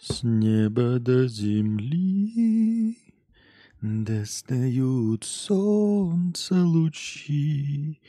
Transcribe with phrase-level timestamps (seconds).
[0.00, 2.96] С неба до земли
[3.80, 8.00] достают солнце лучи.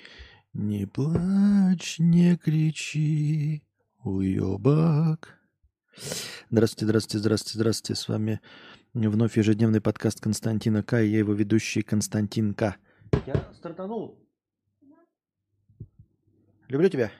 [0.53, 3.63] Не плачь, не кричи,
[4.03, 5.39] уебак.
[6.51, 7.99] Здравствуйте, здравствуйте, здравствуйте, здравствуйте.
[7.99, 8.39] С вами
[8.93, 11.01] вновь ежедневный подкаст Константина К.
[11.01, 12.75] И я его ведущий Константин К.
[13.25, 14.23] Я стартанул.
[16.67, 17.11] Люблю тебя.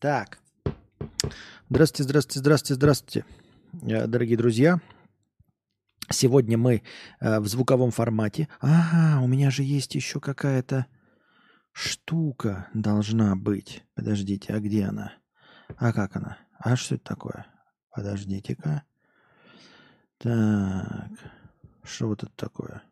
[0.00, 0.40] Так.
[1.70, 3.24] Здравствуйте, здравствуйте, здравствуйте, здравствуйте,
[3.82, 4.80] э, дорогие друзья.
[6.10, 6.82] Сегодня мы
[7.20, 8.48] э, в звуковом формате.
[8.60, 10.86] Ага, у меня же есть еще какая-то
[11.72, 13.84] штука должна быть.
[13.94, 15.12] Подождите, а где она?
[15.76, 16.38] А как она?
[16.58, 17.46] А что это такое?
[17.90, 18.84] Подождите-ка.
[20.18, 21.10] Так,
[21.84, 22.82] что вот это такое?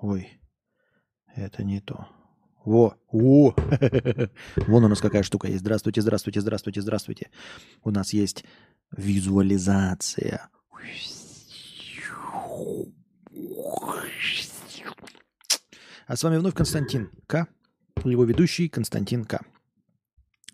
[0.00, 0.40] Ой,
[1.34, 2.08] это не то.
[2.64, 3.54] Во, о,
[4.56, 5.60] вон у нас какая штука есть.
[5.60, 7.30] Здравствуйте, здравствуйте, здравствуйте, здравствуйте.
[7.82, 8.44] У нас есть
[8.90, 10.48] визуализация.
[16.06, 17.46] А с вами вновь Константин К.
[18.02, 19.40] Его ведущий Константин К.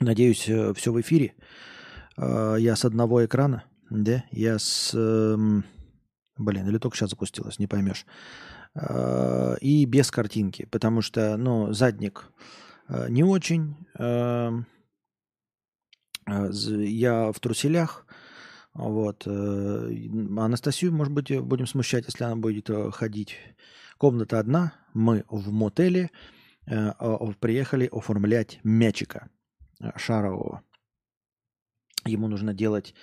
[0.01, 1.35] Надеюсь, э, все в эфире.
[2.17, 4.25] Э, я с одного экрана, да?
[4.33, 4.93] Я с...
[4.95, 5.65] Эм,
[6.37, 8.05] блин, или только сейчас запустилось, не поймешь.
[8.75, 12.31] Э, и без картинки, потому что, ну, задник
[12.89, 13.77] э, не очень.
[13.99, 14.67] Эм,
[16.27, 18.07] э, я в труселях,
[18.73, 19.27] вот.
[19.27, 23.37] Анастасию, может быть, будем смущать, если она будет ходить.
[23.99, 26.11] Комната одна, мы в мотеле
[26.65, 29.29] приехали оформлять мячика
[29.97, 30.63] шарового.
[32.07, 32.95] Ему нужно делать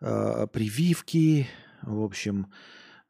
[0.00, 1.46] прививки,
[1.82, 2.50] в общем,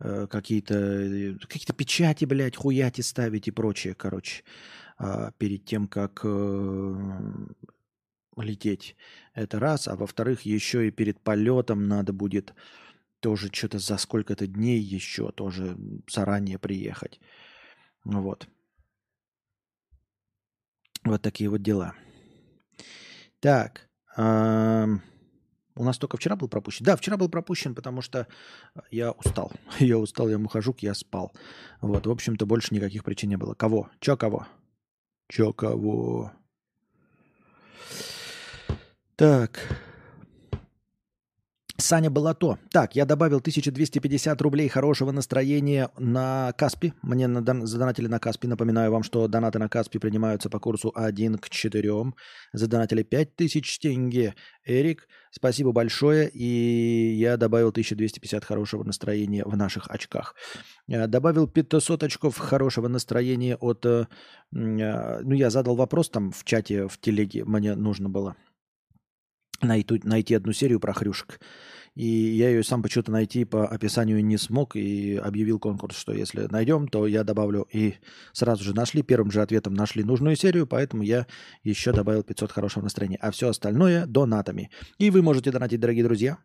[0.05, 4.42] Э, какие-то э, какие печати, блядь, хуяти ставить и прочее, короче,
[4.98, 6.95] а, перед тем, как э,
[8.36, 8.97] лететь.
[9.34, 9.86] Это раз.
[9.86, 12.53] А во-вторых, еще и перед полетом надо будет
[13.20, 15.77] тоже что-то за сколько-то дней еще тоже
[16.11, 17.20] заранее приехать.
[18.02, 18.48] Вот.
[21.05, 21.95] Вот такие вот дела.
[23.39, 23.89] Так.
[24.17, 25.02] Эм...
[25.74, 26.84] У нас только вчера был пропущен.
[26.84, 28.27] Да, вчера был пропущен, потому что
[28.74, 29.52] э, я устал.
[29.78, 31.33] Я устал, я мухожук, я спал.
[31.80, 33.55] Вот, в общем-то, больше никаких причин не было.
[33.55, 33.90] Кого?
[34.00, 34.46] Чё кого?
[35.28, 36.33] Чё кого?
[39.16, 39.92] Так.
[41.83, 42.59] Саня Балато.
[42.70, 46.93] Так, я добавил 1250 рублей хорошего настроения на Каспи.
[47.03, 47.29] Мне
[47.67, 48.47] задонатили на Каспи.
[48.47, 51.93] Напоминаю вам, что донаты на Каспи принимаются по курсу 1 к 4.
[52.53, 54.35] Задонатили 5000 тенге.
[54.65, 56.31] Эрик, спасибо большое.
[56.31, 60.37] И я добавил 1250 хорошего настроения в наших очках.
[60.89, 63.85] Э, добавил 500 очков хорошего настроения от...
[63.87, 64.07] Э,
[64.55, 67.45] э, ну, я задал вопрос там в чате, в телеге.
[67.45, 68.37] Мне нужно было
[69.62, 71.40] найти, найти одну серию про хрюшек.
[71.95, 76.46] И я ее сам почему-то найти по описанию не смог и объявил конкурс, что если
[76.50, 77.68] найдем, то я добавлю.
[77.70, 77.96] И
[78.33, 81.27] сразу же нашли, первым же ответом нашли нужную серию, поэтому я
[81.64, 83.18] еще добавил 500 хорошего настроения.
[83.20, 84.70] А все остальное донатами.
[84.98, 86.39] И вы можете донатить, дорогие друзья,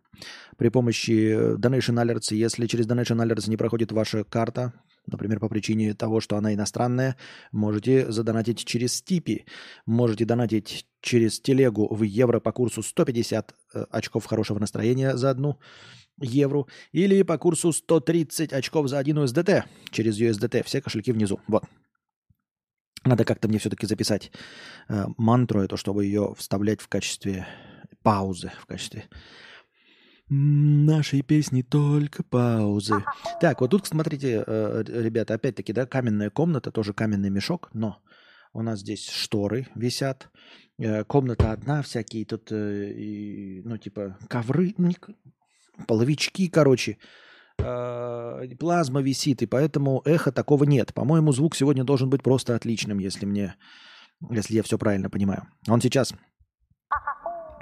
[0.58, 2.36] при помощи Donation Alerts.
[2.36, 4.74] Если через Donation Alerts не проходит ваша карта,
[5.08, 7.16] например, по причине того, что она иностранная,
[7.52, 9.46] можете задонатить через Стипи,
[9.86, 15.60] можете донатить через телегу в евро по курсу 150 э, очков хорошего настроения за одну
[16.20, 20.64] евро или по курсу 130 очков за один USDT через USDT.
[20.64, 21.40] Все кошельки внизу.
[21.48, 21.64] Вот.
[23.06, 24.32] Надо как-то мне все-таки записать
[24.90, 27.48] э, мантру эту, чтобы ее вставлять в качестве
[28.04, 29.06] паузы, в качестве
[30.30, 32.96] Нашей песни только паузы.
[33.40, 37.98] Так, вот тут, смотрите, э, ребята, опять-таки, да, каменная комната, тоже каменный мешок, но
[38.54, 40.30] у нас здесь шторы висят,
[40.80, 44.92] э, комната одна, всякие тут, э, ну, типа, ковры, ну,
[45.88, 46.98] половички, короче,
[48.60, 50.94] плазма висит, и поэтому эха такого нет.
[50.94, 53.56] По-моему, звук сегодня должен быть просто отличным, если мне,
[54.30, 55.48] если я все правильно понимаю.
[55.68, 56.14] Он сейчас...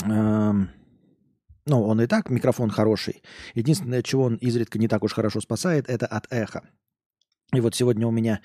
[0.04, 0.70] Эм,
[1.66, 3.24] ну, он и так микрофон хороший.
[3.56, 6.64] Единственное, чего он изредка не так уж хорошо спасает, это от эха.
[7.54, 8.42] И вот сегодня у меня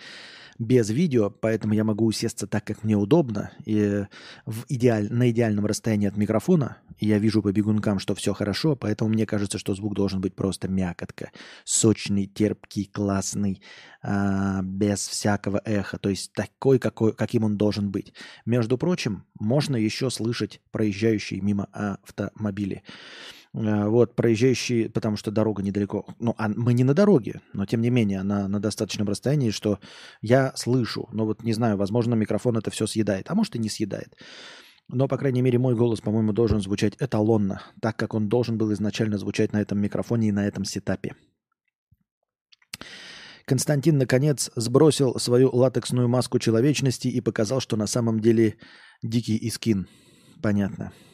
[0.60, 4.04] без видео, поэтому я могу усесться так, как мне удобно, и
[4.44, 6.76] в идеаль, на идеальном расстоянии от микрофона.
[6.98, 10.68] Я вижу по бегункам, что все хорошо, поэтому мне кажется, что звук должен быть просто
[10.68, 11.30] мякотка,
[11.64, 13.62] сочный, терпкий, классный,
[14.02, 18.12] а, без всякого эха, то есть такой, какой, каким он должен быть.
[18.44, 22.82] Между прочим, можно еще слышать проезжающие мимо автомобили.
[23.52, 26.06] Э, вот, проезжающий, потому что дорога недалеко.
[26.18, 29.80] Ну, а мы не на дороге, но тем не менее, она на достаточном расстоянии, что
[30.22, 31.08] я слышу.
[31.12, 34.16] Но вот не знаю, возможно, микрофон это все съедает, а может и не съедает.
[34.88, 38.72] Но, по крайней мере, мой голос, по-моему, должен звучать эталонно, так как он должен был
[38.72, 41.14] изначально звучать на этом микрофоне и на этом сетапе.
[43.46, 48.56] Константин, наконец, сбросил свою латексную маску человечности и показал, что на самом деле
[49.02, 49.88] дикий искин.
[50.40, 50.92] Понятно.
[50.92, 51.09] Понятно,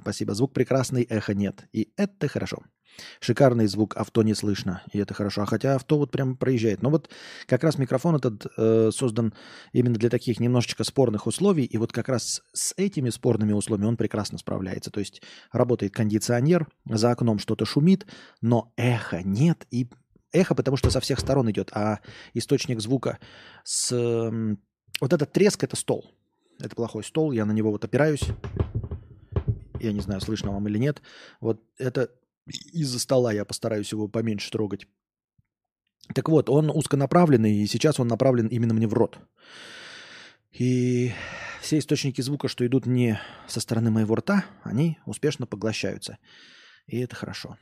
[0.00, 0.34] спасибо.
[0.34, 1.68] Звук прекрасный, эхо нет.
[1.72, 2.62] И это хорошо.
[3.20, 5.42] Шикарный звук, авто не слышно, и это хорошо.
[5.42, 6.82] А хотя авто вот прям проезжает.
[6.82, 7.10] Но вот
[7.46, 9.32] как раз микрофон этот э, создан
[9.72, 13.96] именно для таких немножечко спорных условий, и вот как раз с этими спорными условиями он
[13.96, 14.90] прекрасно справляется.
[14.90, 15.22] То есть
[15.52, 18.06] работает кондиционер, за окном что-то шумит,
[18.40, 19.88] но эхо нет, и
[20.32, 22.00] эхо, потому что со всех сторон идет, а
[22.34, 23.18] источник звука
[23.64, 23.90] с...
[25.00, 26.10] Вот этот треск– это стол.
[26.58, 28.24] Это плохой стол, я на него вот опираюсь.
[29.80, 31.02] Я не знаю, слышно вам или нет.
[31.40, 32.10] Вот это
[32.46, 34.86] из-за стола я постараюсь его поменьше трогать.
[36.14, 39.18] Так вот, он узконаправленный, и сейчас он направлен именно мне в рот.
[40.52, 41.12] И
[41.60, 46.18] все источники звука, что идут не со стороны моего рта, они успешно поглощаются.
[46.86, 47.56] И это хорошо.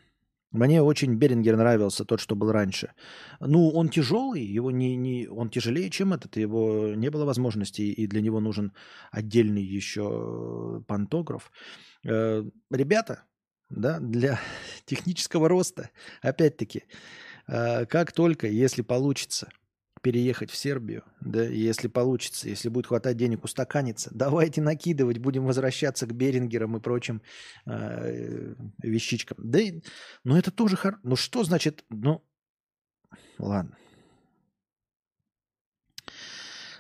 [0.51, 2.93] Мне очень Берингер нравился, тот, что был раньше.
[3.39, 8.07] Ну, он тяжелый, его не, не, он тяжелее, чем этот, его не было возможности, и
[8.07, 8.73] для него нужен
[9.11, 11.53] отдельный еще пантограф.
[12.05, 13.25] Э, ребята,
[13.71, 14.41] да, для
[14.85, 15.91] технического роста,
[16.23, 16.85] опять-таки,
[17.47, 19.49] э, как только, если получится
[20.01, 26.07] переехать в Сербию, да, если получится, если будет хватать денег устаканиться, давайте накидывать, будем возвращаться
[26.07, 27.23] к Берингерам и прочим
[27.67, 29.39] э, вещичкам.
[29.41, 29.59] Да,
[30.25, 30.99] ну это тоже, хор...
[31.03, 32.25] ну что значит, ну,
[33.39, 33.77] ладно.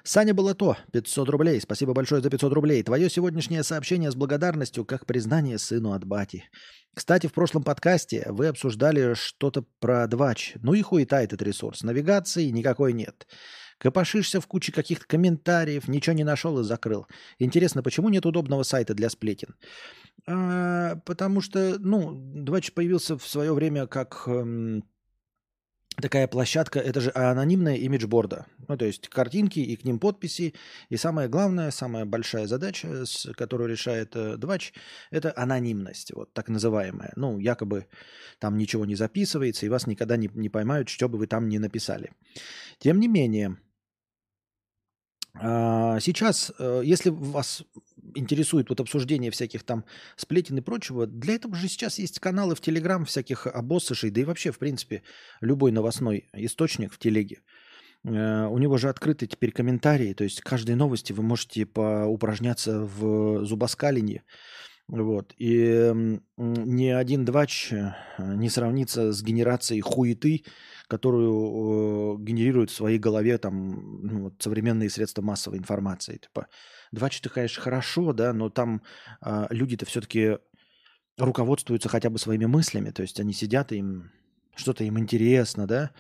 [0.09, 1.61] Саня было то 500 рублей.
[1.61, 2.83] Спасибо большое за 500 рублей.
[2.83, 6.45] Твое сегодняшнее сообщение с благодарностью, как признание сыну от бати.
[6.95, 10.55] Кстати, в прошлом подкасте вы обсуждали что-то про двач.
[10.63, 11.83] Ну и хуета этот ресурс.
[11.83, 13.27] Навигации никакой нет.
[13.77, 17.07] Копошишься в куче каких-то комментариев, ничего не нашел и закрыл.
[17.39, 19.57] Интересно, почему нет удобного сайта для сплетен?
[20.27, 24.23] А, потому что, ну, Двач появился в свое время как...
[24.27, 24.85] Эм,
[26.01, 28.47] такая площадка, это же анонимная имиджборда.
[28.69, 30.55] Ну, то есть картинки и к ним подписи.
[30.89, 33.05] И самое главное, самая большая задача,
[33.37, 34.73] которую решает э, Двач,
[35.11, 37.13] это анонимность, вот так называемая.
[37.17, 37.87] Ну, якобы
[38.39, 41.59] там ничего не записывается, и вас никогда не, не поймают, что бы вы там ни
[41.59, 42.13] написали.
[42.79, 43.59] Тем не менее,
[46.01, 47.63] сейчас, э, если вас
[48.15, 49.85] интересует вот обсуждение всяких там
[50.17, 54.25] сплетен и прочего, для этого же сейчас есть каналы в Телеграм всяких обоссышей, да и
[54.25, 55.03] вообще, в принципе,
[55.41, 57.41] любой новостной источник в Телеге.
[58.05, 63.45] Э, у него же открыты теперь комментарии, то есть каждой новости вы можете поупражняться в
[63.45, 64.23] зубоскалении.
[64.89, 65.35] Вот.
[65.37, 65.93] И
[66.37, 70.45] ни один двач э, не сравнится с генерацией хуеты,
[70.87, 76.17] которую э, генерируют в своей голове там, ну, вот, современные средства массовой информации.
[76.17, 76.49] Типа,
[76.91, 78.83] Два часа, конечно, хорошо, да, но там
[79.21, 80.39] э, люди-то все-таки
[81.19, 84.11] руководствуются хотя бы своими мыслями, то есть они сидят, им
[84.57, 85.91] что-то им интересно, да,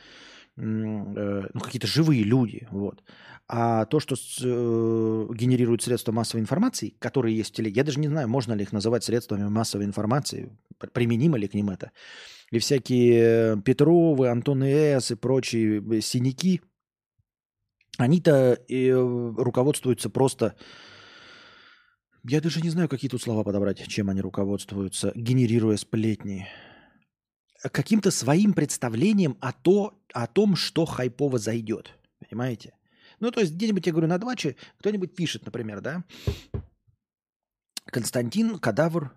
[0.60, 3.02] ну, какие-то живые люди, вот.
[3.46, 7.98] А то, что с, э, генерирует средства массовой информации, которые есть в телеге, я даже
[7.98, 10.50] не знаю, можно ли их называть средствами массовой информации,
[10.92, 11.92] применимо ли к ним это.
[12.50, 16.60] И всякие Петровы, Антоны С и прочие э, синяки–
[17.98, 18.92] они-то э,
[19.36, 20.54] руководствуются просто...
[22.24, 26.46] Я даже не знаю, какие тут слова подобрать, чем они руководствуются, генерируя сплетни.
[27.62, 31.98] Каким-то своим представлением о, то, о том, что хайпово зайдет.
[32.20, 32.74] Понимаете?
[33.20, 36.04] Ну, то есть где-нибудь, я говорю, на дваче кто-нибудь пишет, например, да?
[37.86, 39.12] Константин Кадавр,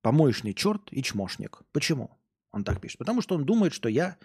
[0.00, 1.62] помоечный черт и чмошник.
[1.72, 2.18] Почему
[2.50, 2.98] он так пишет?
[2.98, 4.16] Потому что он думает, что я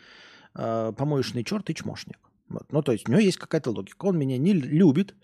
[0.55, 2.17] э, помоечный черт и чмошник.
[2.49, 2.71] Вот.
[2.71, 4.05] Ну, то есть у него есть какая-то логика.
[4.05, 5.15] Он меня не любит,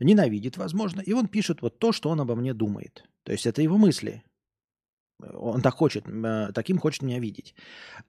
[0.00, 3.04] ненавидит, возможно, и он пишет вот то, что он обо мне думает.
[3.24, 4.24] То есть это его мысли.
[5.34, 7.54] Он так хочет, э, таким хочет меня видеть.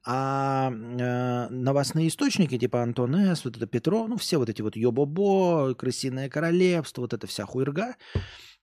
[0.05, 4.75] А э, новостные источники, типа Антон С., вот это Петро, ну, все вот эти вот
[4.75, 7.95] Йобобо, Крысиное королевство, вот эта вся хуйрга,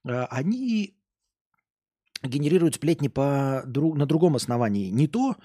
[0.04, 0.96] э, они
[2.22, 4.90] генерируют сплетни по, друг, на другом основании.
[4.90, 5.36] Не то,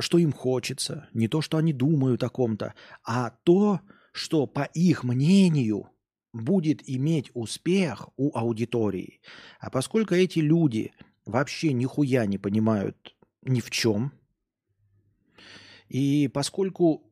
[0.00, 2.74] что им хочется, не то, что они думают о ком-то,
[3.04, 3.80] а то,
[4.12, 5.92] что, по их мнению,
[6.32, 9.20] будет иметь успех у аудитории.
[9.60, 10.92] А поскольку эти люди
[11.24, 14.12] вообще нихуя не понимают ни в чем,
[15.88, 17.02] и поскольку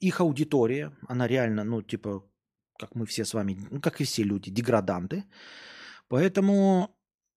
[0.00, 2.24] их аудитория, она реально, ну, типа,
[2.78, 5.24] как мы все с вами, ну, как и все люди, деграданты,
[6.08, 6.96] поэтому,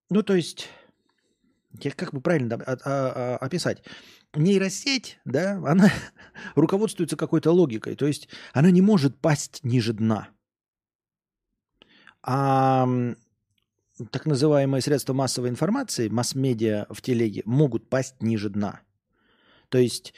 [0.10, 0.70] ну, то есть,
[1.96, 3.84] как бы правильно а, а, описать?
[4.36, 5.92] нейросеть, да, она
[6.56, 7.96] руководствуется какой-то логикой.
[7.96, 10.30] То есть она не может пасть ниже дна.
[12.24, 12.88] А
[14.12, 18.82] так называемые средства массовой информации, масс-медиа в телеге могут пасть ниже дна.
[19.70, 20.14] То есть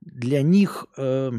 [0.00, 1.32] для них э,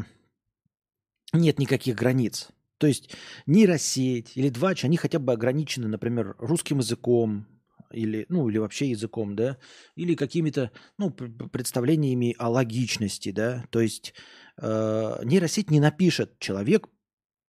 [1.32, 2.48] нет никаких границ.
[2.78, 3.14] То есть
[3.46, 7.46] нейросеть или двач, они хотя бы ограничены, например, русским языком,
[7.92, 9.58] или, ну, или вообще языком, да,
[9.96, 14.14] или какими-то, ну, представлениями о логичности, да, то есть
[14.56, 16.88] э, нейросеть не напишет человек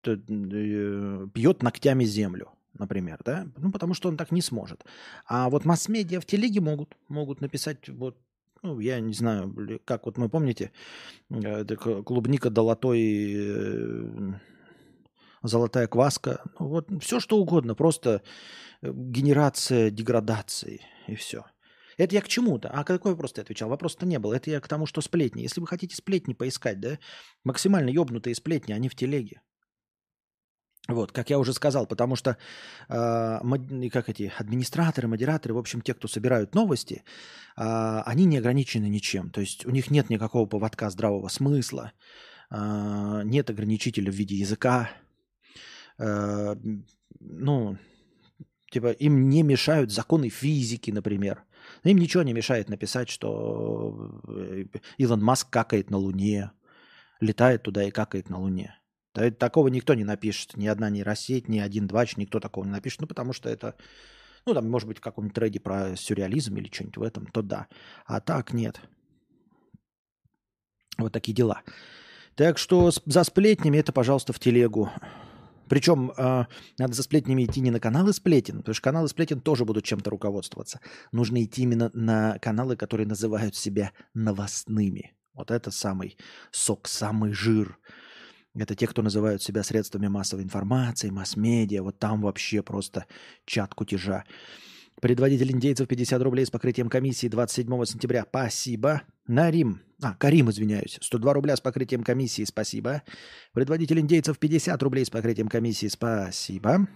[0.04, 4.84] э, пьет ногтями землю, например, да, ну, потому что он так не сможет.
[5.26, 8.18] А вот масс-медиа в телеге могут, могут написать вот
[8.62, 10.70] ну, я не знаю, как вот мы помните,
[11.30, 14.32] э, клубника долотой, э,
[15.42, 18.22] золотая кваска, ну, вот все что угодно, просто
[18.82, 21.44] генерация деградации и все.
[21.98, 22.68] Это я к чему-то.
[22.68, 23.68] А какой вопрос ты отвечал?
[23.68, 24.34] Вопрос-то не было.
[24.34, 25.42] Это я к тому, что сплетни.
[25.42, 26.98] Если вы хотите сплетни поискать, да,
[27.44, 29.42] максимально ебнутые сплетни, они в телеге.
[30.88, 32.36] Вот, как я уже сказал, потому что
[32.88, 37.04] э, как эти администраторы, модераторы, в общем, те, кто собирают новости,
[37.56, 39.30] э, они не ограничены ничем.
[39.30, 41.92] То есть у них нет никакого поводка здравого смысла,
[42.50, 44.90] э, нет ограничителя в виде языка.
[45.98, 46.56] Э,
[47.20, 47.78] ну,
[48.72, 51.44] Типа им не мешают законы физики, например.
[51.84, 54.64] Им ничего не мешает написать, что э,
[54.96, 56.52] Илон Маск какает на Луне,
[57.20, 58.74] летает туда и какает на Луне.
[59.12, 60.56] Такого никто не напишет.
[60.56, 63.00] Ни одна нейросеть, ни один двач, никто такого не напишет.
[63.00, 63.74] Ну, потому что это,
[64.46, 67.68] ну, там, может быть, в каком-нибудь трейде про сюрреализм или что-нибудь в этом, то да.
[68.06, 68.80] А так нет.
[70.98, 71.62] Вот такие дела.
[72.34, 74.90] Так что за сплетнями это, пожалуйста, в телегу.
[75.68, 76.46] Причем э,
[76.78, 80.10] надо за сплетнями идти не на каналы сплетен, потому что каналы сплетен тоже будут чем-то
[80.10, 80.80] руководствоваться.
[81.12, 85.14] Нужно идти именно на каналы, которые называют себя новостными.
[85.34, 86.18] Вот это самый
[86.50, 87.78] сок, самый жир.
[88.54, 91.82] Это те, кто называют себя средствами массовой информации, масс-медиа.
[91.82, 93.06] Вот там вообще просто
[93.46, 94.24] чат кутежа.
[95.00, 98.24] Предводитель индейцев 50 рублей с покрытием комиссии 27 сентября.
[98.28, 99.02] Спасибо.
[99.26, 99.80] Нарим.
[100.02, 100.98] А, Карим, извиняюсь.
[101.00, 102.44] 102 рубля с покрытием комиссии.
[102.44, 103.02] Спасибо.
[103.52, 105.86] Предводитель индейцев 50 рублей с покрытием комиссии.
[105.88, 106.88] Спасибо.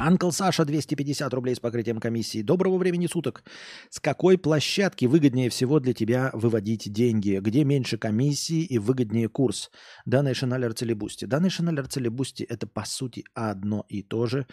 [0.00, 2.42] Анкл Саша 250 рублей с покрытием комиссии.
[2.42, 3.42] Доброго времени суток.
[3.90, 7.40] С какой площадки выгоднее всего для тебя выводить деньги?
[7.42, 9.70] Где меньше комиссии и выгоднее курс?
[10.06, 11.26] Данный или Boosty?
[11.26, 14.46] Данный или Boosty это по сути одно и то же.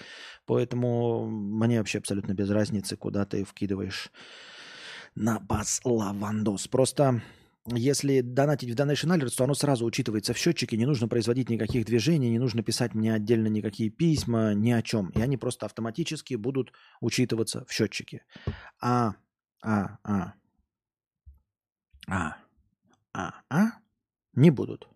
[0.48, 4.12] Поэтому мне вообще абсолютно без разницы, куда ты вкидываешь
[5.14, 6.68] на бас лавандос.
[6.68, 7.22] Просто
[7.67, 11.86] если донатить в Donation Alerts, то оно сразу учитывается в счетчике, не нужно производить никаких
[11.86, 15.10] движений, не нужно писать мне отдельно никакие письма, ни о чем.
[15.10, 18.24] И они просто автоматически будут учитываться в счетчике.
[18.79, 19.15] А,
[19.63, 20.34] а, а,
[22.07, 22.38] а,
[23.13, 23.65] а, а,
[24.34, 24.88] не будут.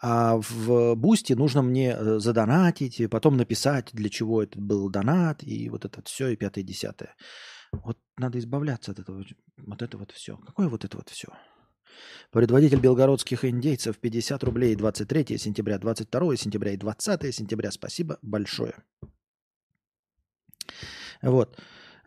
[0.00, 5.42] А в бусте нужно мне э, задонатить, и потом написать, для чего это был донат,
[5.42, 7.16] и вот это все, и пятое, и десятое.
[7.72, 9.24] Вот надо избавляться от этого,
[9.56, 10.36] вот это вот все.
[10.36, 11.28] Какое вот это вот все?
[12.30, 17.70] Предводитель белгородских индейцев 50 рублей 23 сентября, 22 сентября и 20 сентября.
[17.70, 18.74] Спасибо большое.
[21.22, 21.56] Вот.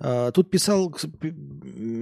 [0.01, 0.95] А, тут писал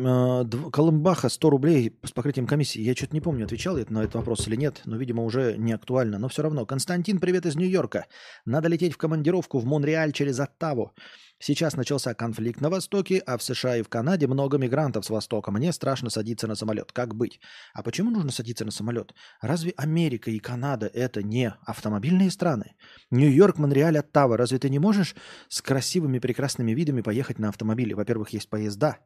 [0.05, 2.81] а, Колымбаха 100 рублей с покрытием комиссии.
[2.81, 5.73] Я что-то не помню, отвечал я на этот вопрос или нет, но, видимо, уже не
[5.73, 6.19] актуально.
[6.19, 6.65] Но все равно.
[6.65, 8.05] Константин, привет из Нью-Йорка.
[8.45, 10.93] Надо лететь в командировку в Монреаль через Оттаву.
[11.39, 15.51] Сейчас начался конфликт на Востоке, а в США и в Канаде много мигрантов с Востока.
[15.51, 16.91] Мне страшно садиться на самолет.
[16.91, 17.39] Как быть?
[17.73, 19.13] А почему нужно садиться на самолет?
[19.39, 22.75] Разве Америка и Канада это не автомобильные страны?
[23.11, 24.35] Нью-Йорк, Монреаль, Оттава.
[24.35, 25.15] Разве ты не можешь
[25.47, 27.93] с красивыми, прекрасными видами поехать на автомобиле?
[27.93, 28.97] Во-первых, есть поезда.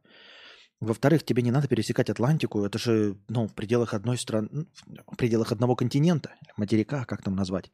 [0.80, 2.64] Во-вторых, тебе не надо пересекать Атлантику.
[2.64, 4.68] Это же ну, в пределах одной страны,
[5.06, 7.72] в пределах одного континента, материка, как там назвать.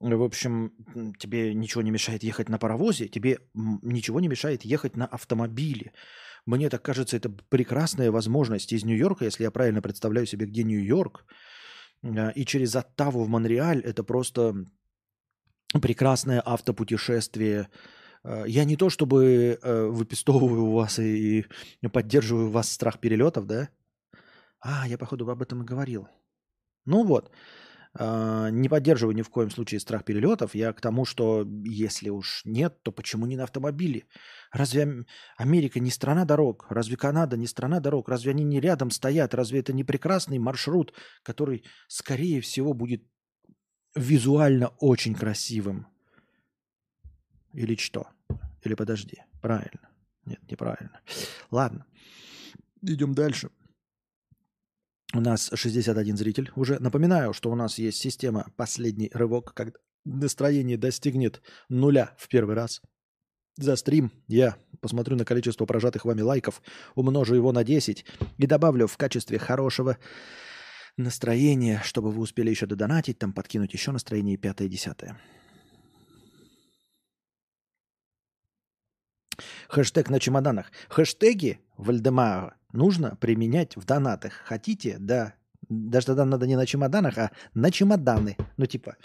[0.00, 0.72] В общем,
[1.18, 5.92] тебе ничего не мешает ехать на паровозе, тебе ничего не мешает ехать на автомобиле.
[6.46, 11.24] Мне так кажется, это прекрасная возможность из Нью-Йорка, если я правильно представляю себе, где Нью-Йорк,
[12.02, 14.54] а, и через Оттаву в Монреаль, это просто
[15.80, 17.68] прекрасное автопутешествие.
[18.22, 21.46] А, я не то чтобы э, выпистовываю вас и
[21.92, 23.68] поддерживаю вас страх перелетов, да?
[24.60, 26.08] А, я, походу, об этом и говорил.
[26.84, 27.30] Ну вот.
[27.96, 30.54] А, не поддерживаю ни в коем случае страх перелетов.
[30.54, 34.04] Я к тому, что если уж нет, то почему не на автомобиле?
[34.52, 35.04] Разве
[35.36, 36.66] Америка не страна дорог?
[36.70, 38.08] Разве Канада не страна дорог?
[38.08, 39.34] Разве они не рядом стоят?
[39.34, 43.04] Разве это не прекрасный маршрут, который, скорее всего, будет
[43.94, 45.86] визуально очень красивым?
[47.52, 48.08] Или что?
[48.64, 49.88] Или подожди, правильно.
[50.26, 51.00] Нет, неправильно.
[51.52, 51.86] Ладно,
[52.82, 53.50] идем дальше.
[55.14, 56.80] У нас 61 зритель уже.
[56.80, 62.82] Напоминаю, что у нас есть система «Последний рывок», когда настроение достигнет нуля в первый раз.
[63.56, 66.60] за стрим я посмотрю на количество прожатых вами лайков,
[66.96, 68.04] умножу его на 10
[68.38, 69.98] и добавлю в качестве хорошего
[70.96, 75.16] настроения, чтобы вы успели еще додонатить, там подкинуть еще настроение пятое-десятое.
[79.74, 80.70] Хэштег на чемоданах.
[80.88, 84.32] Хэштеги Вальдемара нужно применять в донатах.
[84.44, 84.98] Хотите?
[85.00, 85.34] Да.
[85.68, 88.36] Даже тогда надо не на чемоданах, а на чемоданы.
[88.56, 88.96] Ну, типа,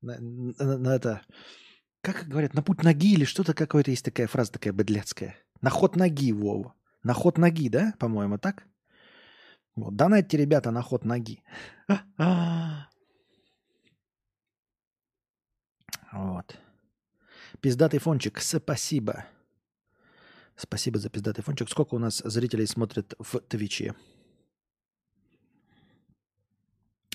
[0.00, 1.20] на, на, на это...
[2.00, 5.36] Как говорят, на путь ноги или что-то какое-то есть такая фраза такая быдляцкая.
[5.60, 6.74] На ход ноги, Вова.
[7.02, 7.94] На ход ноги, да?
[7.98, 8.64] По-моему, так?
[9.74, 11.42] Вот, донатьте, ребята, на ход ноги.
[16.12, 16.58] Вот.
[17.60, 19.26] Пиздатый фончик, спасибо.
[20.56, 21.68] Спасибо за пиздатый фончик.
[21.68, 23.94] Сколько у нас зрителей смотрят в Твиче?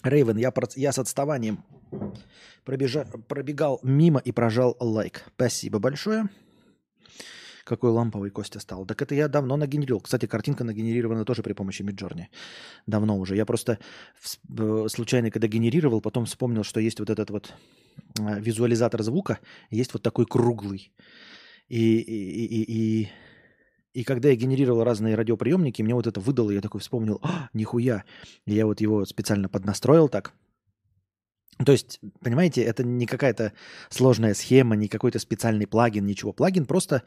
[0.03, 1.63] Рейвен, я, я с отставанием
[2.63, 5.24] пробежа, пробегал мимо и прожал лайк.
[5.36, 6.29] Спасибо большое.
[7.63, 8.86] Какой ламповый Костя стал.
[8.86, 10.01] Так это я давно нагенерировал.
[10.01, 12.29] Кстати, картинка нагенерирована тоже при помощи Миджорни.
[12.88, 13.36] Давно уже.
[13.36, 13.79] Я просто
[14.88, 17.53] случайно, когда генерировал, потом вспомнил, что есть вот этот вот
[18.19, 20.91] а, визуализатор звука, есть вот такой круглый.
[21.69, 23.10] И, и, и, и
[23.93, 28.03] и когда я генерировал разные радиоприемники, мне вот это выдало, я такой вспомнил, а, нихуя.
[28.45, 30.33] И я вот его специально поднастроил так.
[31.65, 33.53] То есть, понимаете, это не какая-то
[33.89, 36.33] сложная схема, не какой-то специальный плагин, ничего.
[36.33, 37.03] Плагин просто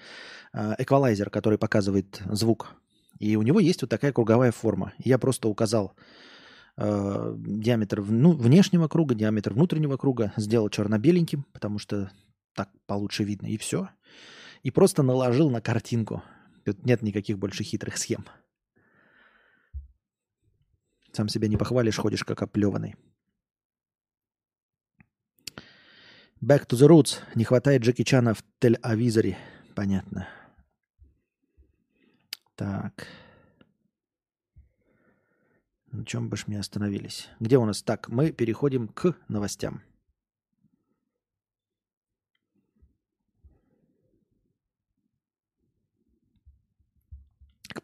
[0.53, 2.77] э, эквалайзер, который показывает звук.
[3.19, 4.93] И у него есть вот такая круговая форма.
[4.99, 5.95] Я просто указал
[6.77, 12.13] э, диаметр ну, внешнего круга, диаметр внутреннего круга, сделал черно-беленьким, потому что
[12.55, 13.89] так получше видно, и все.
[14.63, 16.23] И просто наложил на картинку.
[16.65, 18.25] Тут нет никаких больше хитрых схем.
[21.13, 22.97] Сам себя не похвалишь, ходишь как оплеванный.
[26.43, 27.21] Back to the roots.
[27.35, 29.37] Не хватает Джеки Чана в Тель-Авизоре.
[29.75, 30.29] Понятно.
[32.55, 33.07] Так.
[35.91, 37.29] На чем бы ж мы остановились?
[37.41, 37.83] Где у нас?
[37.83, 39.83] Так, мы переходим к новостям.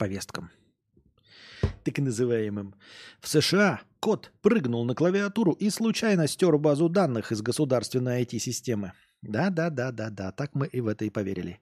[0.00, 0.50] Повесткам.
[1.84, 2.74] Так называемым.
[3.20, 8.92] В США кот прыгнул на клавиатуру и случайно стер базу данных из государственной IT-системы.
[9.20, 11.60] Да-да-да-да-да, так мы и в это и поверили.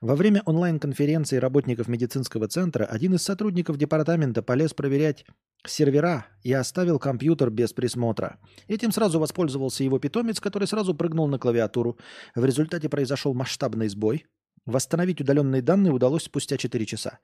[0.00, 5.26] Во время онлайн-конференции работников медицинского центра один из сотрудников департамента полез проверять
[5.66, 8.38] сервера и оставил компьютер без присмотра.
[8.68, 11.98] Этим сразу воспользовался его питомец, который сразу прыгнул на клавиатуру.
[12.34, 14.24] В результате произошел масштабный сбой,
[14.68, 17.20] Восстановить удаленные данные удалось спустя 4 часа.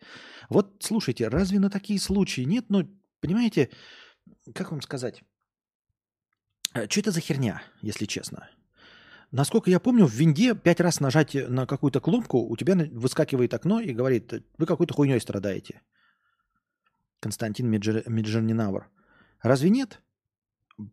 [0.49, 2.65] Вот слушайте, разве на такие случаи нет?
[2.71, 2.89] Ну,
[3.21, 3.69] понимаете,
[4.55, 5.23] как вам сказать?
[6.73, 8.49] А, что это за херня, если честно?
[9.31, 13.79] Насколько я помню, в винде пять раз нажать на какую-то кнопку, у тебя выскакивает окно
[13.79, 15.83] и говорит, вы какой-то хуйней страдаете.
[17.21, 18.89] Константин Меджернинауэр.
[19.43, 20.01] Разве нет?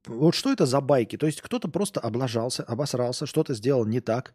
[0.07, 1.17] Вот что это за байки?
[1.17, 4.33] То есть кто-то просто облажался, обосрался, что-то сделал не так,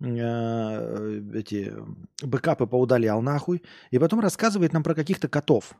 [0.00, 1.74] э, эти
[2.22, 5.74] бэкапы поудалял нахуй, и потом рассказывает нам про каких-то котов.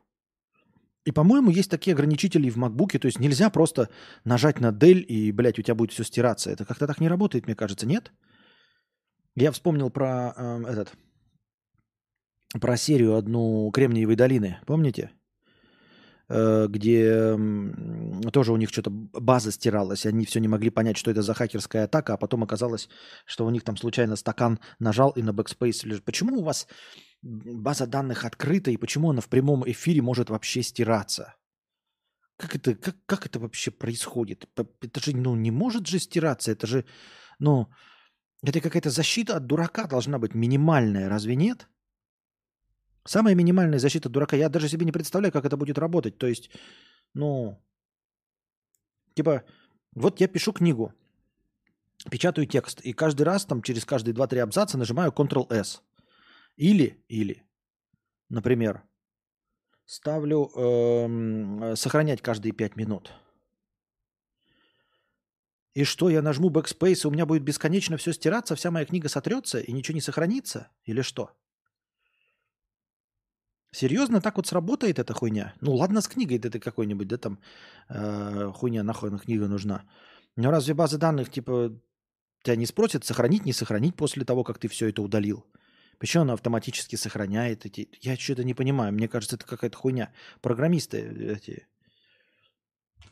[1.06, 3.88] И, по-моему, есть такие ограничители в макбуке, то есть нельзя просто
[4.24, 6.50] нажать на Del и, блядь, у тебя будет все стираться.
[6.50, 8.12] Это как-то так не работает, мне кажется, нет?
[9.34, 10.92] Я вспомнил про э, этот,
[12.60, 15.10] про серию одну Кремниевой долины, помните?
[16.30, 17.38] Э, где
[18.32, 21.84] тоже у них что-то база стиралась, они все не могли понять, что это за хакерская
[21.84, 22.88] атака, а потом оказалось,
[23.24, 26.04] что у них там случайно стакан нажал и на Backspace лежит.
[26.04, 26.68] Почему у вас
[27.22, 31.34] база данных открыта и почему она в прямом эфире может вообще стираться?
[32.36, 34.46] Как это, как, как это вообще происходит?
[34.54, 36.84] Это же ну, не может же стираться, это же,
[37.38, 37.68] ну,
[38.42, 41.68] это какая-то защита от дурака должна быть минимальная, разве нет?
[43.08, 44.36] Самая минимальная защита дурака.
[44.36, 46.18] Я даже себе не представляю, как это будет работать.
[46.18, 46.50] То есть,
[47.14, 47.58] ну,
[49.14, 49.44] типа,
[49.94, 50.92] вот я пишу книгу,
[52.10, 55.80] печатаю текст, и каждый раз там через каждые 2-3 абзаца нажимаю Ctrl-S.
[56.56, 57.46] Или, или,
[58.28, 58.82] например,
[59.86, 63.10] ставлю эм, сохранять каждые 5 минут.
[65.72, 69.08] И что, я нажму Backspace, и у меня будет бесконечно все стираться, вся моя книга
[69.08, 70.68] сотрется, и ничего не сохранится?
[70.84, 71.30] Или что?
[73.70, 75.54] Серьезно, так вот сработает эта хуйня?
[75.60, 77.38] Ну ладно, с книгой это какой-нибудь, да, там
[77.90, 79.84] э, хуйня, нахуй на книга нужна.
[80.36, 81.78] Но разве базы данных, типа,
[82.42, 85.44] тебя не спросят, сохранить, не сохранить после того, как ты все это удалил?
[85.98, 87.88] Почему она автоматически сохраняет эти...
[88.00, 88.92] Я что-то не понимаю.
[88.92, 90.12] Мне кажется, это какая-то хуйня.
[90.40, 90.98] Программисты
[91.36, 91.66] эти...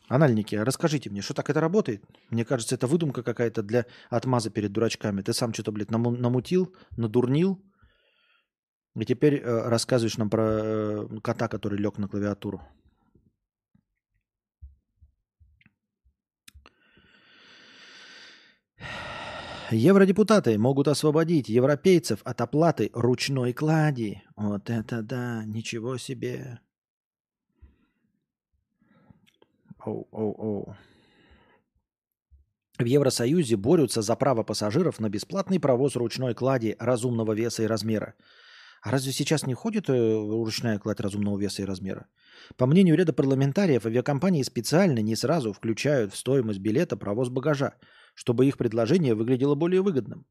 [0.07, 2.01] Анальники, расскажите мне, что так это работает?
[2.29, 5.21] Мне кажется, это выдумка какая-то для отмаза перед дурачками.
[5.21, 7.61] Ты сам что-то, блядь, намутил, надурнил,
[9.01, 12.61] и теперь э, рассказываешь нам про э, кота, который лег на клавиатуру.
[19.69, 24.23] Евродепутаты могут освободить европейцев от оплаты ручной клади.
[24.37, 26.61] Вот это да, ничего себе.
[29.85, 30.75] Оу, оу, оу.
[32.79, 38.13] В Евросоюзе борются за право пассажиров на бесплатный провоз ручной клади разумного веса и размера.
[38.87, 42.05] А разве сейчас не ходит э, ручная кладь разумного веса и размера?
[42.55, 47.73] По мнению ряда парламентариев, авиакомпании специально не сразу включают в стоимость билета провоз багажа–
[48.17, 50.25] чтобы их предложение выглядело более выгодным.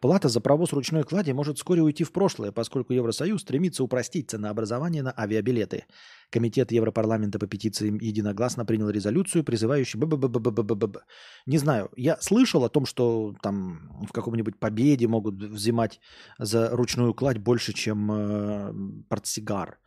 [0.00, 5.02] Плата за провоз ручной клади может вскоре уйти в прошлое, поскольку Евросоюз стремится упростить ценообразование
[5.02, 5.84] на авиабилеты.
[6.30, 10.00] Комитет Европарламента по петициям единогласно принял резолюцию, призывающую...
[10.00, 11.02] Б
[11.46, 16.00] Не знаю, я слышал о том, что там в каком-нибудь победе могут взимать
[16.38, 18.72] за ручную кладь больше, чем э,
[19.10, 19.78] портсигар.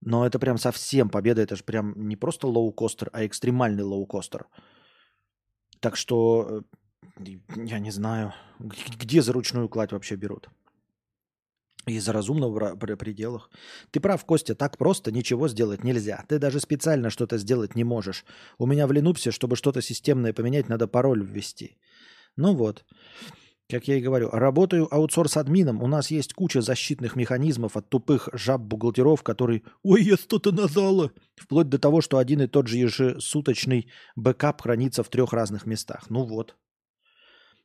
[0.00, 4.46] Но это прям совсем победа, это же прям не просто лоукостер, а экстремальный лоукостер.
[5.80, 6.62] Так что э,
[7.56, 10.48] я не знаю, где за ручную кладь вообще берут.
[11.86, 13.48] И за разумного пределах.
[13.92, 16.24] Ты прав, Костя, так просто ничего сделать нельзя.
[16.28, 18.24] Ты даже специально что-то сделать не можешь.
[18.58, 21.78] У меня в Linux, чтобы что-то системное поменять, надо пароль ввести.
[22.34, 22.84] Ну вот.
[23.68, 25.82] Как я и говорю, работаю аутсорс-админом.
[25.82, 31.68] У нас есть куча защитных механизмов от тупых жаб-бухгалтеров, которые «Ой, я что-то назвала!» Вплоть
[31.68, 36.10] до того, что один и тот же ежесуточный бэкап хранится в трех разных местах.
[36.10, 36.56] Ну вот.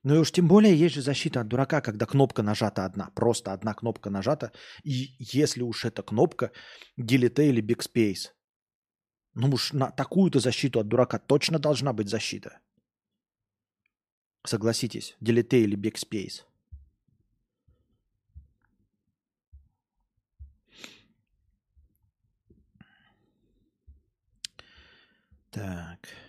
[0.04, 3.12] Ну и уж тем более есть же защита от дурака, когда кнопка нажата одна.
[3.16, 4.52] Просто одна кнопка нажата.
[4.84, 6.52] И если уж эта кнопка
[7.00, 8.32] Delete или Backspace.
[9.36, 12.60] Ну уж на такую-то защиту от дурака точно должна быть защита.
[14.44, 16.46] Согласитесь, Delete или Backspace.
[25.52, 26.21] Так.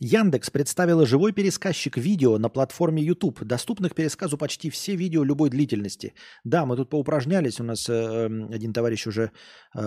[0.00, 6.14] Яндекс представила живой пересказчик видео на платформе YouTube, доступных пересказу почти все видео любой длительности.
[6.44, 9.32] Да, мы тут поупражнялись, у нас э, эм, один товарищ уже
[9.74, 9.80] э,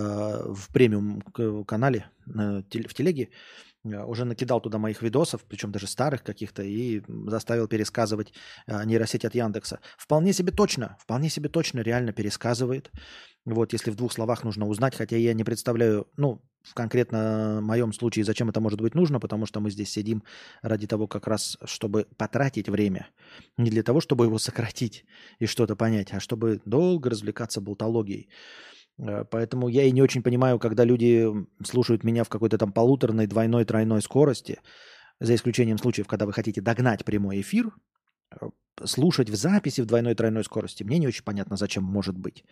[0.54, 1.22] в премиум
[1.66, 3.30] канале э, в телеге
[3.84, 8.34] уже накидал туда моих видосов, причем даже старых каких-то, и заставил пересказывать
[8.68, 9.80] э, нейросеть от Яндекса.
[9.98, 12.92] Вполне себе точно, вполне себе точно реально пересказывает.
[13.46, 17.92] Вот, если в двух словах нужно узнать, хотя я не представляю, ну, в конкретно моем
[17.92, 20.24] случае, зачем это может быть нужно, потому что мы здесь сидим
[20.62, 23.08] ради того как раз, чтобы потратить время.
[23.58, 25.06] Не для того, чтобы его сократить
[25.40, 28.30] и что-то понять, а чтобы долго развлекаться болтологией.
[29.02, 31.28] Э, поэтому я и не очень понимаю, когда люди
[31.64, 34.60] слушают меня в какой-то там полуторной, двойной, тройной скорости,
[35.20, 37.74] за исключением случаев, когда вы хотите догнать прямой эфир,
[38.32, 38.50] э,
[38.84, 42.44] слушать в записи в двойной, тройной скорости, мне не очень понятно, зачем может быть.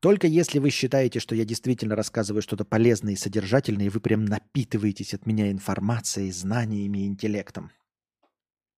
[0.00, 4.24] Только если вы считаете, что я действительно рассказываю что-то полезное и содержательное, и вы прям
[4.24, 7.70] напитываетесь от меня информацией, знаниями и интеллектом.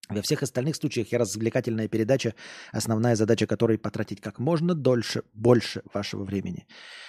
[0.08, 2.34] Во всех остальных случаях я развлекательная передача,
[2.72, 6.66] основная задача которой потратить как можно дольше, больше вашего времени.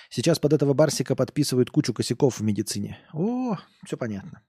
[0.10, 3.00] Сейчас под этого Барсика подписывают кучу косяков в медицине.
[3.14, 4.42] О, все понятно.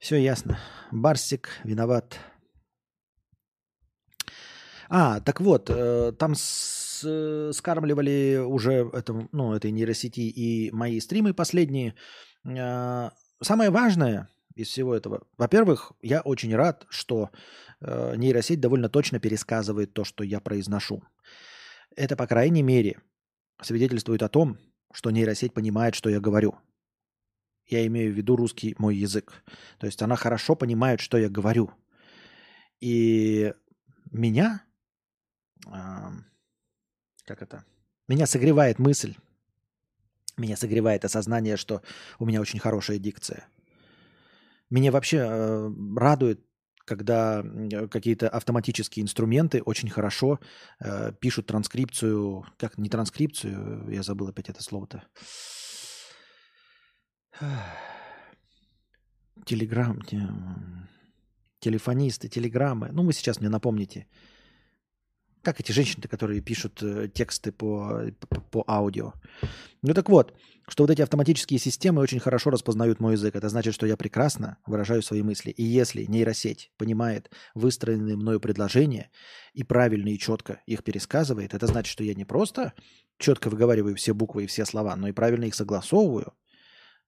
[0.00, 0.58] Все ясно.
[0.90, 2.18] Барсик виноват.
[4.88, 11.32] А, так вот, э, там с, скармливали уже это, ну, этой нейросети и мои стримы
[11.32, 11.94] последние.
[12.44, 15.26] Э, самое важное– из всего этого?
[15.36, 17.30] Во-первых, я очень рад, что
[17.80, 21.02] э, нейросеть довольно точно пересказывает то, что я произношу.
[21.96, 22.98] Это, по крайней мере,
[23.60, 24.58] свидетельствует о том,
[24.92, 26.56] что нейросеть понимает, что я говорю.
[27.66, 29.42] Я имею в виду русский мой язык.
[29.78, 31.70] То есть она хорошо понимает, что я говорю.
[32.80, 33.52] И
[34.10, 34.62] меня,
[35.66, 35.70] э,
[37.24, 37.64] как это,
[38.06, 39.14] меня согревает мысль,
[40.36, 41.82] меня согревает осознание, что
[42.18, 43.46] у меня очень хорошая дикция.
[44.70, 46.44] Меня вообще э, радует,
[46.84, 47.42] когда
[47.90, 50.38] какие-то автоматические инструменты очень хорошо
[50.80, 55.02] э, пишут транскрипцию, как не транскрипцию, я забыл опять это слово-то.
[59.44, 60.00] Телеграм,
[61.58, 62.90] телефонисты, телеграммы.
[62.92, 64.06] Ну, вы сейчас мне напомните.
[65.44, 69.12] Как эти женщины, которые пишут э, тексты по, по, по аудио.
[69.82, 70.34] Ну так вот,
[70.66, 73.36] что вот эти автоматические системы очень хорошо распознают мой язык.
[73.36, 75.50] Это значит, что я прекрасно выражаю свои мысли.
[75.50, 79.10] И если нейросеть понимает выстроенные мною предложения
[79.52, 82.72] и правильно и четко их пересказывает, это значит, что я не просто
[83.18, 86.32] четко выговариваю все буквы и все слова, но и правильно их согласовываю.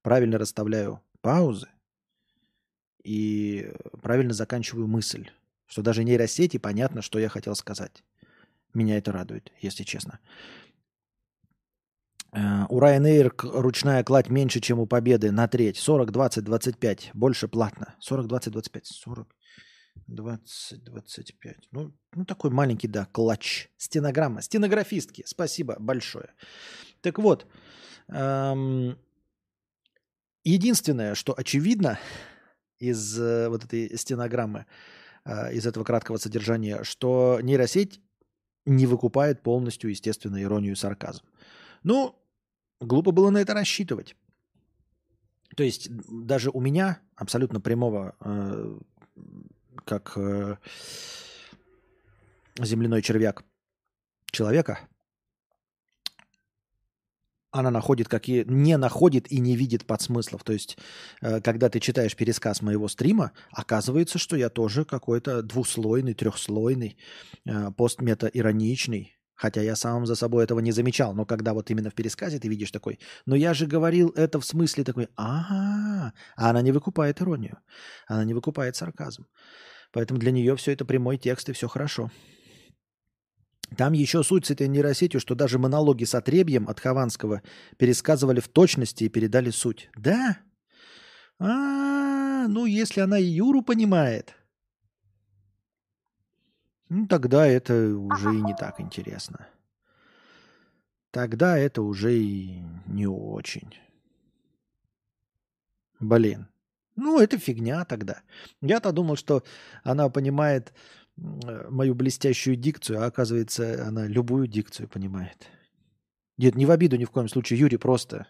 [0.03, 1.67] правильно расставляю паузы
[3.03, 3.71] и
[4.01, 5.29] правильно заканчиваю мысль.
[5.65, 8.03] Что даже нейросети понятно, что я хотел сказать.
[8.73, 10.19] Меня это радует, если честно.
[12.33, 15.77] Э, у Ryanair ручная кладь меньше, чем у Победы на треть.
[15.77, 17.11] 40, 20, 25.
[17.13, 17.95] Больше платно.
[17.99, 18.85] 40, 20, 25.
[18.85, 19.35] 40,
[20.07, 21.55] 20, 25.
[21.71, 23.69] Ну, ну такой маленький, да, клатч.
[23.77, 24.41] Стенограмма.
[24.41, 25.23] Стенографистки.
[25.25, 26.29] Спасибо большое.
[27.01, 27.47] Так вот.
[28.09, 28.97] Эм,
[30.43, 31.99] единственное, что очевидно
[32.79, 34.65] из э, вот этой стенограммы,
[35.25, 37.99] э, из этого краткого содержания, что нейросеть
[38.67, 41.23] не выкупает полностью, естественно, иронию и сарказм.
[41.83, 42.15] Ну,
[42.79, 44.15] глупо было на это рассчитывать.
[45.55, 48.77] То есть даже у меня абсолютно прямого, э,
[49.85, 50.57] как э,
[52.59, 53.43] земляной червяк
[54.31, 54.79] человека,
[57.51, 60.43] она находит какие не находит и не видит подсмыслов.
[60.43, 60.77] То есть,
[61.21, 66.97] э, когда ты читаешь пересказ моего стрима, оказывается, что я тоже какой-то двуслойный, трехслойный,
[67.45, 69.13] э, постмета-ироничный.
[69.35, 71.13] Хотя я сам за собой этого не замечал.
[71.13, 74.45] Но когда вот именно в пересказе ты видишь такой, но я же говорил это в
[74.45, 77.59] смысле такой, ага, а она не выкупает иронию,
[78.07, 79.27] она не выкупает сарказм.
[79.93, 82.09] Поэтому для нее все это прямой текст и все хорошо.
[83.75, 87.41] Там еще суть с этой нейросетью, что даже монологи с отребьем от Хованского
[87.77, 89.89] пересказывали в точности и передали суть.
[89.95, 90.37] Да?
[91.39, 94.35] А, ну если она и Юру понимает,
[96.89, 99.47] ну тогда это уже и не так интересно.
[101.11, 103.73] Тогда это уже и не очень.
[105.99, 106.47] Блин.
[106.95, 108.21] Ну, это фигня тогда.
[108.59, 109.43] Я-то думал, что
[109.83, 110.73] она понимает
[111.17, 115.47] мою блестящую дикцию, а оказывается, она любую дикцию понимает.
[116.37, 118.27] Нет, не в обиду ни в коем случае, Юрий просто.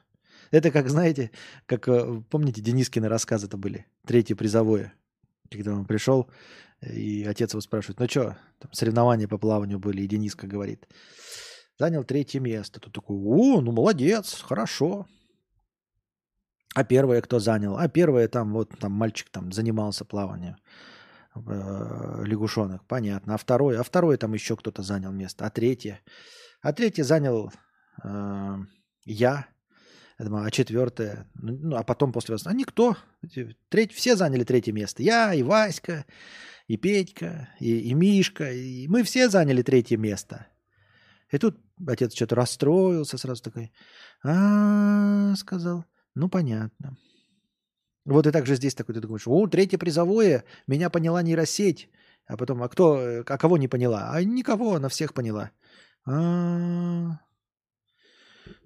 [0.52, 1.32] Это как, знаете,
[1.65, 4.93] как, э, помните, Денискины рассказы это были, третье призовое.
[5.52, 6.30] Когда он пришел,
[6.82, 10.88] и отец его спрашивает, ну что, там соревнования по плаванию были, и Дениска говорит,
[11.78, 12.80] занял третье место.
[12.80, 15.06] Тут такой, о, ну молодец, хорошо.
[16.76, 17.78] А первое кто занял?
[17.78, 20.58] А первое там, вот там мальчик там занимался плаванием
[21.45, 23.36] э, лягушонок, понятно.
[23.36, 25.45] А второй, а второй там еще кто-то занял место.
[25.45, 26.02] А третье?
[26.62, 27.52] А третье занял
[28.04, 28.56] э,
[29.06, 29.47] я.
[30.19, 32.97] А четвертое, ну, ну, а потом после вас, а никто.
[33.69, 35.04] Треть, все заняли третье место.
[35.04, 36.06] Я, и Васька,
[36.67, 38.52] и Петька, и, и Мишка.
[38.52, 40.47] И мы все заняли третье место.
[41.32, 43.71] И тут отец что-то расстроился, сразу такой,
[44.23, 46.97] а, сказал, ну понятно.
[48.08, 51.89] Вот и также здесь такой, ты думаешь, о, третье призовое, меня поняла нейросеть.
[52.26, 54.12] А потом, а кто, а кого не поняла?
[54.13, 55.52] А никого, она всех поняла.
[56.06, 57.20] А,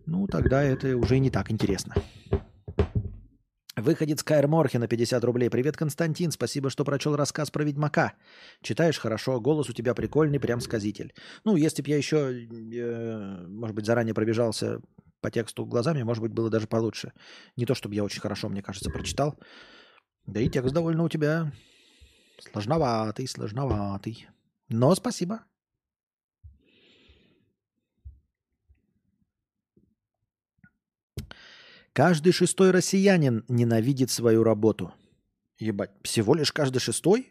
[0.06, 1.96] ну, тогда это уже не так интересно.
[3.76, 5.50] Выходит Кайр Морхи на 50 рублей.
[5.50, 6.32] Привет, Константин.
[6.32, 8.14] Спасибо, что прочел рассказ про Ведьмака.
[8.62, 11.14] Читаешь хорошо, голос у тебя прикольный, прям сказитель.
[11.46, 14.82] Ну, если бы я еще, э, может быть, заранее пробежался
[15.22, 17.14] по тексту глазами, может быть, было даже получше.
[17.56, 19.40] Не то, чтобы я очень хорошо, мне кажется, прочитал.
[20.26, 21.52] Да и текст довольно у тебя
[22.52, 24.28] сложноватый, сложноватый.
[24.70, 25.42] Но спасибо.
[31.94, 34.94] Каждый шестой россиянин ненавидит свою работу.
[35.60, 37.31] Ебать, всего лишь каждый шестой?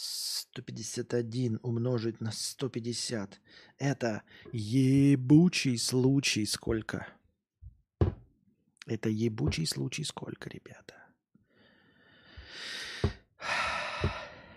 [0.00, 3.40] 151 умножить на 150.
[3.78, 7.06] Это ебучий случай сколько?
[8.86, 10.94] Это ебучий случай сколько, ребята?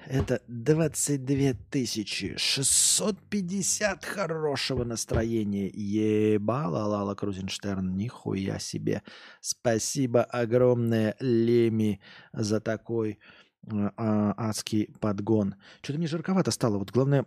[0.06, 5.70] Это 22 тысячи 650 хорошего настроения.
[5.70, 9.02] Ебала Лала Крузенштерн, нихуя себе.
[9.40, 12.02] Спасибо огромное Леми
[12.34, 13.20] за такой
[13.68, 15.56] адский подгон.
[15.82, 16.78] Что-то мне жарковато стало.
[16.78, 17.26] Вот главное,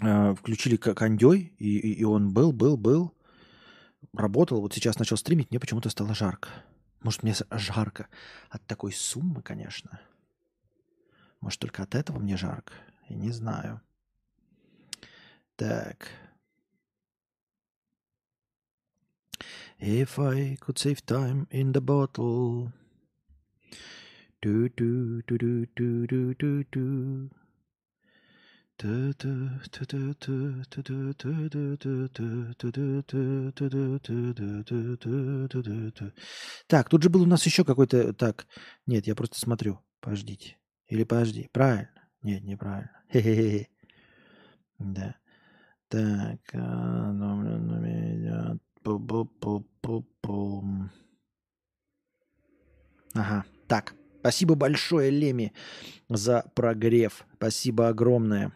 [0.00, 3.14] а, включили кондей, и, и, и он был, был, был.
[4.12, 4.60] Работал.
[4.60, 6.48] Вот сейчас начал стримить, мне почему-то стало жарко.
[7.02, 8.08] Может, мне жарко
[8.50, 10.00] от такой суммы, конечно.
[11.40, 12.72] Может, только от этого мне жарко?
[13.08, 13.80] Я не знаю.
[15.56, 16.08] Так.
[19.78, 22.72] If I could save time in the bottle.
[36.66, 38.12] Так, тут же был у нас еще какой-то...
[38.12, 38.46] Так,
[38.84, 39.80] нет, я просто смотрю.
[40.00, 40.58] Подождите.
[40.88, 41.88] Или подожди, правильно?
[42.22, 43.02] Нет, неправильно.
[43.10, 43.68] Хе-хе-хе.
[44.78, 45.16] Да.
[45.88, 46.40] Так.
[53.14, 53.44] Ага.
[53.68, 53.94] Так.
[54.26, 55.52] Спасибо большое, Леми,
[56.08, 57.24] за прогрев.
[57.36, 58.52] Спасибо огромное.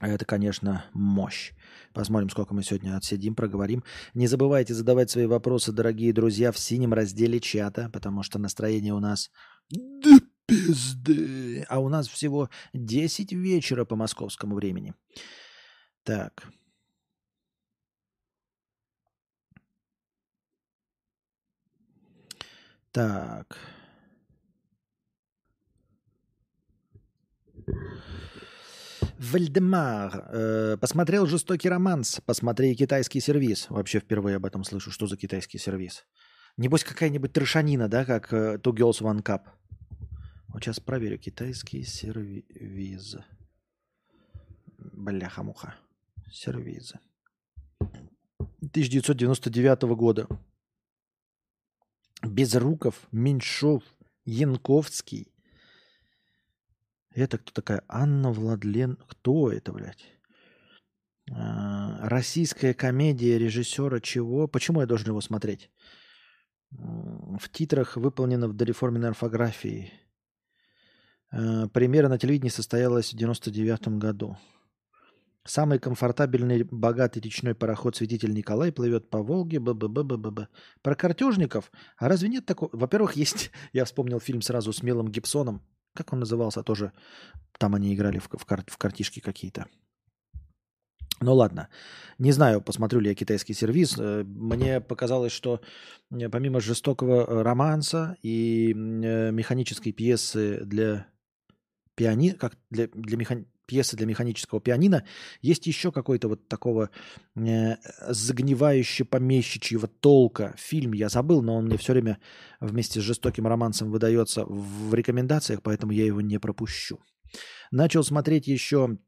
[0.00, 1.54] Это, конечно, мощь.
[1.92, 3.82] Посмотрим, сколько мы сегодня отсидим, проговорим.
[4.14, 9.00] Не забывайте задавать свои вопросы, дорогие друзья, в синем разделе чата, потому что настроение у
[9.00, 9.32] нас
[10.46, 11.66] пизды.
[11.68, 14.94] А у нас всего 10 вечера по московскому времени.
[16.04, 16.46] Так.
[22.92, 23.77] Так.
[29.18, 30.28] Вальдемар.
[30.32, 32.20] Э, посмотрел «Жестокий романс».
[32.24, 33.66] Посмотри китайский сервис.
[33.68, 34.90] Вообще впервые об этом слышу.
[34.90, 36.04] Что за китайский сервис?
[36.56, 39.42] Небось какая-нибудь трешанина, да, как э, Two Girls One Cup.
[40.48, 41.18] Вот сейчас проверю.
[41.18, 43.16] Китайский сервиз.
[44.78, 45.74] Бляха-муха.
[46.32, 46.98] Сервизы.
[48.40, 50.26] 1999 года.
[52.22, 53.82] Безруков, Меньшов,
[54.24, 55.32] Янковский.
[57.18, 57.82] Это кто такая?
[57.88, 58.96] Анна Владлен.
[59.08, 60.06] Кто это, блядь?
[61.32, 64.46] А, российская комедия режиссера чего?
[64.46, 65.70] Почему я должен его смотреть?
[66.70, 69.92] В титрах выполнено в дореформенной орфографии.
[71.32, 74.36] Э, премьера на телевидении состоялась в 1999 году.
[75.44, 79.58] Самый комфортабельный, богатый речной пароход «Святитель Николай» плывет по Волге.
[79.58, 80.46] Б -б -б -б -б -б.
[80.82, 81.72] Про картежников?
[81.96, 82.70] А разве нет такого?
[82.72, 83.50] Во-первых, есть...
[83.72, 85.62] Я вспомнил фильм сразу с Мелом Гибсоном.
[85.98, 86.62] Как он назывался?
[86.62, 86.92] Тоже
[87.58, 88.62] там они играли в, в, кар...
[88.68, 89.66] в картишки какие-то.
[91.20, 91.68] Ну ладно,
[92.18, 93.96] не знаю, посмотрю ли я китайский сервис.
[93.98, 95.60] Э, мне показалось, что
[96.12, 101.08] э, помимо жестокого романса и механической пьесы для
[101.96, 105.04] пиани, как для, для механ, пьесы для механического пианино,
[105.42, 106.90] есть еще какой-то вот такого
[107.36, 107.76] э,
[108.08, 110.94] загнивающе помещичьего толка фильм.
[110.94, 112.18] Я забыл, но он мне все время
[112.60, 116.98] вместе с жестоким романсом выдается в рекомендациях, поэтому я его не пропущу.
[117.70, 118.98] Начал смотреть еще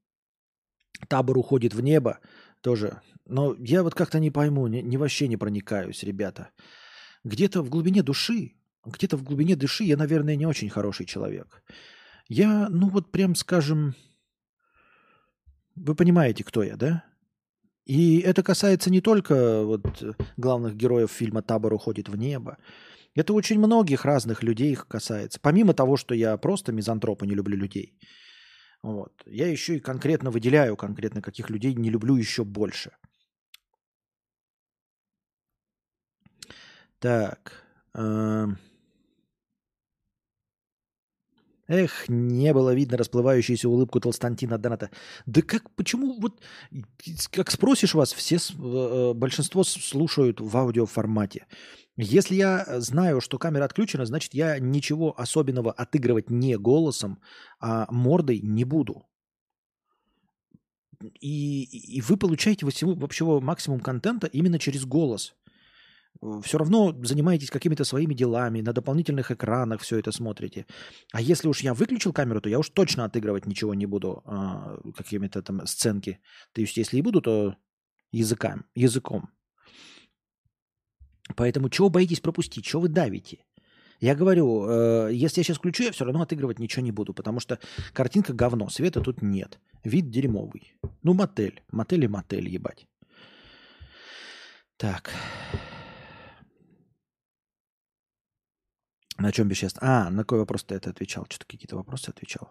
[1.08, 2.20] «Табор уходит в небо»
[2.60, 3.00] тоже.
[3.26, 6.50] Но я вот как-то не пойму, не, не вообще не проникаюсь, ребята.
[7.24, 11.62] Где-то в глубине души, где-то в глубине души я, наверное, не очень хороший человек.
[12.28, 13.94] Я, ну вот прям скажем,
[15.86, 17.04] вы понимаете, кто я, да?
[17.86, 20.02] И это касается не только вот
[20.36, 22.56] главных героев фильма «Табор уходит в небо».
[23.16, 25.40] Это очень многих разных людей их касается.
[25.42, 27.98] Помимо того, что я просто мизантроп и не люблю людей.
[28.82, 29.12] Вот.
[29.26, 32.92] Я еще и конкретно выделяю конкретно каких людей не люблю еще больше.
[37.00, 37.64] Так.
[37.94, 38.46] Э
[41.70, 44.90] Эх, не было видно расплывающуюся улыбку Толстантина Доната.
[45.26, 46.42] Да как, почему, вот,
[47.30, 51.46] как спросишь вас, все, э, большинство слушают в аудиоформате.
[51.96, 57.20] Если я знаю, что камера отключена, значит, я ничего особенного отыгрывать не голосом,
[57.60, 59.06] а мордой не буду.
[61.20, 61.62] И,
[61.98, 65.34] и вы получаете всего, вообще максимум контента именно через голос–
[66.42, 70.66] все равно занимаетесь какими-то своими делами, на дополнительных экранах все это смотрите.
[71.12, 74.78] А если уж я выключил камеру, то я уж точно отыгрывать ничего не буду, а,
[74.96, 76.20] какими-то там сценки.
[76.52, 77.56] То есть если и буду, то
[78.12, 78.64] языком.
[78.74, 79.30] языком.
[81.36, 83.44] Поэтому чего боитесь пропустить, чего вы давите?
[84.00, 87.38] Я говорю, э, если я сейчас включу, я все равно отыгрывать ничего не буду, потому
[87.38, 87.58] что
[87.92, 89.60] картинка говно, света тут нет.
[89.84, 90.74] Вид дерьмовый.
[91.02, 91.62] Ну, мотель.
[91.70, 92.86] Мотель и мотель, ебать.
[94.78, 95.12] Так.
[99.20, 99.80] На чем бесчестно?
[99.82, 101.26] А, на какой вопрос ты это отвечал?
[101.28, 102.50] Что-то какие-то вопросы отвечал.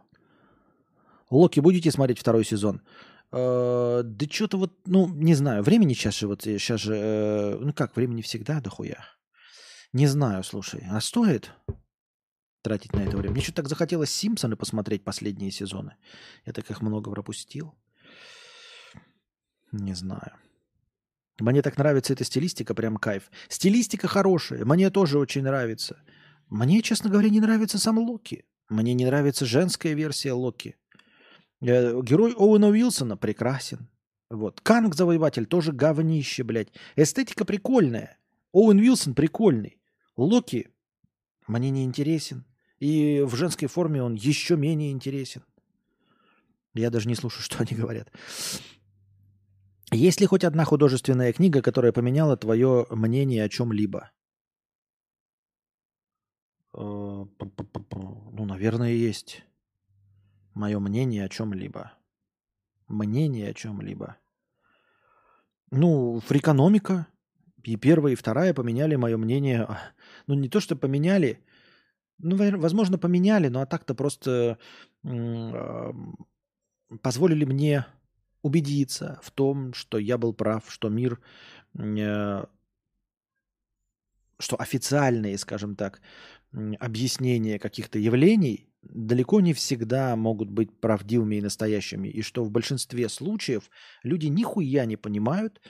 [1.31, 2.81] Локи будете смотреть второй сезон?
[3.31, 7.73] Э, да что-то вот, ну, не знаю, времени сейчас же, вот сейчас же, э, ну
[7.73, 9.03] как, времени всегда дохуя.
[9.93, 11.51] Не знаю, слушай, а стоит
[12.61, 13.33] тратить на это время?
[13.33, 15.95] Мне что-то так захотелось Симпсоны посмотреть последние сезоны.
[16.45, 17.73] Я так их много пропустил.
[19.71, 20.33] Не знаю.
[21.39, 23.31] Мне так нравится эта стилистика, прям кайф.
[23.47, 25.97] Стилистика хорошая, мне тоже очень нравится.
[26.49, 28.45] Мне, честно говоря, не нравится сам Локи.
[28.69, 30.75] Мне не нравится женская версия Локи.
[31.61, 33.89] Э, герой Оуэна Уилсона прекрасен.
[34.29, 34.61] Вот.
[34.61, 36.69] Канг Завоеватель тоже говнище, блядь.
[36.95, 38.17] Эстетика прикольная.
[38.51, 39.79] Оуэн Уилсон прикольный.
[40.17, 40.69] Локи
[41.47, 42.45] мне не интересен.
[42.79, 45.43] И в женской форме он еще менее интересен.
[46.73, 48.11] Я даже не слушаю, что они говорят.
[49.91, 54.11] Есть ли хоть одна художественная книга, которая поменяла твое мнение о чем-либо?
[56.73, 59.43] Э, ну, наверное, есть
[60.53, 61.93] мое мнение о чем-либо.
[62.87, 64.17] Мнение о чем-либо.
[65.71, 67.07] Ну, фрикономика.
[67.63, 69.67] И первая, и вторая поменяли мое мнение.
[70.27, 71.43] Ну, не то, что поменяли.
[72.17, 74.57] Ну, возможно, поменяли, но а так-то просто
[77.01, 77.85] позволили мне
[78.41, 81.19] убедиться в том, что я был прав, что мир,
[81.77, 82.45] э,
[84.39, 86.01] что официальные, скажем так,
[86.51, 93.09] объяснения каких-то явлений далеко не всегда могут быть правдивыми и настоящими, и что в большинстве
[93.09, 93.69] случаев
[94.03, 95.61] люди нихуя не понимают,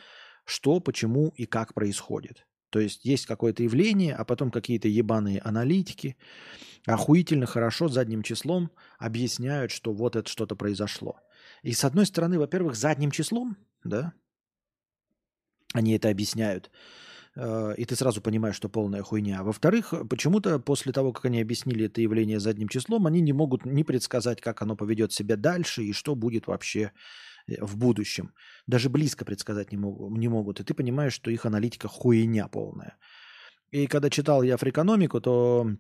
[0.46, 2.46] что, почему и как происходит.
[2.70, 6.18] То есть есть какое-то явление, а потом какие-то ебаные аналитики
[6.86, 11.20] охуительно хорошо задним числом объясняют, что вот это что-то произошло.
[11.64, 14.14] И с одной стороны, во-первых, задним числом, да,
[15.74, 16.72] они это объясняют.
[17.40, 19.44] Э, и ты сразу понимаешь, что полная хуйня.
[19.44, 23.84] Во-вторых, почему-то после того, как они объяснили это явление задним числом, они не могут не
[23.84, 26.92] предсказать, как оно поведет себя дальше и что будет вообще
[27.48, 28.34] э, в будущем.
[28.68, 30.60] Даже близко предсказать не, могут, не могут.
[30.60, 32.98] И ты понимаешь, что их аналитика хуйня полная.
[33.72, 35.72] И когда читал я фрикономику, то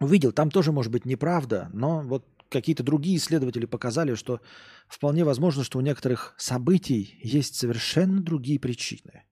[0.00, 4.40] увидел, там тоже может быть неправда, но вот какие-то другие исследователи показали, что
[4.86, 9.24] вполне возможно, что у некоторых событий есть совершенно другие причины.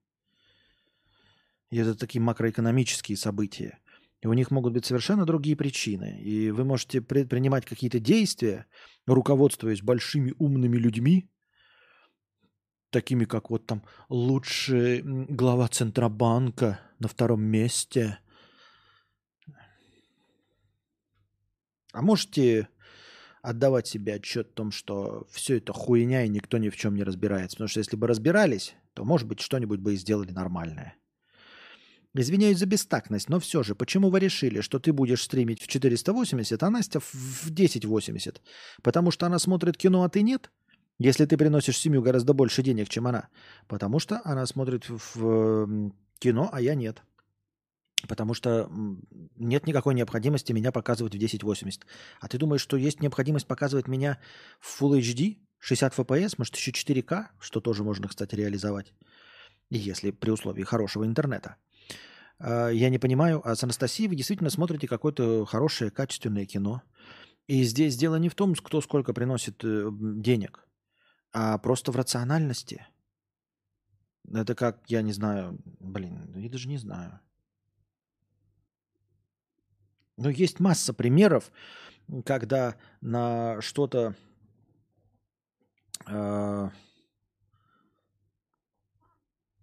[1.69, 3.79] И это такие макроэкономические события.
[4.21, 6.19] И у них могут быть совершенно другие причины.
[6.21, 8.65] И вы можете предпринимать какие-то действия,
[9.05, 11.29] руководствуясь большими умными людьми,
[12.89, 18.19] такими как вот там лучший глава Центробанка на втором месте.
[21.91, 22.69] А можете
[23.41, 27.03] отдавать себе отчет о том, что все это хуйня и никто ни в чем не
[27.03, 27.57] разбирается.
[27.57, 30.95] Потому что если бы разбирались, то, может быть, что-нибудь бы и сделали нормальное.
[32.13, 36.63] Извиняюсь за бестактность, но все же, почему вы решили, что ты будешь стримить в 480,
[36.63, 38.41] а Настя в 1080?
[38.81, 40.49] Потому что она смотрит кино, а ты нет?
[40.99, 43.27] Если ты приносишь семью гораздо больше денег, чем она.
[43.67, 47.03] Потому что она смотрит в кино, а я нет.
[48.07, 48.71] Потому что
[49.35, 51.85] нет никакой необходимости меня показывать в 1080.
[52.19, 54.19] А ты думаешь, что есть необходимость показывать меня
[54.59, 58.93] в Full HD, 60 FPS, может еще 4К, что тоже можно, кстати, реализовать,
[59.69, 61.57] если при условии хорошего интернета.
[62.39, 66.81] А, я не понимаю, а с Анастасией вы действительно смотрите какое-то хорошее, качественное кино.
[67.47, 70.67] И здесь дело не в том, кто сколько приносит э, денег,
[71.31, 72.85] а просто в рациональности.
[74.29, 77.21] Это как, я не знаю, блин, я даже не знаю.
[80.17, 81.51] Но есть масса примеров,
[82.25, 84.15] когда на что-то
[86.05, 86.69] э,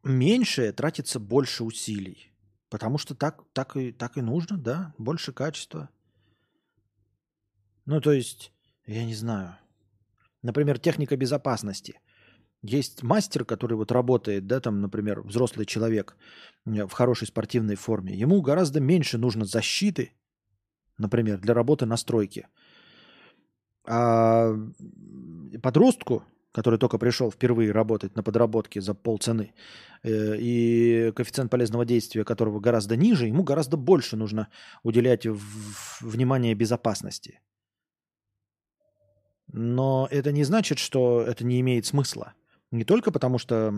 [0.04, 2.33] меньшее тратится больше усилий.
[2.74, 5.90] Потому что так, так, и, так и нужно, да, больше качества.
[7.86, 8.52] Ну, то есть,
[8.84, 9.56] я не знаю.
[10.42, 12.00] Например, техника безопасности.
[12.62, 16.16] Есть мастер, который вот работает, да, там, например, взрослый человек
[16.66, 18.12] э, в хорошей спортивной форме.
[18.12, 20.10] Ему гораздо меньше нужно защиты,
[20.98, 22.48] например, для работы на стройке.
[23.86, 24.52] А
[25.62, 26.24] подростку
[26.54, 29.52] который только пришел впервые работать на подработке за полцены,
[30.04, 34.48] э, и коэффициент полезного действия которого гораздо ниже, ему гораздо больше нужно
[34.84, 35.26] уделять
[36.00, 37.40] внимание безопасности.
[39.52, 42.34] Но это не значит, что это не имеет смысла.
[42.70, 43.74] Не только потому, что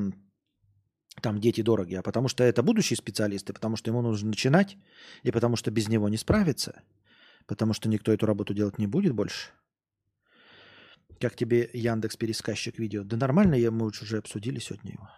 [1.22, 4.76] там дети дороги, а потому что это будущие специалисты, потому что ему нужно начинать,
[5.22, 6.82] и потому что без него не справиться,
[7.46, 9.48] потому что никто эту работу делать не будет больше–
[11.20, 13.04] как тебе Яндекс пересказчик видео?
[13.04, 15.08] Да нормально, я, мы уже обсудили сегодня его.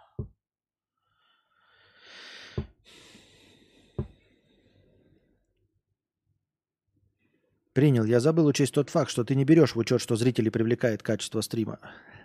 [7.79, 8.05] Принял.
[8.05, 11.41] Я забыл учесть тот факт, что ты не берешь в учет, что зрители привлекает качество
[11.43, 11.79] стрима.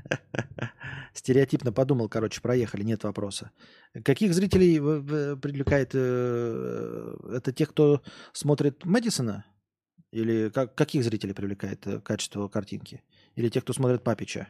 [1.13, 3.51] Стереотипно подумал, короче, проехали, нет вопроса.
[4.03, 5.91] Каких зрителей привлекает?
[5.93, 8.01] Э, это те, кто
[8.31, 9.45] смотрит Мэдисона?
[10.11, 13.03] Или как, каких зрителей привлекает э, качество картинки?
[13.35, 14.47] Или те, кто смотрит Папича?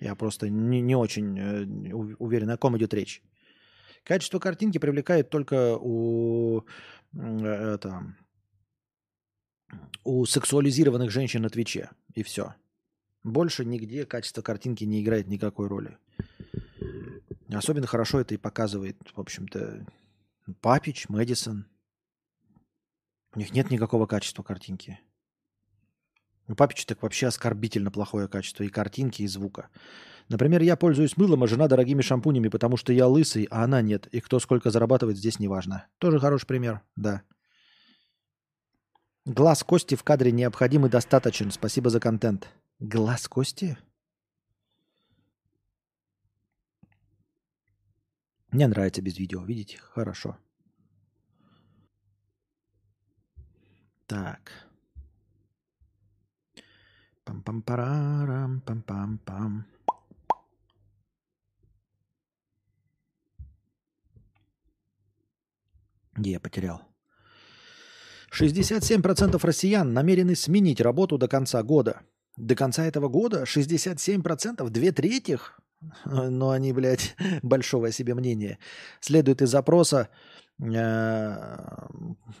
[0.00, 3.22] Я просто не, не очень э, уверен, о ком идет речь.
[4.04, 6.64] Качество картинки привлекает только у,
[7.12, 8.14] это,
[10.04, 11.90] у сексуализированных женщин на Твиче.
[12.14, 12.54] И все.
[13.24, 15.98] Больше нигде качество картинки не играет никакой роли.
[17.52, 19.86] Особенно хорошо это и показывает, в общем-то,
[20.60, 21.66] Папич, Мэдисон.
[23.34, 25.00] У них нет никакого качества картинки.
[26.48, 29.68] У Папича так вообще оскорбительно плохое качество и картинки, и звука.
[30.28, 34.06] Например, я пользуюсь мылом, а жена дорогими шампунями, потому что я лысый, а она нет.
[34.08, 35.86] И кто сколько зарабатывает, здесь не важно.
[35.98, 37.22] Тоже хороший пример, да.
[39.26, 41.50] Глаз Кости в кадре необходим и достаточен.
[41.50, 42.48] Спасибо за контент.
[42.78, 43.76] Глаз Кости?
[48.50, 49.78] Мне нравится без видео, видите?
[49.78, 50.38] Хорошо.
[54.06, 54.67] Так.
[57.28, 59.64] Пам-пам-парарам, пам-пам-пам.
[66.14, 66.80] Где я потерял?
[68.32, 72.00] 67% россиян намерены сменить работу до конца года.
[72.36, 75.38] До конца этого года 67%, две трети,
[76.04, 78.58] но они, блядь, большого о себе мнения,
[79.00, 80.08] следует из запроса
[80.60, 81.36] э,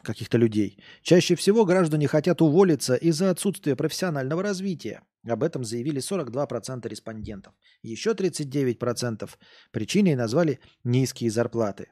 [0.02, 0.82] каких-то людей.
[1.02, 5.02] Чаще всего граждане хотят уволиться из-за отсутствия профессионального развития.
[5.26, 7.54] Об этом заявили 42% респондентов.
[7.82, 9.28] Еще 39%
[9.70, 11.88] причиной назвали низкие зарплаты.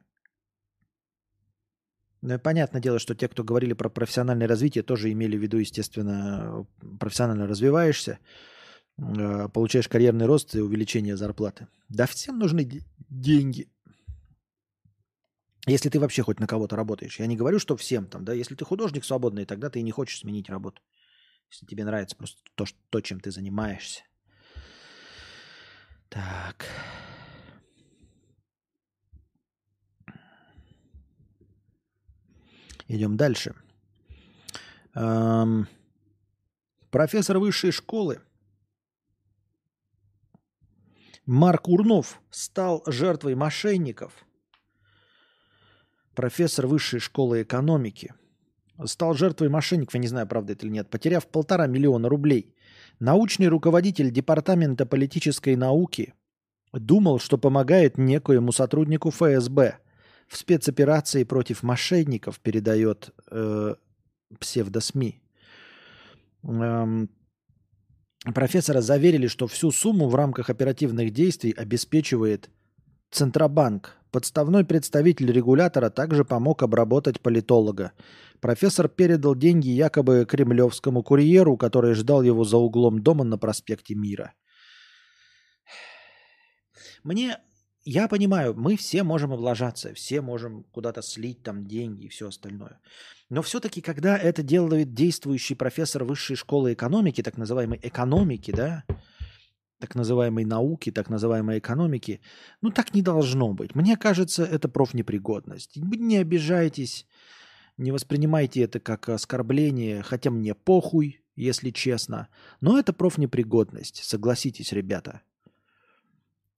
[2.23, 6.67] Ну, понятное дело, что те, кто говорили про профессиональное развитие, тоже имели в виду, естественно,
[6.99, 8.56] профессионально развиваешься, э,
[8.97, 11.69] получаешь карьерный рост и увеличение зарплаты.
[11.89, 13.69] Да всем нужны деньги.
[15.67, 17.19] Если ты вообще хоть на кого-то работаешь.
[17.19, 18.33] Я не говорю, что всем там, да.
[18.33, 20.81] Если ты художник свободный, тогда ты не хочешь сменить работу.
[21.51, 24.03] Если тебе нравится просто то, то чем ты занимаешься.
[26.09, 26.67] Так.
[32.89, 33.55] Идем дальше.
[34.95, 35.67] Эм,
[36.91, 38.21] профессор высшей школы
[41.27, 44.13] Марк Урнов стал жертвой мошенников.
[46.15, 48.15] Профессор высшей школы экономики
[48.85, 52.55] стал жертвой мошенников, я не знаю, правда это или нет, потеряв полтора миллиона рублей.
[53.01, 56.15] Научный руководитель Департамента политической науки
[56.73, 59.79] думал, что помогает некоему сотруднику ФСБ–
[60.27, 63.75] в спецоперации против мошенников, передает э,
[64.39, 65.23] псевдосми.
[66.43, 67.11] Эм,
[68.33, 72.51] профессора заверили, что всю сумму в рамках оперативных действий обеспечивает
[73.11, 73.97] Центробанк.
[74.11, 77.93] Подставной представитель регулятора также помог обработать политолога.
[78.41, 84.35] Профессор передал деньги якобы кремлевскому курьеру, который ждал его за углом дома на проспекте Мира.
[87.03, 87.39] Мне
[87.89, 92.81] я понимаю, мы все можем облажаться, все можем куда-то слить там деньги и все остальное.
[93.29, 98.85] Но все-таки, когда это делает действующий профессор высшей школы экономики, так называемой экономики, да,
[99.81, 102.21] так называемой науки, так называемой экономики,
[102.63, 103.75] ну так не должно быть.
[103.75, 105.77] Мне кажется, это профнепригодность.
[105.77, 107.07] Не обижайтесь,
[107.77, 112.29] не воспринимайте это как оскорбление, хотя мне похуй, если честно.
[112.61, 115.23] Но это профнепригодность, согласитесь, ребята.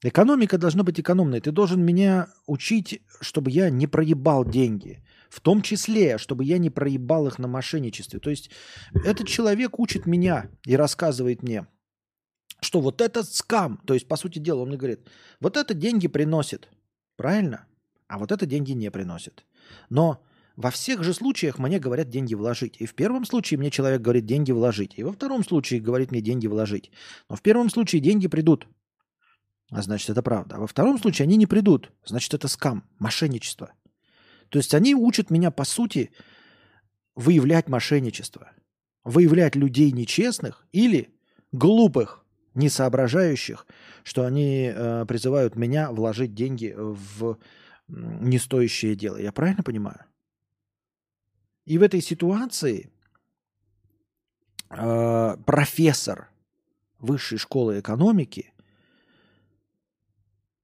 [0.03, 1.41] Экономика должна быть экономной.
[1.41, 5.03] Ты должен меня учить, чтобы я не проебал деньги.
[5.29, 8.19] В том числе, чтобы я не проебал их на мошенничестве.
[8.19, 8.51] То есть
[9.05, 11.67] этот человек учит меня и рассказывает мне,
[12.61, 13.81] что вот это скам.
[13.87, 15.07] То есть, по сути дела, он мне говорит,
[15.41, 16.69] вот это деньги приносит.
[17.17, 17.67] Правильно?
[18.07, 19.45] А вот это деньги не приносит.
[19.91, 20.25] Но
[20.57, 22.77] во всех же случаях мне говорят деньги вложить.
[22.79, 24.95] И в первом случае мне человек говорит деньги вложить.
[24.97, 26.91] И во втором случае говорит мне деньги вложить.
[27.29, 28.67] Но в первом случае деньги придут
[29.71, 30.57] а значит, это правда.
[30.57, 31.93] А во втором случае они не придут.
[32.05, 33.73] Значит, это скам, мошенничество.
[34.49, 36.11] То есть они учат меня, по сути,
[37.15, 38.51] выявлять мошенничество.
[39.05, 41.15] Выявлять людей нечестных или
[41.53, 42.25] глупых,
[42.55, 43.67] не соображающих,
[44.03, 47.39] что они э, призывают меня вложить деньги в
[47.87, 49.17] нестоящее дело.
[49.17, 50.05] Я правильно понимаю?
[51.65, 52.91] И в этой ситуации
[54.71, 56.29] э, профессор
[56.99, 58.53] высшей школы экономики–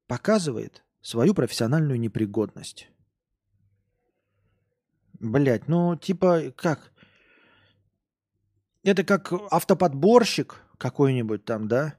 [0.07, 2.89] показывает свою профессиональную непригодность.
[5.25, 6.93] Блять, ну типа как?
[8.85, 11.95] это как автоподборщик какой-нибудь там, да?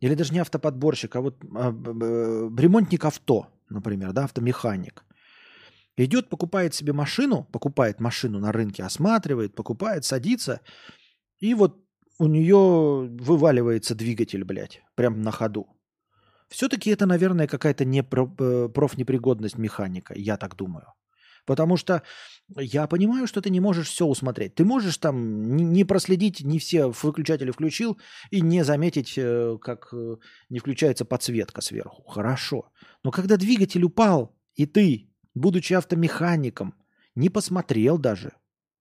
[0.00, 5.04] Или даже не автоподборщик, а вот а, ремонтник авто, например, да, автомеханик.
[5.96, 10.60] Идет, покупает себе машину, покупает машину на рынке, осматривает, покупает, садится,
[11.40, 11.84] и вот
[12.20, 15.66] у нее вываливается двигатель, блядь, прям на ходу.
[16.48, 20.94] Все-таки это, наверное, какая-то не э, профнепригодность механика, я так думаю.
[21.48, 22.02] Потому что
[22.58, 24.54] я понимаю, что ты не можешь все усмотреть.
[24.54, 27.98] Ты можешь там не проследить, не все выключатели включил
[28.30, 30.16] и не заметить, э, как э,
[30.50, 32.02] не включается подсветка сверху.
[32.02, 32.70] Хорошо.
[33.02, 36.74] Но когда двигатель упал, и ты, будучи автомехаником,
[37.14, 38.32] не посмотрел даже,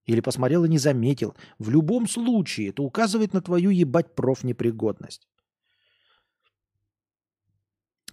[0.06, 5.26] или посмотрел и не заметил, в любом случае это указывает на твою ебать профнепригодность.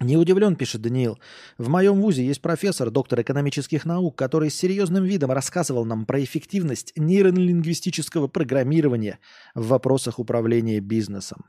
[0.05, 1.18] Не удивлен, пишет Даниил.
[1.57, 6.22] В моем вузе есть профессор, доктор экономических наук, который с серьезным видом рассказывал нам про
[6.22, 9.18] эффективность нейролингвистического программирования
[9.55, 11.46] в вопросах управления бизнесом.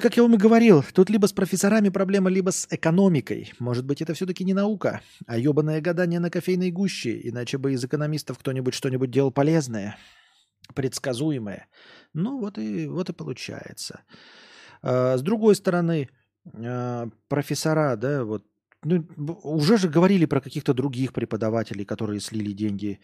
[0.00, 3.52] Как я вам и говорил, тут либо с профессорами проблема, либо с экономикой.
[3.60, 7.84] Может быть, это все-таки не наука, а ебаное гадание на кофейной гуще, иначе бы из
[7.84, 9.98] экономистов кто-нибудь что-нибудь делал полезное,
[10.74, 11.68] предсказуемое.
[12.12, 14.00] Ну, вот и, вот и получается.
[14.82, 16.08] А, с другой стороны,
[16.54, 18.44] а, профессора, да, вот
[18.84, 19.06] ну,
[19.44, 22.98] уже же говорили про каких-то других преподавателей, которые слили деньги.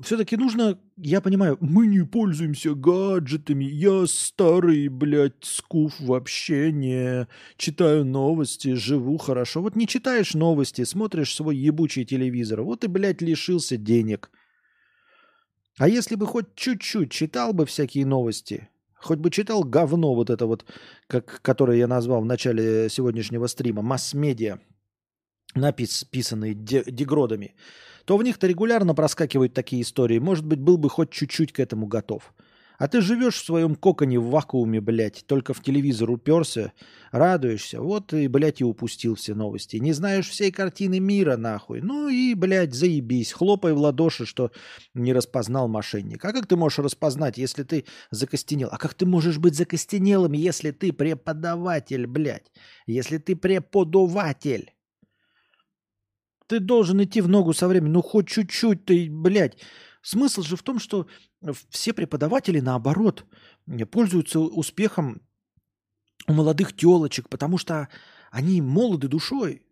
[0.00, 3.64] Все-таки нужно, я понимаю, мы не пользуемся гаджетами.
[3.64, 7.26] Я старый, блядь, скуф, вообще не
[7.56, 9.60] читаю новости, живу хорошо.
[9.60, 14.30] Вот не читаешь новости, смотришь свой ебучий телевизор, вот и, блядь, лишился денег.
[15.76, 18.70] А если бы хоть чуть-чуть читал бы всякие новости,
[19.02, 20.64] Хоть бы читал говно вот это вот,
[21.06, 24.58] как, которое я назвал в начале сегодняшнего стрима, масс-медиа,
[25.54, 27.54] написанные дегродами,
[28.04, 30.18] то в них-то регулярно проскакивают такие истории.
[30.18, 32.34] Может быть, был бы хоть чуть-чуть к этому готов.
[32.80, 36.72] А ты живешь в своем коконе в вакууме, блядь, только в телевизор уперся,
[37.12, 39.76] радуешься, вот и, блядь, и упустил все новости.
[39.76, 41.82] Не знаешь всей картины мира, нахуй.
[41.82, 44.50] Ну и, блядь, заебись, хлопай в ладоши, что
[44.94, 46.24] не распознал мошенник.
[46.24, 48.70] А как ты можешь распознать, если ты закостенел?
[48.72, 52.50] А как ты можешь быть закостенелым, если ты преподаватель, блядь?
[52.86, 54.72] Если ты преподаватель?
[56.46, 59.58] Ты должен идти в ногу со временем, ну хоть чуть-чуть ты, блядь.
[60.02, 61.06] Смысл же в том, что
[61.68, 63.26] все преподаватели, наоборот,
[63.90, 65.22] пользуются успехом
[66.26, 67.88] у молодых телочек, потому что
[68.30, 69.62] они молоды душой,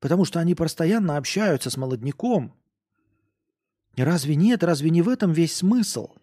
[0.00, 2.54] потому что они постоянно общаются с молодняком.
[3.96, 4.62] Разве нет?
[4.64, 6.14] Разве не в этом весь смысл?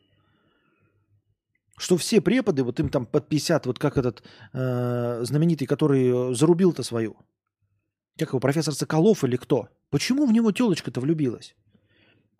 [1.77, 6.83] Что все преподы, вот им там под 50, вот как этот э, знаменитый, который зарубил-то
[6.83, 7.15] свою.
[8.17, 9.69] Как его, профессор Соколов или кто?
[9.89, 11.55] Почему в него телочка-то влюбилась?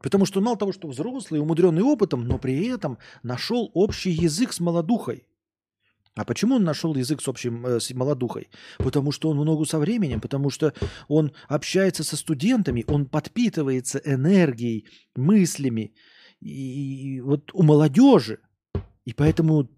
[0.02, 4.60] Потому что мало того, что взрослый, умудренный опытом, но при этом нашел общий язык с
[4.60, 5.26] молодухой.
[6.16, 8.50] А почему он нашел язык с общим э, с молодухой?
[8.78, 10.74] Потому что он в ногу со временем, потому что
[11.08, 14.86] он общается со студентами, он подпитывается энергией,
[15.16, 15.94] мыслями.
[16.42, 18.40] И, и вот у молодежи.
[19.06, 19.70] И поэтому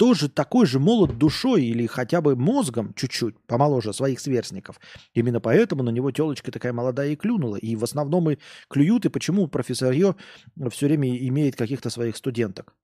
[0.00, 4.80] тоже такой же молод душой или хотя бы мозгом чуть-чуть помоложе своих сверстников.
[5.12, 7.56] Именно поэтому на него телочка такая молодая и клюнула.
[7.56, 8.38] И в основном и
[8.70, 12.74] клюют, и почему профессор все время имеет каких-то своих студенток.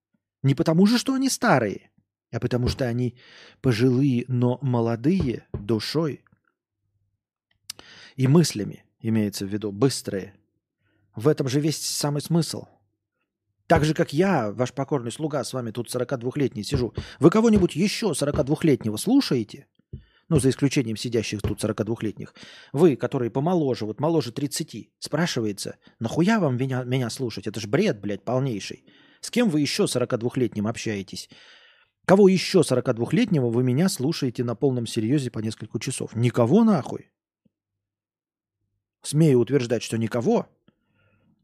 [0.42, 1.90] Не потому же, что они старые,
[2.32, 3.16] а потому что они
[3.62, 6.22] пожилые, но молодые душой
[8.16, 10.34] и мыслями, имеется в виду, быстрые.
[11.14, 12.66] В этом же весь самый смысл–
[13.66, 16.94] так же, как я, ваш покорный слуга, с вами тут 42-летний сижу.
[17.18, 19.66] Вы кого-нибудь еще 42-летнего слушаете?
[20.28, 22.34] Ну, за исключением сидящих тут 42-летних.
[22.72, 27.46] Вы, которые помоложе, вот моложе 30, спрашивается, нахуя вам меня, меня слушать?
[27.46, 28.84] Это ж бред, блядь, полнейший.
[29.20, 31.28] С кем вы еще 42-летним общаетесь?
[32.06, 36.14] Кого еще 42-летнего вы меня слушаете на полном серьезе по несколько часов?
[36.14, 37.10] Никого нахуй.
[39.02, 40.46] Смею утверждать, что никого.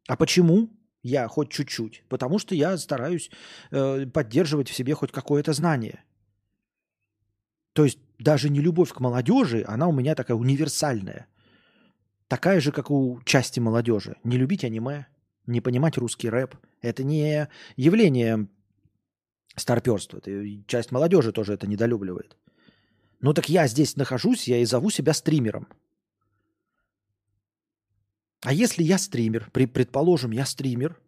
[0.09, 0.71] А почему?
[1.03, 2.05] Я хоть чуть-чуть.
[2.09, 3.31] Потому что я стараюсь
[3.71, 6.05] э, поддерживать в себе хоть какое-то знание.
[7.73, 11.27] То есть даже не любовь к молодежи, она у меня такая универсальная.
[12.29, 14.17] Такая же, как у части молодежи.
[14.25, 15.07] Не любить аниме,
[15.47, 16.55] не понимать русский рэп.
[16.81, 18.47] Это не явление
[19.57, 20.19] старперства.
[20.19, 20.31] Это
[20.67, 22.37] часть молодежи тоже это недолюбливает.
[23.21, 25.67] Ну так я здесь нахожусь, я и зову себя стримером–
[28.43, 31.01] а если я стример, предположим, я стример,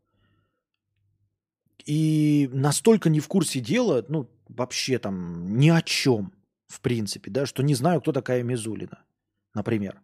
[1.85, 6.33] и настолько не в курсе дела, ну, вообще там ни о чем,
[6.69, 9.05] в принципе, да, что не знаю, кто такая Мизулина,
[9.53, 10.01] например.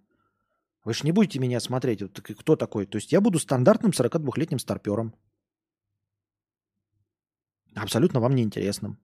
[0.85, 2.03] Вы же не будете меня смотреть.
[2.03, 2.87] Вот, кто такой?
[2.87, 5.15] То есть я буду стандартным 42-летним старпером.
[7.75, 8.99] Абсолютно вам неинтересным.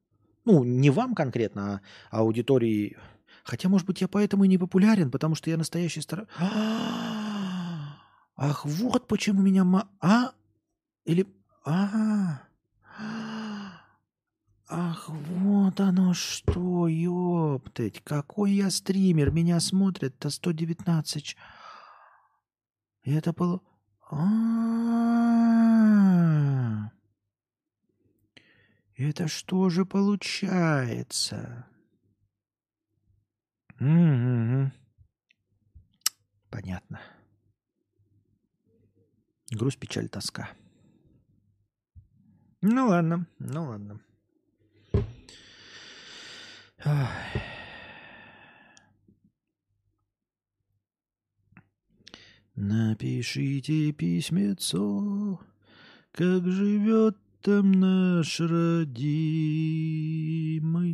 [0.45, 2.97] Ну, не вам конкретно, а аудитории.
[3.45, 6.27] Хотя, может быть, я поэтому и не популярен, потому что я настоящий стар...
[8.37, 9.65] Ах, вот почему меня...
[10.01, 10.33] А?
[11.05, 11.27] Или...
[11.65, 12.43] А?
[14.69, 18.03] Ах, вот оно что, ёптать.
[18.05, 19.31] Какой я стример.
[19.31, 21.37] Меня смотрят-то 119.
[23.05, 23.63] И это было...
[24.11, 25.47] А-а-а.
[28.97, 31.67] Это что же получается?
[33.79, 34.73] Угу.
[36.51, 37.01] Понятно.
[39.51, 40.51] Грусть, печаль, тоска.
[42.63, 44.01] Ну ладно, ну ладно.
[52.57, 55.41] Напишите письмецо,
[56.11, 59.05] как живет там наш родимый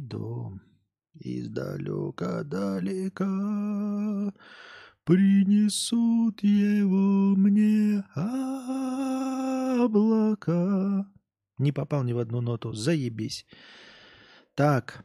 [0.00, 0.60] дом.
[1.14, 4.32] Издалека далека
[5.04, 8.04] принесут его мне
[9.84, 11.06] облака.
[11.58, 12.72] Не попал ни в одну ноту.
[12.72, 13.46] Заебись.
[14.54, 15.04] Так.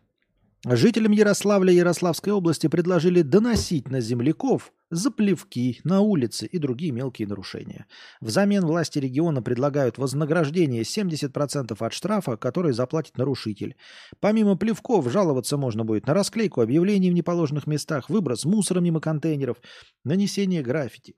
[0.65, 7.27] Жителям Ярославля Ярославской области предложили доносить на земляков за плевки на улице и другие мелкие
[7.27, 7.85] нарушения.
[8.21, 13.75] Взамен власти региона предлагают вознаграждение 70% от штрафа, который заплатит нарушитель.
[14.19, 19.57] Помимо плевков жаловаться можно будет на расклейку объявлений в неположенных местах, выброс мусора мимо контейнеров,
[20.03, 21.15] нанесение граффити.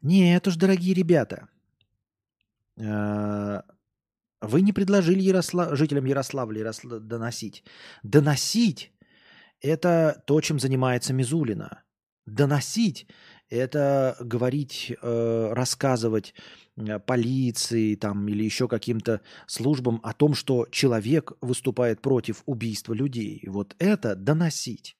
[0.00, 1.48] Нет уж, дорогие ребята,
[2.76, 3.62] э,
[4.42, 5.76] вы не предложили Ярослав...
[5.76, 7.00] жителям Ярославля Яросла...
[7.00, 7.64] доносить.
[8.02, 8.92] Доносить
[9.60, 11.82] это то, чем занимается Мизулина.
[12.26, 13.06] Доносить–
[13.48, 16.34] это говорить, э, рассказывать
[16.76, 23.44] э, полиции там, или еще каким-то службам о том, что человек выступает против убийства людей.
[23.46, 24.96] Вот это доносить.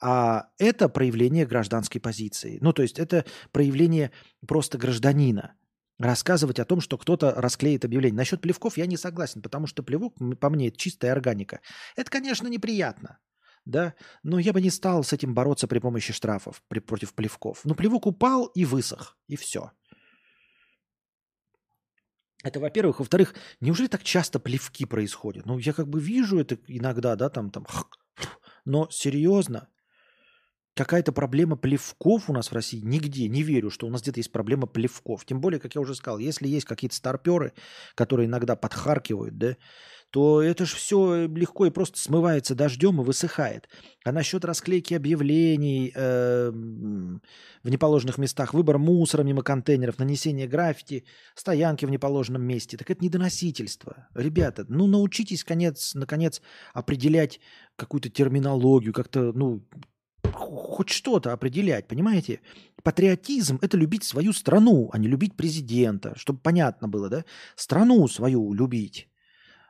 [0.00, 2.58] А это проявление гражданской позиции.
[2.60, 4.10] Ну, то есть это проявление
[4.46, 5.54] просто гражданина
[5.98, 8.16] рассказывать о том, что кто-то расклеит объявление.
[8.16, 11.60] Насчет плевков я не согласен, потому что плевок, по мне, это чистая органика.
[11.96, 13.18] Это, конечно, неприятно
[13.66, 17.60] да, но я бы не стал с этим бороться при помощи штрафов при, против плевков.
[17.64, 19.72] Ну, плевок упал и высох, и все.
[22.44, 23.00] Это, во-первых.
[23.00, 25.46] Во-вторых, неужели так часто плевки происходят?
[25.46, 27.66] Ну, я как бы вижу это иногда, да, там, там,
[28.64, 29.68] но серьезно,
[30.76, 33.28] какая-то проблема плевков у нас в России нигде.
[33.28, 35.24] Не верю, что у нас где-то есть проблема плевков.
[35.24, 37.54] Тем более, как я уже сказал, если есть какие-то старперы,
[37.94, 39.56] которые иногда подхаркивают, да,
[40.10, 43.68] то это же все легко и просто смывается дождем и высыхает.
[44.04, 51.86] А насчет расклейки объявлений э, в неположенных местах, выбор мусора мимо контейнеров, нанесение граффити, стоянки
[51.86, 54.08] в неположенном месте, так это недоносительство.
[54.14, 56.42] Ребята, ну научитесь, конец, наконец,
[56.74, 57.40] определять
[57.76, 59.66] какую-то терминологию, как-то, ну,
[60.32, 62.40] хоть что-то определять, понимаете?
[62.82, 67.24] Патриотизм– это любить свою страну, а не любить президента, чтобы понятно было, да?
[67.56, 69.08] Страну свою любить.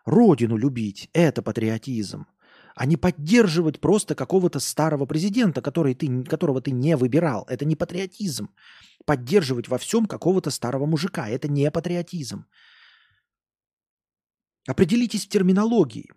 [0.05, 2.27] Родину любить– это патриотизм.
[2.75, 7.47] А не поддерживать просто какого-то старого президента, который ты, которого ты не выбирал.
[7.49, 8.51] Это не патриотизм.
[9.07, 12.45] Поддерживать во всем какого-то старого мужика– это не патриотизм.
[14.69, 16.11] Определитесь в терминологии.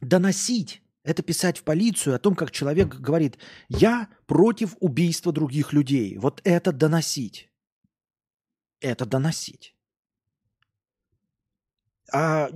[0.00, 3.38] Доносить– это писать в полицию о том, как человек говорит
[3.68, 6.16] «я против убийства других людей».
[6.18, 7.50] Вот это доносить.
[8.80, 9.74] Это доносить
[12.12, 12.50] а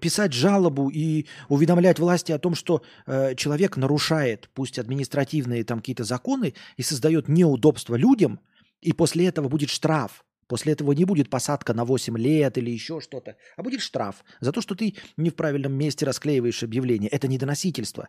[0.00, 6.04] писать жалобу и уведомлять власти о том, что э, человек нарушает, пусть административные там какие-то
[6.04, 8.40] законы и создает неудобства людям,
[8.80, 10.24] и после этого будет штраф.
[10.50, 14.50] После этого не будет посадка на 8 лет или еще что-то, а будет штраф за
[14.50, 17.08] то, что ты не в правильном месте расклеиваешь объявление.
[17.08, 18.08] Это недоносительство.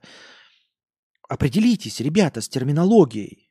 [1.29, 3.47] Определитесь, ребята, с терминологией.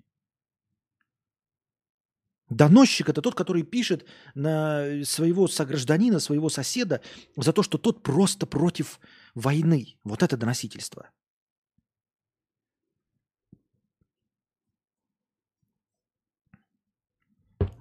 [2.48, 7.00] Доносчик– это тот, который пишет на своего согражданина, своего соседа
[7.36, 8.98] за то, что тот просто против
[9.36, 10.00] войны.
[10.02, 11.10] Вот это доносительство.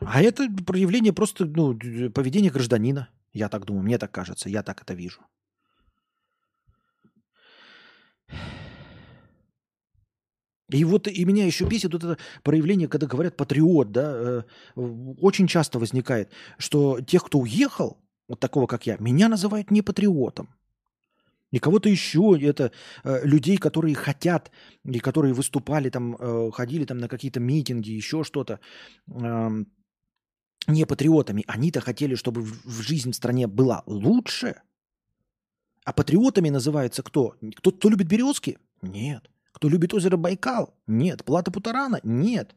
[0.01, 1.77] А это проявление просто ну,
[2.11, 3.09] поведения гражданина.
[3.33, 5.21] Я так думаю, мне так кажется, я так это вижу.
[10.71, 14.43] И вот и меня еще бесит вот это проявление, когда говорят патриот, да,
[14.75, 14.81] э,
[15.19, 17.97] очень часто возникает, что тех, кто уехал,
[18.27, 20.49] вот такого как я, меня называют не патриотом.
[21.51, 22.71] И кого-то еще, это
[23.03, 24.51] э, людей, которые хотят,
[24.85, 28.59] и которые выступали там, э, ходили там на какие-то митинги, еще что-то,
[29.07, 29.49] э,
[30.69, 31.43] не патриотами.
[31.47, 34.61] Они-то хотели, чтобы в, жизнь в стране была лучше.
[35.85, 37.35] А патриотами называется кто?
[37.57, 38.57] Кто, кто любит березки?
[38.81, 39.29] Нет.
[39.51, 40.75] Кто любит озеро Байкал?
[40.87, 41.25] Нет.
[41.25, 41.99] Плата Путарана?
[42.03, 42.55] Нет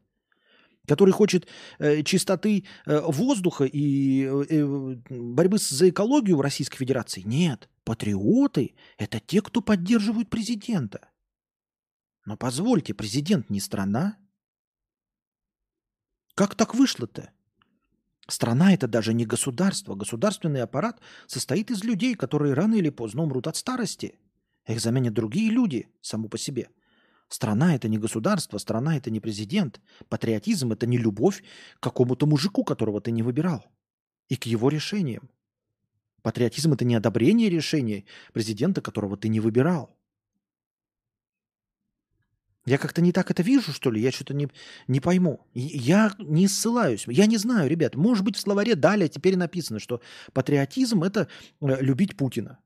[0.86, 1.46] который хочет
[1.78, 7.22] э, чистоты э, воздуха и э, э борьбы за экологию в Российской Федерации.
[7.24, 11.08] Нет, патриоты– это те, кто поддерживают президента.
[12.24, 14.18] Но позвольте, президент не страна.
[16.34, 17.30] Как так вышло-то?
[18.28, 19.94] Страна– это даже не государство.
[19.94, 24.14] Государственный аппарат состоит из людей, которые рано или поздно умрут от старости.
[24.66, 26.68] Их заменят другие люди, само по себе–
[27.32, 29.80] Страна– это не государство, страна– это не президент.
[30.10, 31.42] Патриотизм– это не любовь
[31.80, 33.64] к какому-то мужику, которого ты не выбирал,
[34.28, 35.30] и к его решениям.
[36.20, 38.04] Патриотизм– это не одобрение решений
[38.34, 39.96] президента, которого ты не выбирал.
[42.64, 44.00] Я как-то не так это вижу, что ли?
[44.00, 44.48] Я что-то не,
[44.86, 45.46] не пойму.
[45.52, 47.04] Я не ссылаюсь.
[47.08, 47.96] Я не знаю, ребят.
[47.96, 50.00] Может быть, в словаре далее теперь написано, что
[50.32, 51.28] патриотизм– это
[51.60, 52.60] э, любить Путина.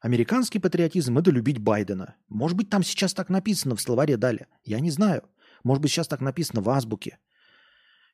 [0.00, 2.14] Американский патриотизм– это любить Байдена.
[2.28, 4.46] Может быть, там сейчас так написано в словаре дали.
[4.64, 5.22] Я не знаю.
[5.64, 7.18] Может быть, сейчас так написано в азбуке.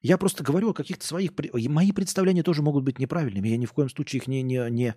[0.00, 1.32] Я просто говорю о каких-то своих...
[1.52, 3.48] Мои представления тоже могут быть неправильными.
[3.48, 4.94] Я ни в коем случае их не, не, не,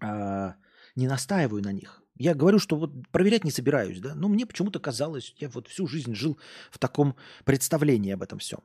[0.00, 0.54] а,
[0.94, 2.02] не настаиваю на них.
[2.18, 4.14] Я говорю, что вот проверять не собираюсь, да.
[4.14, 6.36] Но мне почему-то казалось, я вот всю жизнь жил
[6.70, 7.14] в таком
[7.44, 8.60] представлении об этом всем.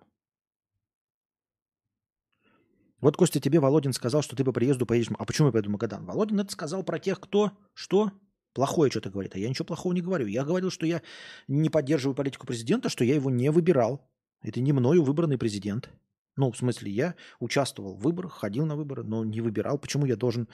[2.99, 5.09] Вот, Костя, тебе Володин сказал, что ты по приезду поедешь...
[5.19, 6.05] А почему я поеду в Магадан?
[6.05, 7.51] Володин это сказал про тех, кто...
[7.73, 8.11] Что?
[8.53, 9.35] Плохое что-то говорит.
[9.35, 10.25] А я ничего плохого не говорю.
[10.25, 11.01] Я говорил, что я
[11.47, 14.09] не поддерживаю политику президента, что я его не выбирал.
[14.41, 15.91] Это не мною выбранный президент.
[16.35, 19.77] Ну, в смысле, я участвовал в выборах, ходил на выборы, но не выбирал.
[19.77, 20.47] Почему я должен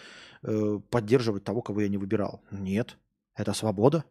[0.44, 2.44] э, поддерживать того, кого я не выбирал?
[2.52, 2.98] Нет.
[3.36, 4.04] Это свобода.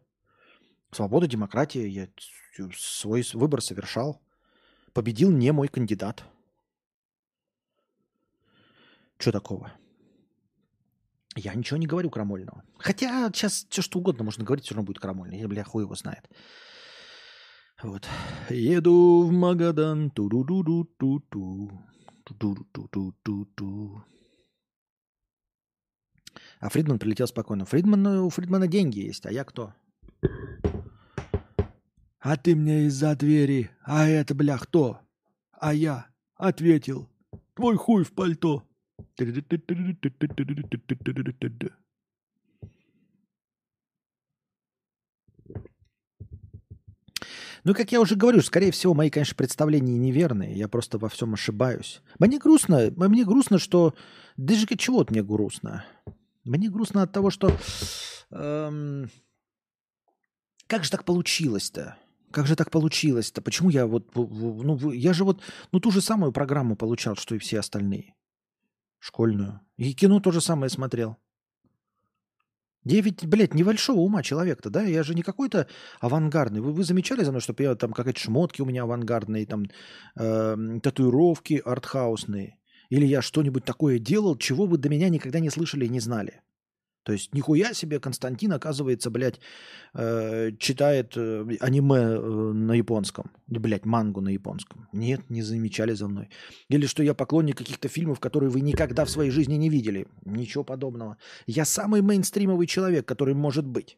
[0.91, 1.87] Свобода, демократия.
[1.87, 2.07] Я
[2.75, 4.19] свой выбор совершал.
[4.93, 6.23] Победил не мой кандидат.
[9.19, 9.71] Что такого?
[11.35, 12.63] Я ничего не говорю крамольного.
[12.77, 15.35] Хотя сейчас все что угодно можно говорить, все равно будет крамольно.
[15.35, 16.27] Я, бля, хуй его знает.
[17.81, 18.07] Вот.
[18.49, 20.09] Еду в Магадан.
[20.11, 21.71] ту ду ду ду ту ту
[22.23, 24.03] ту ту ту ту ту
[26.59, 27.65] А Фридман прилетел спокойно.
[27.65, 29.73] Фридман, у Фридмана деньги есть, а я кто?
[32.19, 33.69] А ты мне из-за двери.
[33.83, 34.99] А это, бля, кто?
[35.53, 37.09] А я ответил.
[37.53, 38.65] Твой хуй в пальто.
[47.63, 50.55] Ну, как я уже говорю, скорее всего, мои, конечно, представления неверные.
[50.55, 52.01] Я просто во всем ошибаюсь.
[52.19, 53.93] Мне грустно, мне грустно, что...
[54.37, 55.85] Даже чего мне грустно?
[56.43, 57.51] Мне грустно от того, что...
[58.31, 59.09] Эм...
[60.67, 61.97] Как же так получилось-то?
[62.31, 63.41] Как же так получилось-то?
[63.41, 64.15] Почему я вот...
[64.15, 65.41] Ну, я же вот...
[65.71, 68.13] Ну, ту же самую программу получал, что и все остальные
[68.99, 69.61] школьную.
[69.77, 71.17] И кино то же самое смотрел.
[72.89, 74.81] Я ведь, блядь, небольшого ума человек-то, да?
[74.81, 75.67] Я же не какой-то
[75.99, 76.59] авангардный.
[76.59, 79.67] Вы, вы замечали за мной, что я там какие-то шмотки у меня авангардные, там
[80.15, 82.57] э, татуировки артхаусные?
[82.89, 86.41] Или я что-нибудь такое делал, чего вы до меня никогда не слышали и не знали?
[87.09, 89.39] То есть нихуя себе Константин, оказывается, блядь,
[89.95, 93.31] э, читает э, аниме э, на японском.
[93.47, 94.87] Блядь, мангу на японском.
[94.93, 96.29] Нет, не замечали за мной.
[96.69, 100.05] Или что я поклонник каких-то фильмов, которые вы никогда в своей жизни не видели.
[100.23, 101.17] Ничего подобного.
[101.47, 103.97] Я самый мейнстримовый человек, который может быть.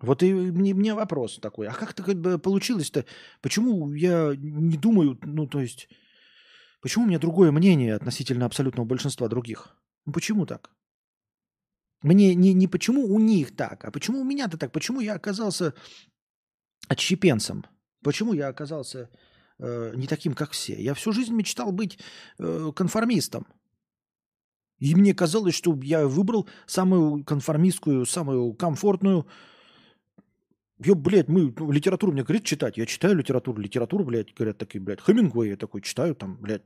[0.00, 1.66] Вот и мне, мне вопрос такой.
[1.66, 3.06] А как так получилось-то?
[3.40, 5.88] Почему я не думаю, ну то есть...
[6.82, 9.74] Почему у меня другое мнение относительно абсолютного большинства других?
[10.06, 10.70] Ну почему так?
[12.02, 14.72] Мне не, не почему у них так, а почему у меня-то так?
[14.72, 15.74] Почему я оказался
[16.86, 17.64] отщепенцем?
[18.02, 19.08] Почему я оказался
[19.58, 20.74] э, не таким, как все?
[20.74, 21.98] Я всю жизнь мечтал быть
[22.38, 23.46] э, конформистом.
[24.78, 29.26] И мне казалось, что я выбрал самую конформистскую, самую комфортную.
[30.84, 32.76] Я, блядь, мы ну, литературу мне говорит читать.
[32.76, 33.58] Я читаю литературу.
[33.62, 36.64] Литературу, блядь, говорят такие, блядь, Хемингуэй я такой читаю, там, блядь,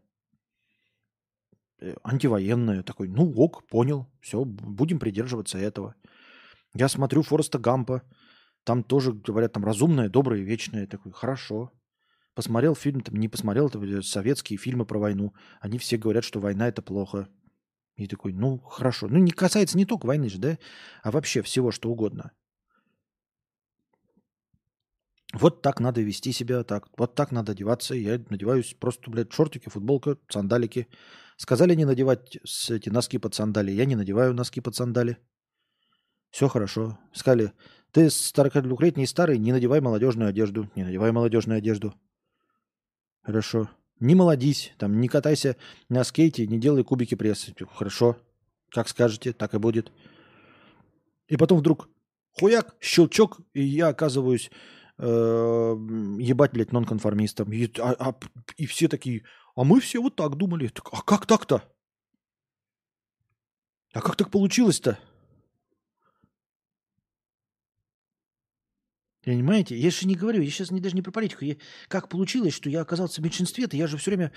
[1.80, 2.82] Э, антивоенная.
[2.82, 5.94] Такой, ну ок, понял, все, будем придерживаться этого.
[6.74, 8.02] Я смотрю Фореста Гампа,
[8.64, 10.86] там тоже говорят, там разумное, доброе, вечное.
[10.86, 11.72] Такой, хорошо.
[12.34, 15.34] Посмотрел фильм, там не посмотрел, это советские фильмы про войну.
[15.60, 17.28] Они все говорят, что война это плохо.
[17.96, 19.08] И такой, ну хорошо.
[19.08, 20.58] Ну не касается не только войны же, да,
[21.02, 22.32] а вообще всего, что угодно.
[25.32, 27.94] Вот так надо вести себя, так, вот так надо одеваться.
[27.94, 30.88] Я надеваюсь просто, блядь, шортики, футболка, сандалики,
[31.38, 32.36] Сказали не надевать
[32.68, 33.70] эти носки под сандали.
[33.70, 35.18] Я не надеваю носки под сандали.
[36.30, 36.98] Все хорошо.
[37.14, 37.52] Сказали,
[37.92, 40.68] ты старокалюкретний старый, не надевай молодежную одежду.
[40.74, 41.94] Не надевай молодежную одежду.
[43.22, 43.70] Хорошо.
[44.00, 45.56] Не молодись, там, не катайся
[45.88, 47.54] на скейте, не делай кубики пресса.
[47.72, 48.16] Хорошо.
[48.70, 49.92] Как скажете, так и будет.
[51.28, 51.88] И потом вдруг
[52.32, 54.50] хуяк, щелчок, и я оказываюсь
[54.98, 57.52] э, ебать, блядь, нонконформистом.
[57.52, 58.18] И, а, а,
[58.56, 59.22] и все такие,
[59.58, 60.68] а мы все вот так думали.
[60.68, 61.64] Так, а как так-то?
[63.92, 65.00] А как так получилось-то?
[69.24, 69.76] Понимаете?
[69.76, 71.44] Я же не говорю, я сейчас не, даже не про политику.
[71.44, 71.56] Я,
[71.88, 73.76] как получилось, что я оказался в меньшинстве-то?
[73.76, 74.32] Я же все время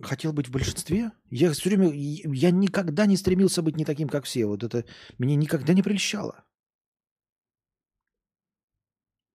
[0.00, 1.10] хотел быть в большинстве.
[1.28, 4.46] Я все время, я никогда не стремился быть не таким, как все.
[4.46, 4.84] Вот это
[5.18, 6.44] мне никогда не прельщало.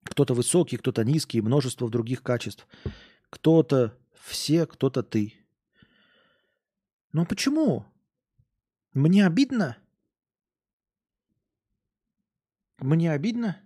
[0.04, 2.66] Кто-то высокий, кто-то низкий, множество других качеств.
[3.28, 5.34] Кто-то все, кто-то ты.
[7.12, 7.84] Но почему?
[8.94, 9.76] Мне обидно?
[12.78, 13.60] Мне обидно?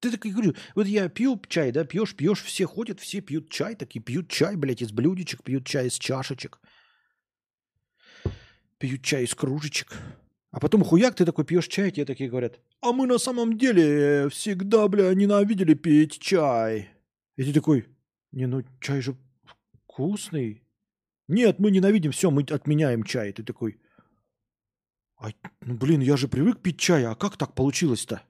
[0.00, 3.50] Ты так и говорю, вот я пью чай, да, пьешь, пьешь, все ходят, все пьют
[3.50, 6.60] чай, такие пьют чай, блядь, из блюдечек, пьют чай из чашечек.
[8.78, 9.96] Пьют чай из кружечек.
[10.50, 14.28] А потом хуяк, ты такой пьешь чай, тебе такие говорят, а мы на самом деле
[14.30, 16.90] всегда, бля, ненавидели пить чай.
[17.36, 17.86] И ты такой,
[18.32, 19.16] не, ну чай же
[19.86, 20.62] вкусный.
[21.28, 23.32] Нет, мы ненавидим все, мы отменяем чай.
[23.32, 23.78] Ты такой,
[25.16, 28.22] а, ну блин, я же привык пить чай, а как так получилось-то?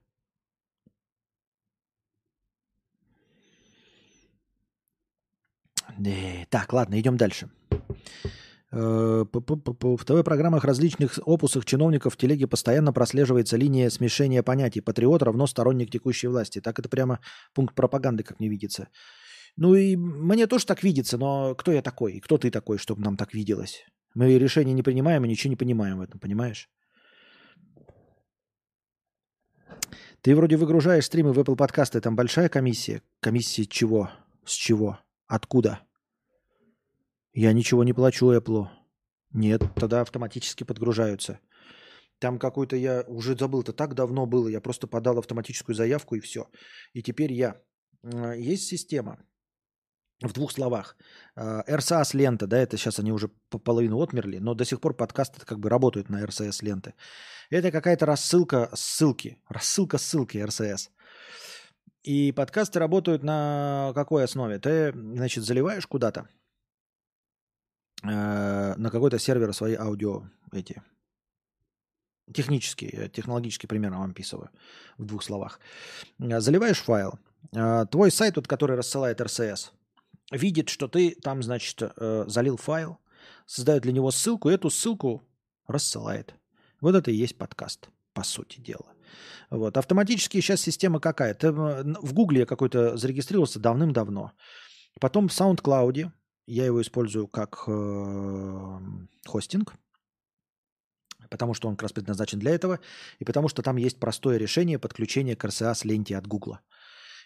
[6.50, 7.50] Так, ладно, идем дальше.
[8.70, 14.80] Э, в ТВ-программах различных опусах чиновников в телеге постоянно прослеживается линия смешения понятий.
[14.80, 16.60] Патриот равно сторонник текущей власти.
[16.60, 17.20] Так это прямо
[17.54, 18.88] пункт пропаганды, как мне видится.
[19.60, 22.12] Ну и мне тоже так видится, но кто я такой?
[22.12, 23.84] И кто ты такой, чтобы нам так виделось?
[24.14, 26.70] Мы решения не принимаем и ничего не понимаем в этом, понимаешь?
[30.20, 33.02] Ты вроде выгружаешь стримы в Apple подкасты, там большая комиссия.
[33.18, 34.10] Комиссия чего?
[34.44, 35.00] С чего?
[35.26, 35.80] Откуда?
[37.32, 38.68] Я ничего не плачу Apple.
[39.32, 41.40] Нет, тогда автоматически подгружаются.
[42.20, 44.46] Там какой-то я уже забыл, это так давно было.
[44.46, 46.48] Я просто подал автоматическую заявку и все.
[46.92, 47.60] И теперь я.
[48.04, 49.18] Есть система.
[50.20, 50.96] В двух словах.
[51.36, 55.40] RSS лента, да, это сейчас они уже по половину отмерли, но до сих пор подкасты
[55.46, 56.94] как бы работают на RSS ленты.
[57.50, 59.38] Это какая-то рассылка ссылки.
[59.48, 60.88] Рассылка ссылки RSS.
[62.02, 64.58] И подкасты работают на какой основе?
[64.58, 66.28] Ты, значит, заливаешь куда-то
[68.04, 70.82] Э, на какой-то сервер свои аудио эти
[72.32, 74.50] технические, технологические примеры вам описываю
[74.98, 75.58] в двух словах.
[76.20, 77.18] Э, заливаешь файл.
[77.52, 79.72] Э, твой сайт, вот, который рассылает RCS,
[80.30, 82.98] видит, что ты там, значит, залил файл,
[83.46, 85.26] создает для него ссылку, и эту ссылку
[85.66, 86.34] рассылает.
[86.80, 88.86] Вот это и есть подкаст, по сути дела.
[89.50, 89.76] Вот.
[89.76, 91.34] Автоматически сейчас система какая?
[91.34, 94.32] Ты в Гугле я какой-то зарегистрировался давным-давно.
[95.00, 96.10] Потом в SoundCloud
[96.46, 98.78] я его использую как э,
[99.26, 99.74] хостинг,
[101.30, 102.80] потому что он как раз предназначен для этого,
[103.18, 106.60] и потому что там есть простое решение подключения к RCS-ленте от Гугла.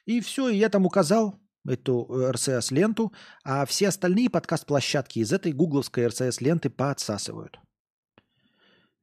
[0.04, 3.12] И все, я там указал эту RCS-ленту,
[3.44, 7.58] а все остальные подкаст-площадки из этой гугловской RCS-ленты поотсасывают.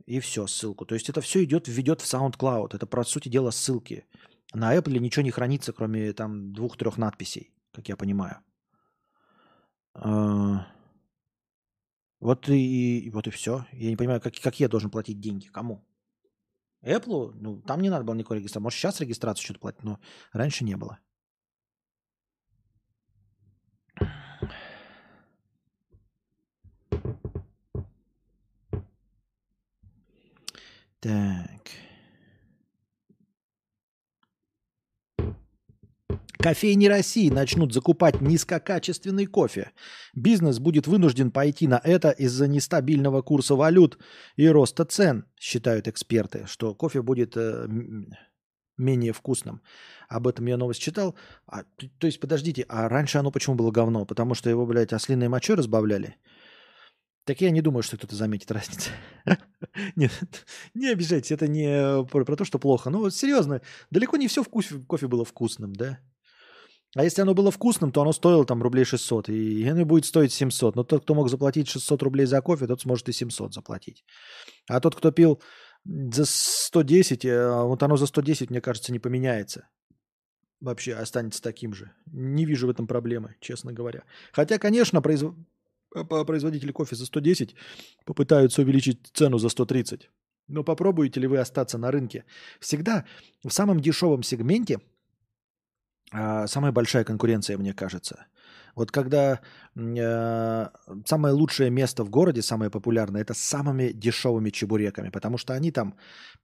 [0.05, 0.86] И все, ссылку.
[0.86, 2.76] То есть это все идет, введет в SoundCloud.
[2.76, 4.05] Это, по сути дела, ссылки.
[4.53, 8.39] На Apple ничего не хранится, кроме там двух-трех надписей, как я понимаю.
[9.93, 10.66] А,
[12.20, 13.66] вот и, вот и все.
[13.72, 15.47] Я не понимаю, как, как я должен платить деньги?
[15.47, 15.86] Кому?
[16.84, 17.34] Apple?
[17.36, 18.64] Ну, там не надо было никакой регистрации.
[18.64, 19.99] Может, сейчас регистрацию что-то платить, но
[20.32, 20.97] раньше не было.
[31.00, 31.60] Так.
[36.42, 39.72] Кофейни России начнут закупать низкокачественный кофе.
[40.16, 43.98] Бизнес будет вынужден пойти на это из-за нестабильного курса валют
[44.38, 47.68] и роста цен, считают эксперты, что кофе будет э,
[48.78, 49.62] менее вкусным.
[50.08, 51.16] Об этом я новость читал.
[51.46, 51.64] А,
[52.00, 54.06] то есть, подождите, а раньше оно почему было говно?
[54.06, 56.16] Потому что его, блядь, ослиной мочой разбавляли?
[57.30, 58.89] Так я не думаю, что кто-то заметит разницу.
[59.95, 60.11] Нет,
[60.73, 62.89] не обижайтесь, это не про, про то, что плохо.
[62.89, 63.61] Ну, вот серьезно,
[63.91, 65.99] далеко не все в кофе, кофе было вкусным, да?
[66.95, 70.34] А если оно было вкусным, то оно стоило там рублей 600, и оно будет стоить
[70.34, 70.75] 700.
[70.75, 74.03] Но тот, кто мог заплатить 600 рублей за кофе, тот сможет и 700 заплатить.
[74.67, 75.39] А тот, кто пил
[75.86, 79.69] за 110, э, вот оно за 110, мне кажется, не поменяется.
[80.61, 81.91] Вообще останется таким же.
[82.11, 84.03] Не вижу в этом проблемы, честно говоря.
[84.34, 85.23] Хотя, конечно, произ...
[86.26, 87.56] производители кофе за 110
[88.06, 90.10] попытаются увеличить цену за 130.
[90.48, 92.26] Но попробуете ли вы остаться на рынке?
[92.60, 93.06] Всегда
[93.44, 94.80] в самом дешевом сегменте
[96.12, 98.26] а, самая большая конкуренция, мне кажется.
[98.76, 99.42] Вот когда
[99.76, 100.68] э,
[101.06, 105.72] самое лучшее место в городе, самое популярное, это с самыми дешевыми чебуреками, потому что они
[105.72, 105.96] там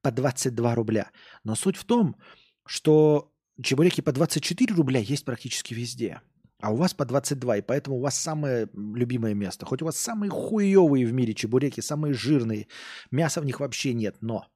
[0.02, 1.12] по 22 рубля.
[1.43, 2.16] Но суть в том,
[2.66, 3.32] что
[3.62, 6.22] чебуреки по 24 рубля есть практически везде.
[6.66, 9.68] А у вас по 22, и поэтому у вас самое любимое место.
[9.68, 12.66] Хоть у вас самые хуевые в мире чебуреки, самые жирные,
[13.11, 14.47] мяса в них вообще нет, но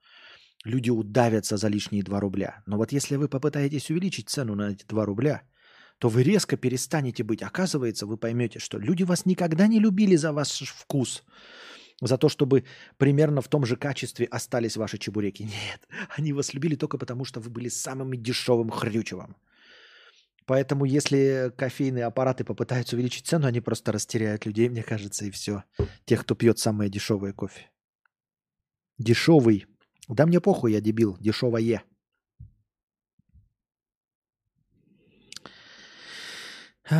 [0.64, 2.64] люди удавятся за лишние 2 рубля.
[2.66, 5.44] Но вот если вы попытаетесь увеличить цену на эти 2 рубля,
[6.00, 7.44] то вы резко перестанете быть.
[7.44, 11.24] Оказывается, вы поймете, что люди вас никогда не любили за ваш вкус,
[12.02, 12.64] за то, чтобы
[12.98, 15.44] примерно в том же качестве остались ваши чебуреки.
[15.70, 15.88] Нет,
[16.18, 19.36] они вас любили только потому, что вы были самым дешевым хрючевым.
[20.50, 25.64] Поэтому если кофейные аппараты попытаются увеличить цену, они просто растеряют людей, мне кажется, и все.
[26.06, 27.70] Тех, кто пьет самое дешевое кофе.
[28.98, 29.68] Дешевый.
[30.08, 31.18] Да мне похуй, я дебил.
[31.20, 31.84] Дешевое.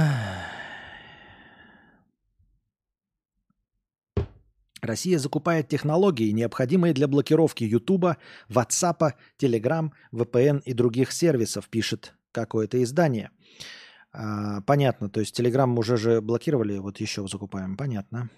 [4.84, 12.82] Россия закупает технологии, необходимые для блокировки Ютуба, Ватсапа, Телеграм, VPN и других сервисов, пишет какое-то
[12.84, 13.32] издание.
[14.12, 18.30] А, понятно, то есть Telegram уже же блокировали, вот еще закупаем, понятно.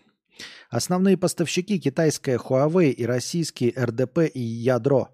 [0.69, 5.09] Основные поставщики китайская Huawei и российские РДП и Ядро.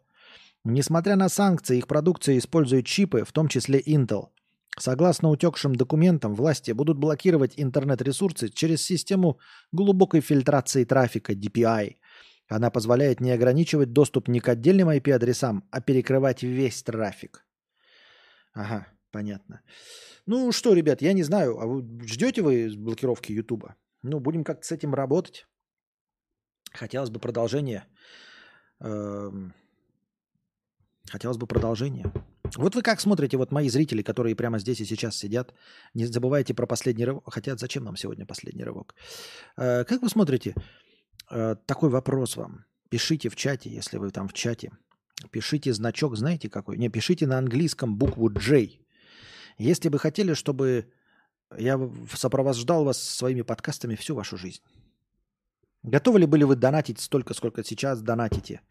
[0.64, 4.30] Несмотря на санкции, их продукция использует чипы, в том числе Intel.
[4.78, 9.40] Согласно утекшим документам, власти будут блокировать интернет-ресурсы через систему
[9.72, 11.96] глубокой фильтрации трафика DPI.
[12.48, 17.47] Она позволяет не ограничивать доступ не к отдельным IP-адресам, а перекрывать весь трафик.
[18.58, 19.62] Ага, понятно.
[20.26, 23.76] Ну что, ребят, я не знаю, а вы ждете вы блокировки Ютуба?
[24.02, 25.46] Ну, будем как-то с этим работать.
[26.74, 27.84] Хотелось бы продолжение.
[28.80, 29.54] Эм,
[31.12, 32.12] хотелось бы продолжение.
[32.56, 35.54] Вот вы как смотрите, вот мои зрители, которые прямо здесь и сейчас сидят,
[35.94, 37.24] не забывайте про последний рывок.
[37.32, 38.96] Хотя зачем нам сегодня последний рывок?
[39.58, 40.56] Э, как вы смотрите?
[41.30, 42.66] Э, такой вопрос вам.
[42.90, 44.72] Пишите в чате, если вы там в чате.
[45.32, 46.78] Пишите значок, знаете какой?
[46.78, 48.80] Не, пишите на английском букву J.
[49.58, 50.92] Если бы хотели, чтобы
[51.58, 51.80] я
[52.14, 54.62] сопровождал вас своими подкастами всю вашу жизнь.
[55.84, 58.62] Готовы ли были вы донатить столько, сколько сейчас донатите?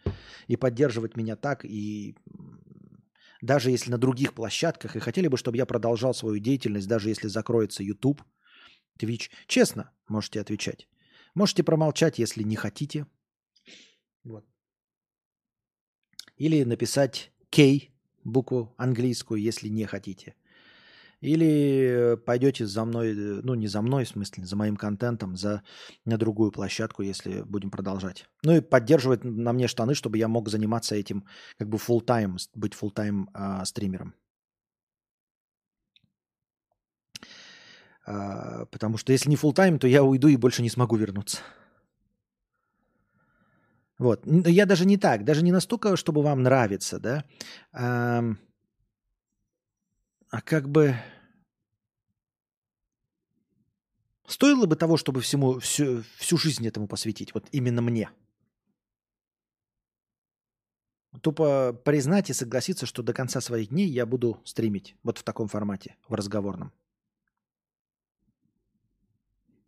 [0.48, 2.16] И поддерживать меня так, и
[3.40, 7.28] даже если на других площадках, и хотели бы, чтобы я продолжал свою деятельность, даже если
[7.28, 8.22] закроется YouTube,
[8.98, 9.30] Twitch.
[9.46, 10.88] Честно можете отвечать.
[11.34, 13.06] Можете промолчать, если не хотите.
[14.24, 14.44] Вот.
[16.36, 17.90] Или написать K,
[18.24, 20.34] букву английскую, если не хотите.
[21.22, 25.62] Или пойдете за мной, ну не за мной, в смысле, за моим контентом, за,
[26.04, 28.28] на другую площадку, если будем продолжать.
[28.42, 31.24] Ну и поддерживать на мне штаны, чтобы я мог заниматься этим
[31.58, 34.14] как бы full time быть full time а, стримером.
[38.04, 41.38] А, потому что если не full time то я уйду и больше не смогу вернуться.
[43.98, 44.22] Вот.
[44.26, 47.24] Я даже не так, даже не настолько, чтобы вам нравится, да,
[47.72, 48.22] а,
[50.30, 50.96] а как бы
[54.26, 58.10] стоило бы того, чтобы всему всю, всю жизнь этому посвятить, вот именно мне.
[61.22, 65.48] Тупо признать и согласиться, что до конца своих дней я буду стримить вот в таком
[65.48, 66.72] формате, в разговорном.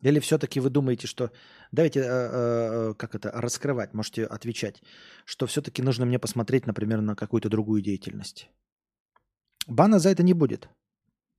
[0.01, 1.31] Или все-таки вы думаете, что...
[1.71, 4.81] Давайте, э, э, как это, раскрывать, можете отвечать,
[5.25, 8.49] что все-таки нужно мне посмотреть, например, на какую-то другую деятельность.
[9.67, 10.69] Бана за это не будет.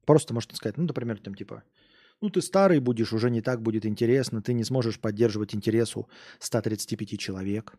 [0.07, 1.63] Просто можно сказать, ну, например, там типа,
[2.21, 6.09] ну, ты старый будешь, уже не так будет интересно, ты не сможешь поддерживать интересу
[6.39, 7.75] 135 человек.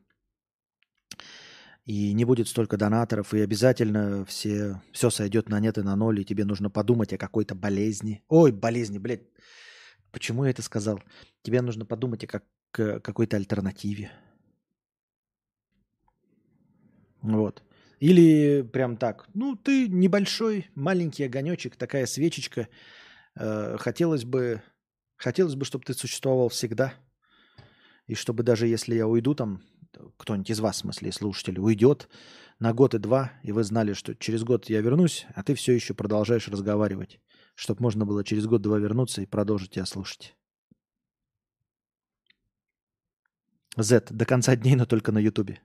[1.85, 6.19] И не будет столько донаторов, и обязательно все, все сойдет на нет и на ноль,
[6.19, 8.23] и тебе нужно подумать о какой-то болезни.
[8.29, 9.21] Ой, болезни, блядь.
[10.11, 11.01] Почему я это сказал?
[11.41, 14.11] Тебе нужно подумать о как, какой-то альтернативе.
[17.21, 17.63] Вот.
[17.99, 19.27] Или прям так.
[19.33, 22.67] Ну, ты небольшой, маленький огонечек, такая свечечка.
[23.35, 24.61] Э, хотелось бы,
[25.17, 26.95] хотелось бы, чтобы ты существовал всегда.
[28.07, 29.61] И чтобы даже если я уйду там,
[30.17, 32.09] кто-нибудь из вас, в смысле, слушатели, уйдет
[32.59, 35.73] на год и два, и вы знали, что через год я вернусь, а ты все
[35.73, 37.19] еще продолжаешь разговаривать
[37.61, 40.35] чтобы можно было через год-два вернуться и продолжить тебя слушать.
[43.77, 45.61] Z до конца дней, но только на Ютубе.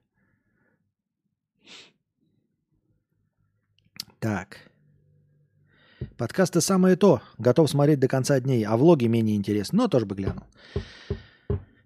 [4.21, 4.71] Так.
[6.19, 7.23] Подкасты самое то.
[7.39, 10.45] Готов смотреть до конца дней, а влоги менее интересны, но тоже бы глянул.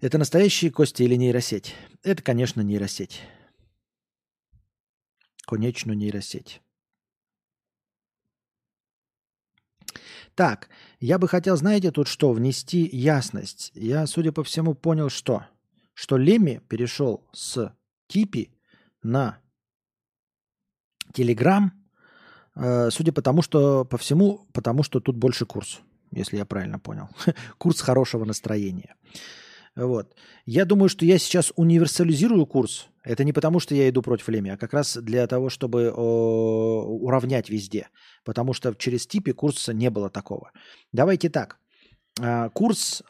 [0.01, 1.77] Это настоящие кости или нейросеть?
[2.03, 3.23] Это, конечно, нейросеть.
[5.47, 6.63] Конечно, нейросеть.
[10.41, 13.73] Так, я бы хотел, знаете, тут что, внести ясность.
[13.75, 15.45] Я, судя по всему, понял, что?
[15.93, 17.75] Что Леми перешел с
[18.09, 18.51] Типи
[19.03, 19.39] на
[21.13, 21.73] Телеграм,
[22.57, 26.79] э, судя по тому, что по всему, потому что тут больше курс, если я правильно
[26.79, 27.11] понял.
[27.59, 28.97] курс хорошего настроения.
[29.81, 30.15] Вот.
[30.45, 32.89] Я думаю, что я сейчас универсализирую курс.
[33.03, 36.83] Это не потому, что я иду против Леми, а как раз для того, чтобы о,
[37.01, 37.89] уравнять везде.
[38.25, 40.53] Потому что через типе курса не было такого.
[40.93, 41.59] Давайте так.
[42.21, 43.03] А, курс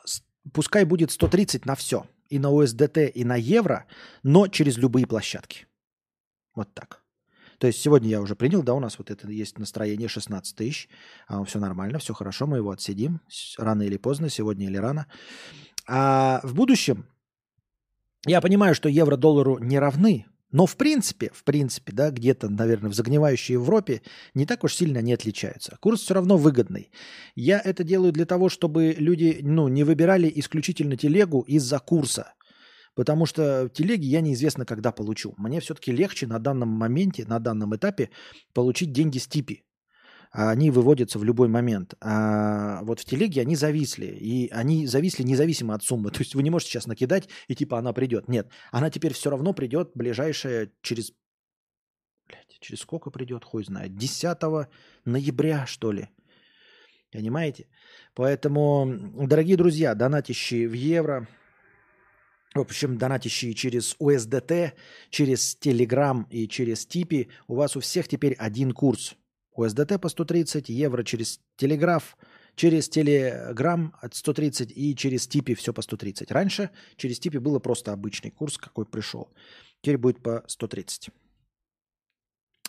[0.52, 2.06] пускай будет 130 на все.
[2.28, 3.86] И на USDT, и на евро,
[4.22, 5.66] но через любые площадки.
[6.54, 7.02] Вот так.
[7.60, 10.88] То есть сегодня я уже принял, да, у нас вот это есть настроение 16 тысяч.
[11.28, 13.20] А, все нормально, все хорошо, мы его отсидим.
[13.58, 15.06] Рано или поздно, сегодня или рано.
[15.92, 17.04] А в будущем
[18.24, 22.94] я понимаю, что евро-доллару не равны, но в принципе, в принципе, да, где-то, наверное, в
[22.94, 24.02] загнивающей Европе
[24.32, 25.76] не так уж сильно они отличаются.
[25.80, 26.92] Курс все равно выгодный.
[27.34, 32.34] Я это делаю для того, чтобы люди, ну, не выбирали исключительно телегу из-за курса.
[32.94, 35.34] Потому что телеги я неизвестно когда получу.
[35.38, 38.10] Мне все-таки легче на данном моменте, на данном этапе
[38.52, 39.64] получить деньги с типи.
[40.32, 41.94] А они выводятся в любой момент.
[42.00, 44.06] А вот в телеге они зависли.
[44.06, 46.10] И они зависли независимо от суммы.
[46.12, 48.28] То есть вы не можете сейчас накидать, и типа она придет.
[48.28, 51.12] Нет, она теперь все равно придет ближайшее через...
[52.28, 53.96] Блядь, через сколько придет, хуй знает.
[53.96, 54.38] 10
[55.04, 56.08] ноября, что ли.
[57.12, 57.66] Понимаете?
[58.14, 58.86] Поэтому,
[59.26, 61.26] дорогие друзья, донатящие в евро,
[62.54, 64.72] в общем, донатящие через USDT,
[65.10, 69.16] через Telegram и через Типи, у вас у всех теперь один курс.
[69.56, 72.16] USDT по 130, евро через телеграф,
[72.54, 76.30] через телеграм от 130 и через типи все по 130.
[76.30, 79.28] Раньше через типи было просто обычный курс, какой пришел.
[79.80, 81.10] Теперь будет по 130.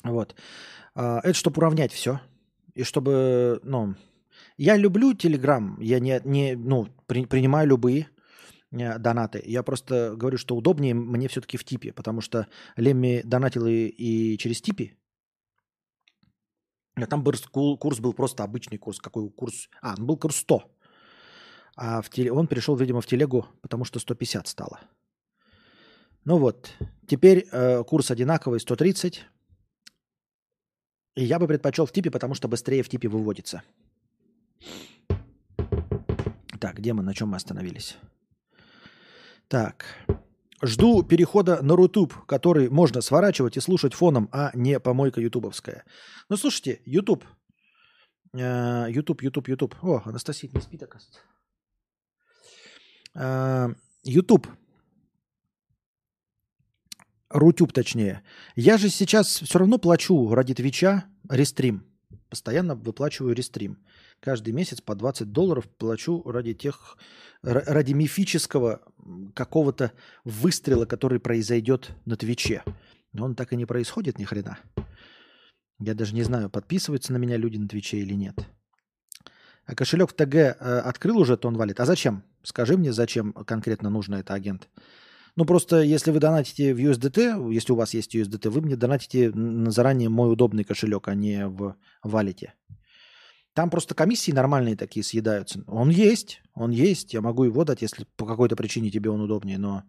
[0.04, 0.36] Вот.
[0.96, 2.20] А, это чтобы уравнять все.
[2.74, 3.96] И чтобы, ну,
[4.58, 8.08] я люблю Телеграм, я не, не ну, при, принимаю любые
[8.72, 9.42] э, донаты.
[9.46, 12.48] Я просто говорю, что удобнее мне все-таки в типе, потому что
[12.78, 14.96] Лемми донатил и, и через типи,
[16.96, 19.00] а там курс был просто обычный курс.
[19.00, 19.70] Какой курс?
[19.82, 20.64] А, он был курс 100.
[21.78, 22.32] А в теле...
[22.32, 24.80] он перешел, видимо, в телегу, потому что 150 стало.
[26.26, 26.72] Ну вот,
[27.08, 29.26] теперь э, курс одинаковый, 130.
[31.16, 33.64] И я бы предпочел в типе, потому что быстрее в типе выводится.
[36.60, 37.98] Так, где мы, на чем мы остановились?
[39.48, 39.86] Так.
[40.64, 45.86] Жду перехода на Рутуб, который можно сворачивать и слушать фоном, а не помойка ютубовская.
[46.30, 47.26] Ну, слушайте, Ютуб.
[48.34, 49.76] Э, Ютуб, Ютуб, Ютуб.
[49.82, 51.20] О, Анастасия не спит, оказывается.
[53.16, 53.70] Э,
[54.04, 54.48] Ютуб.
[57.30, 58.24] Рутюб, точнее.
[58.56, 61.91] Я же сейчас все равно плачу ради Твича Restream.
[62.32, 63.78] Постоянно выплачиваю Restream.
[64.22, 66.98] Каждый месяц по 20 долларов плачу ради тех,
[67.42, 68.80] ради мифического
[69.36, 69.92] какого-то
[70.24, 72.64] выстрела, который произойдет на Твиче.
[73.12, 74.60] Но он так и не происходит ни хрена.
[75.82, 78.38] Я даже не знаю, подписываются на меня люди на Твиче или нет.
[79.66, 81.82] А кошелек в ТГ э, открыл уже Тон Валит.
[81.82, 82.24] А зачем?
[82.44, 84.70] Скажи мне, зачем конкретно нужно это агент?
[85.36, 89.32] Ну, просто если вы донатите в USDT, если у вас есть USDT, вы мне донатите
[89.32, 92.54] на заранее мой удобный кошелек, а не в валите.
[93.54, 95.64] Там просто комиссии нормальные такие съедаются.
[95.68, 97.14] Он есть, он есть.
[97.14, 99.84] Я могу его дать, если по какой-то причине тебе он удобнее, но...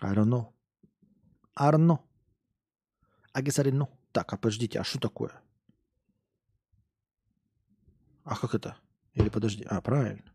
[0.00, 0.46] I don't know.
[1.54, 2.00] Арно.
[3.32, 3.88] Агесарину.
[4.12, 5.40] Так, а подождите, а что такое?
[8.24, 8.76] А как это?
[9.14, 9.64] Или подожди.
[9.68, 10.31] А, правильно.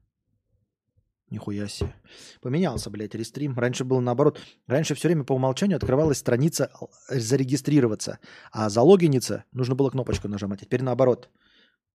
[1.29, 1.93] Нихуя себе.
[2.41, 3.57] Поменялся, блядь, рестрим.
[3.57, 4.39] Раньше было наоборот.
[4.65, 6.71] Раньше все время по умолчанию открывалась страница
[7.09, 8.19] зарегистрироваться.
[8.51, 10.61] А залогиниться нужно было кнопочку нажимать.
[10.61, 11.29] А теперь наоборот.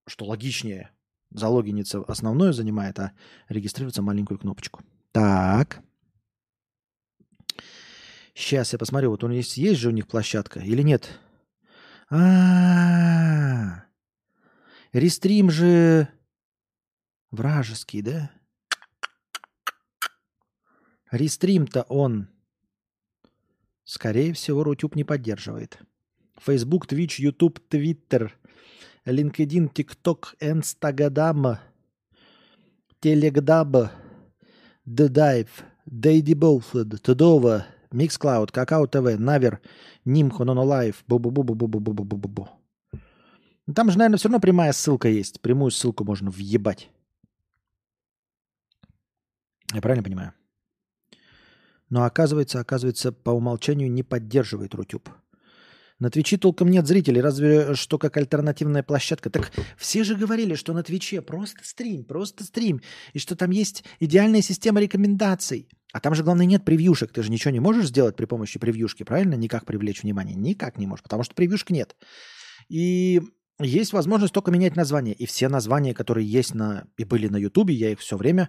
[0.06, 0.90] Что логичнее.
[1.30, 3.12] Залогиниться основное занимает, а
[3.48, 4.82] регистрироваться маленькую кнопочку.
[5.12, 5.80] Так.
[8.34, 9.10] Сейчас я посмотрю.
[9.10, 11.09] Вот у них есть, есть же у них площадка или нет?
[12.10, 13.82] -а.
[14.92, 16.09] Рестрим же
[17.30, 18.30] вражеский, да?
[21.12, 22.28] Рестрим-то он,
[23.84, 25.78] скорее всего, Рутюб не поддерживает.
[26.40, 28.30] Facebook, Twitch, YouTube, Twitter,
[29.05, 31.59] LinkedIn, TikTok, Instagram,
[33.02, 33.90] Telegram,
[34.86, 35.51] The Dive,
[35.86, 39.59] Daddy Bullfed, Tudova, Mixcloud, Kakao TV, Naver,
[40.06, 42.48] Nimco, Nonolive, бу бу бу бу бу бу бу бу бу бу
[43.74, 45.43] Там же, наверное, все равно прямая ссылка есть.
[45.43, 46.89] Прямую ссылку можно въебать.
[49.74, 50.32] Я правильно понимаю?
[51.93, 55.10] Но оказывается, оказывается, по умолчанию не поддерживает Рутюб.
[55.98, 59.28] На Твиче толком нет зрителей, разве что как альтернативная площадка.
[59.28, 62.81] Так все же говорили, что на Твиче просто стрим, просто стрим,
[63.12, 65.69] и что там есть идеальная система рекомендаций.
[65.93, 67.12] А там же, главное, нет превьюшек.
[67.12, 69.35] Ты же ничего не можешь сделать при помощи превьюшки, правильно?
[69.35, 70.35] Никак привлечь внимание.
[70.35, 71.94] Никак не можешь, потому что превьюшек нет.
[72.70, 73.20] И
[73.60, 75.14] есть возможность только менять название.
[75.14, 78.48] И все названия, которые есть на и были на Ютубе, я их все время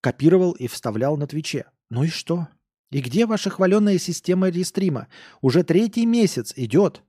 [0.00, 1.66] копировал и вставлял на Твиче.
[1.90, 2.48] Ну и что?
[2.90, 5.08] И где ваша хваленная система рестрима?
[5.40, 7.02] Уже третий месяц идет.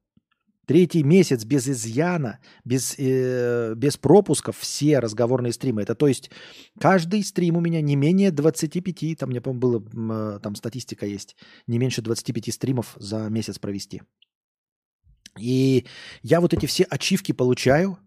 [0.67, 5.81] Третий месяц без изъяна, без, э, без пропусков все разговорные стримы.
[5.81, 6.29] Это то есть
[6.79, 11.35] каждый стрим у меня не менее 25, там мне, по-моему, было, э, там статистика есть,
[11.67, 14.03] не меньше 25 стримов за месяц провести.
[15.39, 15.85] И
[16.21, 17.97] я вот эти все ачивки получаю,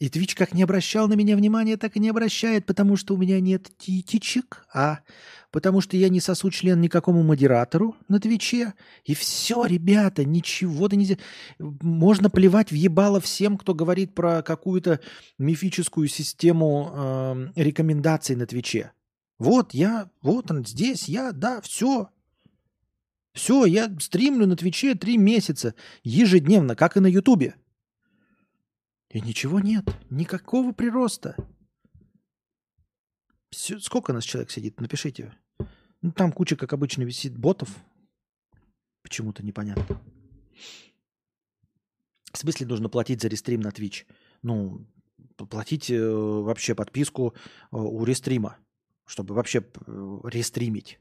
[0.00, 3.16] и Twitch как не обращал на меня внимания, так и не обращает, потому что у
[3.16, 5.00] меня нет титичек, а
[5.52, 8.74] потому что я не сосу член никакому модератору на Твиче.
[9.04, 11.16] И все, ребята, ничего-то нельзя.
[11.58, 14.98] Можно плевать в ебало всем, кто говорит про какую-то
[15.38, 18.90] мифическую систему э, рекомендаций на Твиче.
[19.38, 22.08] Вот я, вот он здесь, я, да, все.
[23.32, 27.54] Все, я стримлю на Твиче три месяца ежедневно, как и на Ютубе.
[29.14, 31.36] И ничего нет, никакого прироста.
[33.50, 34.80] Все, сколько нас человек сидит?
[34.80, 35.32] Напишите.
[36.02, 37.70] Ну, там куча, как обычно, висит ботов.
[39.02, 40.02] Почему-то непонятно.
[42.32, 44.04] В смысле нужно платить за рестрим на Twitch?
[44.42, 44.84] Ну,
[45.36, 47.34] платить э, вообще подписку
[47.70, 48.58] э, у рестрима,
[49.06, 50.98] чтобы вообще э, рестримить.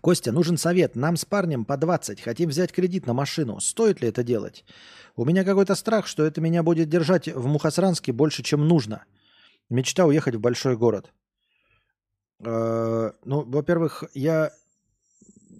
[0.00, 0.96] Костя, нужен совет.
[0.96, 2.20] Нам с парнем по 20.
[2.20, 3.60] Хотим взять кредит на машину.
[3.60, 4.64] Стоит ли это делать?
[5.16, 9.04] У меня какой-то страх, что это меня будет держать в Мухасранске больше, чем нужно.
[9.70, 11.12] Мечта уехать в большой город.
[12.40, 14.52] Э, ну, во-первых, я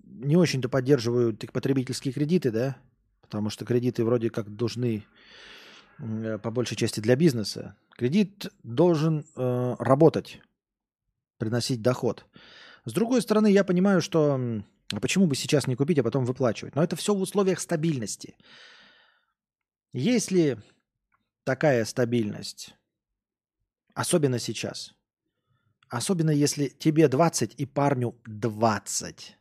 [0.04, 2.76] не очень-то поддерживаю потребительские кредиты, да,
[3.20, 5.04] потому что кредиты вроде как должны
[5.98, 7.76] э, по большей части для бизнеса.
[7.96, 10.40] Кредит должен э, работать,
[11.38, 12.26] приносить доход.
[12.88, 14.40] С другой стороны, я понимаю, что
[14.94, 16.74] а почему бы сейчас не купить, а потом выплачивать?
[16.74, 18.34] Но это все в условиях стабильности.
[19.92, 20.58] Если
[21.44, 22.74] такая стабильность,
[23.92, 24.94] особенно сейчас,
[25.90, 29.36] особенно если тебе 20 и парню 20,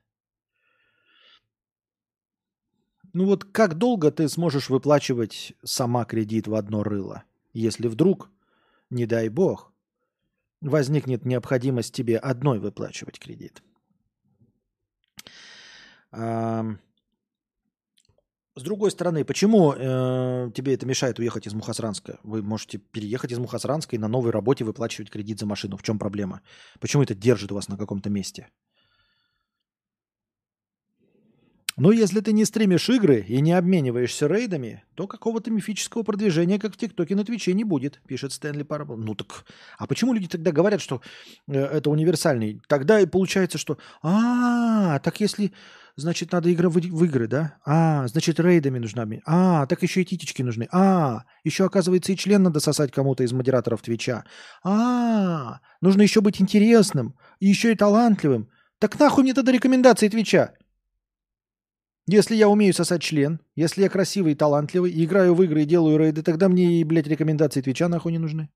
[3.14, 8.30] ну вот как долго ты сможешь выплачивать сама кредит в одно рыло, если вдруг,
[8.90, 9.72] не дай бог,
[10.62, 13.62] возникнет необходимость тебе одной выплачивать кредит.
[18.58, 22.20] С другой стороны, почему э, тебе это мешает уехать из Мухасранска?
[22.24, 25.78] Вы можете переехать из Мухасранска и на новой работе выплачивать кредит за машину.
[25.78, 26.42] В чем проблема?
[26.80, 28.50] Почему это держит вас на каком-то месте?
[31.78, 36.74] Но если ты не стримишь игры и не обмениваешься рейдами, то какого-то мифического продвижения, как
[36.74, 38.98] в ТикТоке на Твиче, не будет, пишет Stanley Parable.
[38.98, 39.46] Ну так,
[39.78, 41.02] а почему люди тогда говорят, что
[41.48, 42.60] э, это универсальный?
[42.68, 45.54] Тогда и получается, что, а, так если,
[45.96, 47.60] значит, надо игра в, в игры, да?
[47.64, 49.08] А, значит, рейдами нужна.
[49.28, 50.68] А, так еще и титечки нужны.
[50.72, 54.24] А, еще, оказывается, и член надо сосать кому-то из модераторов Твича.
[54.64, 58.50] А, нужно еще быть интересным, и еще и талантливым.
[58.80, 60.54] Так нахуй мне тогда рекомендации Твича?
[62.10, 65.98] Если я умею сосать член, если я красивый и талантливый, играю в игры и делаю
[65.98, 68.50] рейды, тогда мне и, блядь, рекомендации Твича нахуй не нужны.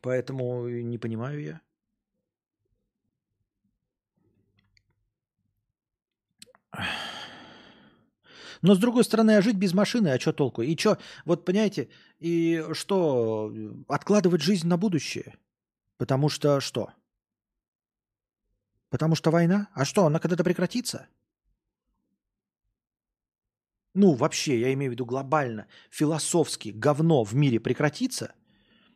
[0.00, 1.60] Поэтому не понимаю я.
[8.62, 10.62] Но с другой стороны, а жить без машины, а что толку?
[10.62, 11.88] И что, вот понимаете,
[12.18, 13.52] и что,
[13.86, 15.36] откладывать жизнь на будущее?
[15.98, 16.92] Потому что что?
[18.92, 19.68] Потому что война?
[19.72, 21.06] А что, она когда-то прекратится?
[23.94, 28.34] Ну, вообще, я имею в виду глобально, философски говно в мире прекратится?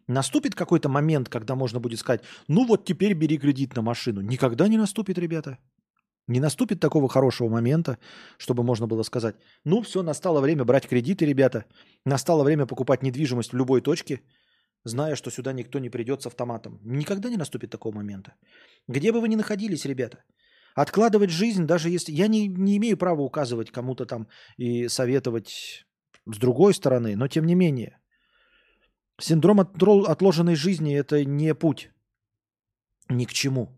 [0.07, 4.21] Наступит какой-то момент, когда можно будет сказать, ну вот теперь бери кредит на машину.
[4.21, 5.59] Никогда не наступит, ребята.
[6.29, 7.99] Не наступит такого хорошего момента,
[8.37, 11.65] чтобы можно было сказать, ну все, настало время брать кредиты, ребята.
[12.05, 14.21] Настало время покупать недвижимость в любой точке–
[14.87, 16.81] зная, что сюда никто не придет с автоматом.
[16.85, 18.35] Никогда не наступит такого момента.
[18.89, 20.25] Где бы вы ни находились, ребята,
[20.75, 22.13] откладывать жизнь, даже если...
[22.13, 25.87] Я не, не имею права указывать кому-то там и советовать
[26.27, 27.99] с другой стороны, но тем не менее.
[29.21, 31.91] Синдром отложенной жизни– это не путь
[33.09, 33.69] ни к чему.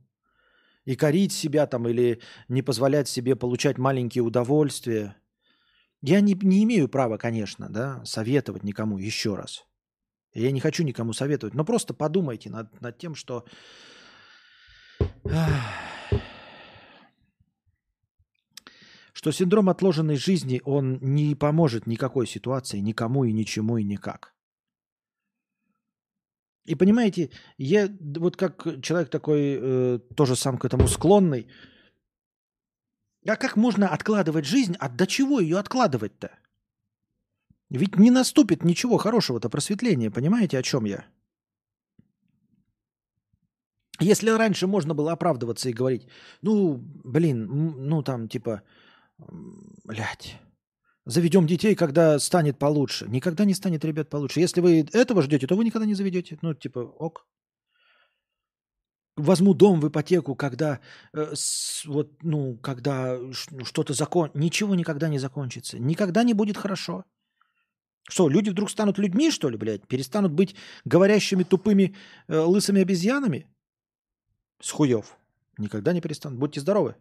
[0.88, 5.16] и корить себя там или не позволять себе получать маленькие удовольствия.
[6.00, 9.66] Я не, не имею права, конечно, да, советовать никому еще раз.
[10.38, 13.44] Я не хочу никому советовать, но просто подумайте над, над тем, что
[19.12, 24.34] что синдром отложенной жизни, он не поможет никакой ситуации, никому и ничему и никак.
[26.66, 31.48] И понимаете, я вот как человек такой, э, тоже сам к этому склонный,
[33.26, 34.76] а как можно откладывать жизнь?
[34.78, 36.30] А до чего ее откладывать-то?
[37.70, 41.04] Ведь не наступит ничего хорошего-то просветления, понимаете, о чем я?
[44.00, 46.06] Если раньше можно было оправдываться и говорить,
[46.40, 47.46] ну, блин,
[47.88, 48.62] ну там типа,
[49.84, 50.40] блядь,
[51.04, 53.06] заведем детей, когда станет получше.
[53.08, 54.40] Никогда не станет, ребят, получше.
[54.40, 56.38] Если вы этого ждете, то вы никогда не заведете.
[56.42, 57.26] Ну, типа, ок.
[59.16, 60.78] Возьму дом в ипотеку, когда
[61.12, 64.30] э, с, вот, ну, когда ну, что-то закон...
[64.34, 65.78] Ничего никогда не закончится.
[65.78, 67.04] Никогда не будет хорошо.
[68.08, 69.86] Что, люди вдруг станут людьми, что ли, блядь?
[69.86, 70.54] Перестанут быть
[70.84, 71.94] говорящими тупыми
[72.26, 73.46] э, лысыми обезьянами?
[74.60, 75.16] С хуев.
[75.58, 76.38] Никогда не перестанут.
[76.38, 76.96] Будьте здоровы.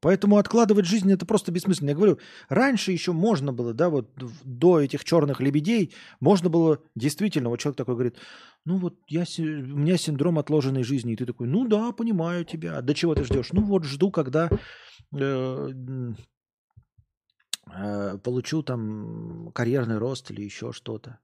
[0.00, 1.90] Поэтому откладывать жизнь это просто бессмысленно.
[1.90, 2.18] Я говорю,
[2.48, 4.10] раньше еще можно было, да, вот
[4.44, 8.16] до этих черных лебедей, можно было действительно, вот человек такой говорит,
[8.64, 12.78] ну вот я, у меня синдром отложенной жизни, и ты такой, ну да, понимаю тебя,
[12.78, 13.52] а до чего ты ждешь?
[13.52, 14.50] Ну вот жду, когда
[15.14, 15.68] э,
[18.22, 21.18] получу там карьерный рост или еще что-то.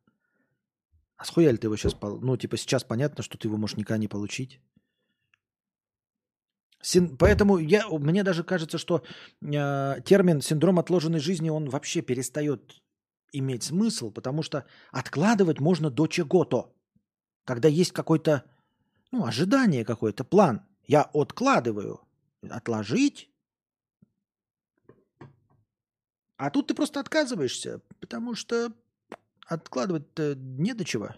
[1.16, 3.98] А схуя ли ты его сейчас, ну типа сейчас понятно, что ты его можешь никогда
[3.98, 4.60] не получить.
[6.80, 7.16] Син...
[7.16, 9.02] Поэтому я, мне даже кажется, что
[9.40, 12.82] э, термин синдром отложенной жизни, он вообще перестает
[13.32, 16.72] иметь смысл, потому что откладывать можно до чего-то.
[17.44, 18.44] Когда есть какое-то
[19.10, 20.62] ну, ожидание какое-то, план.
[20.86, 22.00] Я откладываю.
[22.48, 23.30] Отложить.
[26.38, 28.72] А тут ты просто отказываешься, потому что
[29.44, 31.10] откладывать-то не до чего.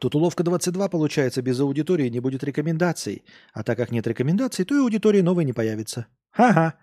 [0.00, 3.22] Тут уловка 22 получается, без аудитории не будет рекомендаций.
[3.52, 6.06] А так как нет рекомендаций, то и аудитории новой не появится.
[6.30, 6.78] Ха-ха.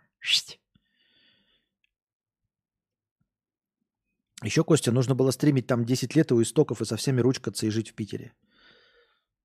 [4.43, 7.71] Еще, Костя, нужно было стримить там 10 лет у истоков и со всеми ручкаться и
[7.71, 8.33] жить в Питере.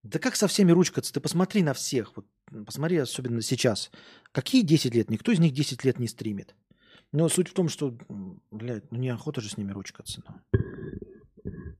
[0.03, 1.11] Да как со всеми ручкаться?
[1.13, 2.15] Ты посмотри на всех.
[2.15, 2.25] Вот,
[2.65, 3.91] посмотри, особенно сейчас.
[4.31, 5.09] Какие 10 лет?
[5.09, 6.55] Никто из них 10 лет не стримит.
[7.11, 7.97] Но суть в том, что,
[8.51, 10.21] блядь, ну неохота же с ними ручкаться.
[10.27, 10.61] Ну.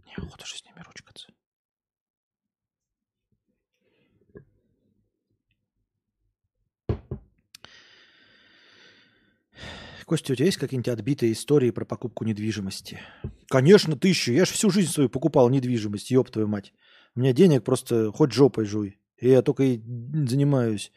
[0.05, 1.27] Неохота же с ними ручкаться.
[10.05, 13.01] Костя, у тебя есть какие-нибудь отбитые истории про покупку недвижимости?
[13.49, 14.31] Конечно, тысячу.
[14.31, 16.73] Я же всю жизнь свою покупал недвижимость, ёб твою мать.
[17.13, 19.01] У меня денег просто хоть жопой жуй.
[19.17, 19.81] И я только и
[20.27, 20.91] занимаюсь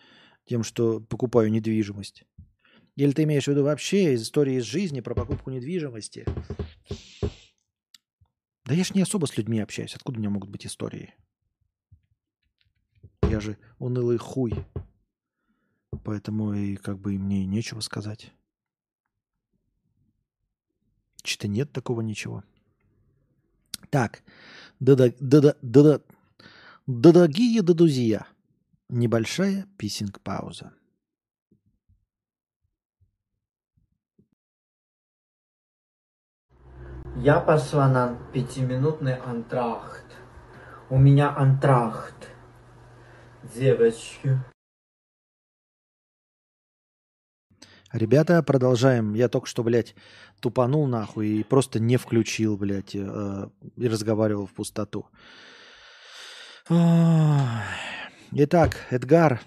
[0.45, 2.25] тем, что покупаю недвижимость.
[2.97, 6.27] Или ты имеешь в виду вообще истории из жизни про покупку недвижимости?
[8.65, 9.95] Да я ж не особо с людьми общаюсь.
[9.95, 11.15] Откуда у меня могут быть истории?
[13.23, 14.53] Я же унылый хуй.
[16.05, 18.33] Поэтому и как бы мне нечего сказать.
[21.23, 22.45] Что-то нет такого ничего.
[23.91, 24.23] Так.
[26.87, 28.27] Дорогие додузия.
[28.89, 30.73] Небольшая писинг-пауза.
[37.17, 40.07] Я пошла на пятиминутный антрахт.
[40.89, 42.31] У меня антрахт.
[43.55, 44.39] Девочки.
[47.93, 49.15] Ребята, продолжаем.
[49.15, 49.95] Я только что, блядь,
[50.41, 55.07] тупанул нахуй и просто не включил, блядь, э, и разговаривал в пустоту.
[58.33, 59.41] Итак, Эдгар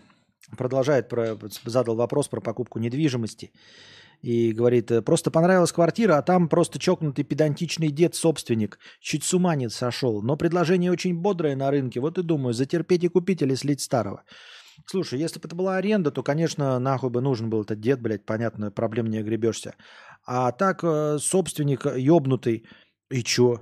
[0.57, 3.51] продолжает, про, задал вопрос про покупку недвижимости.
[4.21, 8.77] И говорит, просто понравилась квартира, а там просто чокнутый педантичный дед-собственник.
[8.99, 10.21] Чуть с ума не сошел.
[10.21, 11.99] Но предложение очень бодрое на рынке.
[12.01, 14.23] Вот и думаю, затерпеть и купить или слить старого.
[14.85, 18.25] Слушай, если бы это была аренда, то, конечно, нахуй бы нужен был этот дед, блядь,
[18.25, 19.75] понятно, проблем не огребешься.
[20.25, 22.65] А так э, собственник ёбнутый,
[23.09, 23.59] и чё?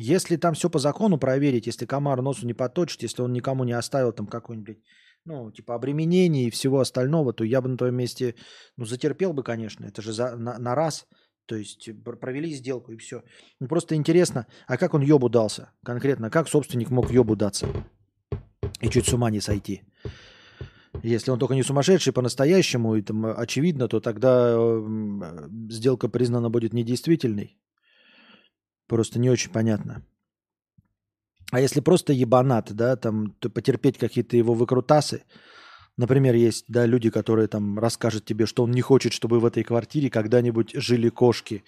[0.00, 3.72] Если там все по закону проверить, если комар носу не поточит, если он никому не
[3.72, 4.78] оставил там какой-нибудь,
[5.24, 8.36] ну, типа обременение и всего остального, то я бы на твоем месте,
[8.76, 11.08] ну, затерпел бы, конечно, это же за, на, на раз,
[11.46, 13.24] то есть провели сделку и все.
[13.58, 17.66] Ну, просто интересно, а как он ёбу дался конкретно, как собственник мог ёбу даться
[18.80, 19.82] и чуть с ума не сойти?
[21.02, 24.56] Если он только не сумасшедший по-настоящему, и там очевидно, то тогда
[25.68, 27.58] сделка признана будет недействительной.
[28.88, 30.02] Просто не очень понятно.
[31.50, 35.22] А если просто ебанат, да, там, потерпеть какие-то его выкрутасы,
[35.98, 39.64] Например, есть да, люди, которые там расскажут тебе, что он не хочет, чтобы в этой
[39.64, 41.64] квартире когда-нибудь жили кошки.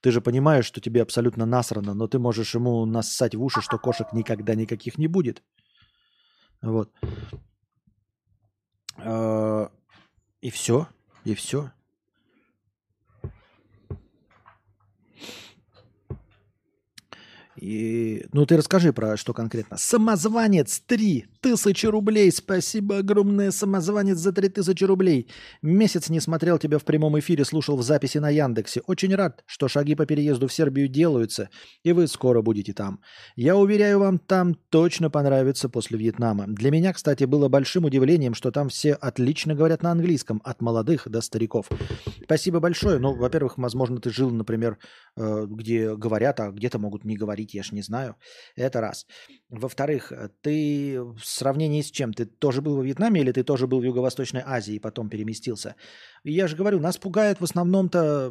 [0.00, 3.78] Ты же понимаешь, что тебе абсолютно насрано, но ты можешь ему нассать в уши, что
[3.78, 5.42] кошек никогда никаких не будет.
[6.62, 6.92] Вот.
[8.98, 9.72] А,
[10.40, 10.86] и все.
[11.24, 11.72] И все.
[17.62, 19.76] И, ну, ты расскажи про что конкретно.
[19.78, 22.32] Самозванец 3 тысячи рублей.
[22.32, 25.28] Спасибо огромное, самозванец за 3 тысячи рублей.
[25.62, 28.82] Месяц не смотрел тебя в прямом эфире, слушал в записи на Яндексе.
[28.88, 31.50] Очень рад, что шаги по переезду в Сербию делаются,
[31.84, 32.98] и вы скоро будете там.
[33.36, 36.46] Я уверяю, вам там точно понравится после Вьетнама.
[36.48, 41.08] Для меня, кстати, было большим удивлением, что там все отлично говорят на английском, от молодых
[41.08, 41.68] до стариков.
[42.24, 42.98] Спасибо большое.
[42.98, 44.78] Ну, во-первых, возможно, ты жил, например,
[45.16, 48.16] э, где говорят, а где-то могут не говорить я ж не знаю.
[48.56, 49.06] Это раз.
[49.48, 52.12] Во-вторых, э, ты в сравнении с чем?
[52.12, 55.74] Ты тоже был во Вьетнаме или ты тоже был в Юго-Восточной Азии и потом переместился?
[56.24, 58.30] Я же говорю, нас пугает в основном-то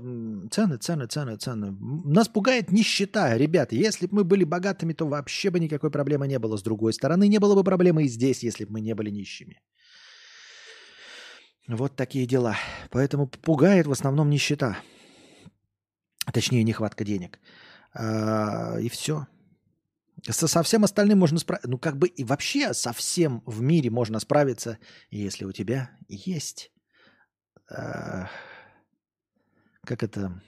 [0.52, 1.78] цены, цены, цены, цены.
[2.06, 3.76] Нас пугает нищета, ребята.
[3.76, 6.58] Если бы мы были богатыми, то вообще бы никакой проблемы не было.
[6.58, 9.62] С другой стороны, не было бы проблемы и здесь, если бы мы не были нищими.
[11.68, 12.56] Вот такие дела.
[12.90, 14.78] Поэтому пугает в основном нищета.
[16.34, 17.40] Точнее, нехватка денег.
[17.94, 19.28] А, и все.
[20.30, 21.70] Со, со всем остальным можно справиться.
[21.70, 24.78] Ну, как бы и вообще со всем в мире можно справиться,
[25.10, 26.72] если у тебя есть...
[27.70, 28.26] Э,
[29.84, 30.42] как это...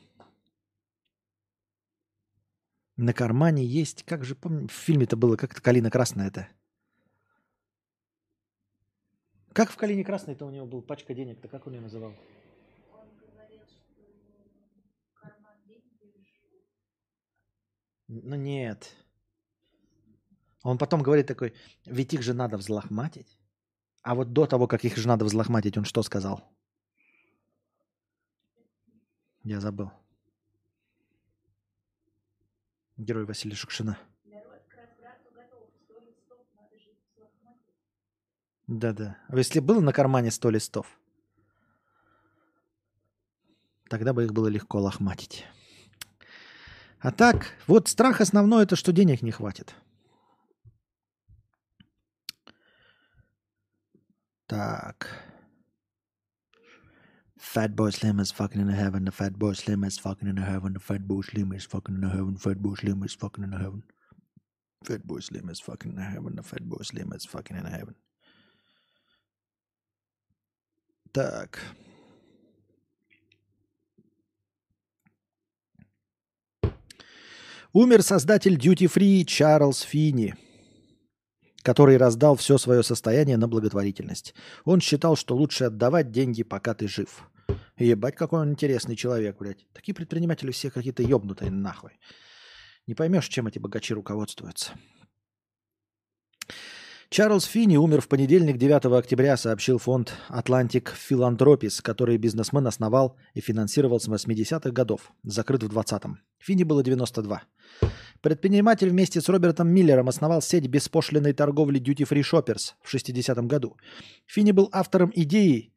[2.95, 4.03] На кармане есть...
[4.03, 6.47] Как же помню, в фильме это было, как это «Калина красная» это.
[9.53, 12.15] Как в «Калине красной»-то у него был пачка денег-то, как он ее называл?
[18.21, 18.95] Ну нет.
[20.61, 21.53] Он потом говорит такой,
[21.85, 23.39] ведь их же надо взлохматить.
[24.03, 26.43] А вот до того, как их же надо взлохматить, он что сказал?
[29.43, 29.91] Я забыл.
[32.97, 33.97] Герой Василия Шукшина.
[38.67, 39.17] Да-да.
[39.27, 40.99] А если было на кармане 100 листов,
[43.89, 45.45] тогда бы их было легко лохматить.
[47.03, 49.75] А так, вот страх основной это, что денег не хватит.
[54.47, 55.09] Так.
[57.37, 59.03] Fat boy slim is fucking in heaven.
[59.03, 60.73] The fat boy slim is fucking in heaven.
[60.73, 62.37] The fat boy slim is fucking in heaven.
[62.37, 63.83] Fat boy slim is fucking in heaven.
[64.85, 66.35] Fat boy slim is fucking in heaven.
[66.35, 67.95] The fat boy slim is fucking in heaven.
[71.11, 71.59] Так.
[77.75, 80.35] Умер создатель Duty Free Чарльз Фини,
[81.63, 84.35] который раздал все свое состояние на благотворительность.
[84.63, 87.27] Он считал, что лучше отдавать деньги, пока ты жив.
[87.77, 89.65] Ебать, какой он интересный человек, блядь.
[89.73, 91.93] Такие предприниматели все какие-то ебнутые нахуй.
[92.85, 94.73] Не поймешь, чем эти богачи руководствуются.
[97.13, 103.39] Чарльз Финни умер в понедельник 9 октября, сообщил фонд Atlantic Philanthropies, который бизнесмен основал и
[103.39, 106.17] финансировал с 80-х годов, закрыт в 20-м.
[106.39, 107.43] Финни было 92.
[108.21, 113.77] Предприниматель вместе с Робертом Миллером основал сеть беспошлиной торговли Duty Free Shoppers в 60-м году.
[114.25, 115.72] Финни был автором идеи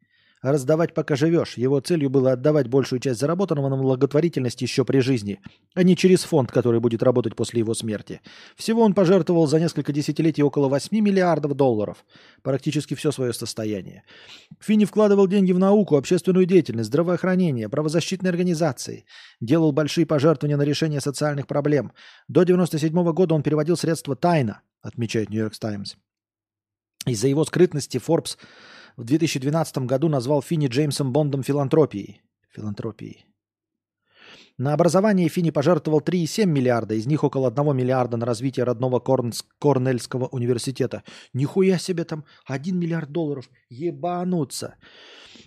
[0.53, 1.57] раздавать пока живешь.
[1.57, 5.41] Его целью было отдавать большую часть заработанного на благотворительность еще при жизни,
[5.75, 8.21] а не через фонд, который будет работать после его смерти.
[8.57, 12.05] Всего он пожертвовал за несколько десятилетий около 8 миллиардов долларов,
[12.43, 14.05] практически все свое состояние.
[14.61, 19.05] Финни вкладывал деньги в науку, общественную деятельность, здравоохранение, правозащитные организации,
[19.41, 21.93] делал большие пожертвования на решение социальных проблем.
[22.29, 25.95] До 1997 года он переводил средства тайно, отмечает Нью-Йорк Таймс.
[27.07, 28.37] Из-за его скрытности Forbes
[28.97, 32.23] в 2012 году назвал Финни Джеймсом Бондом филантропией.
[32.55, 33.27] Филантропией.
[34.59, 39.45] На образование Финни пожертвовал 3,7 миллиарда, из них около 1 миллиарда на развитие родного Корнс,
[39.61, 41.03] Корнельского университета.
[41.35, 43.51] Нихуя себе там 1 миллиард долларов.
[43.69, 44.77] Ебануться.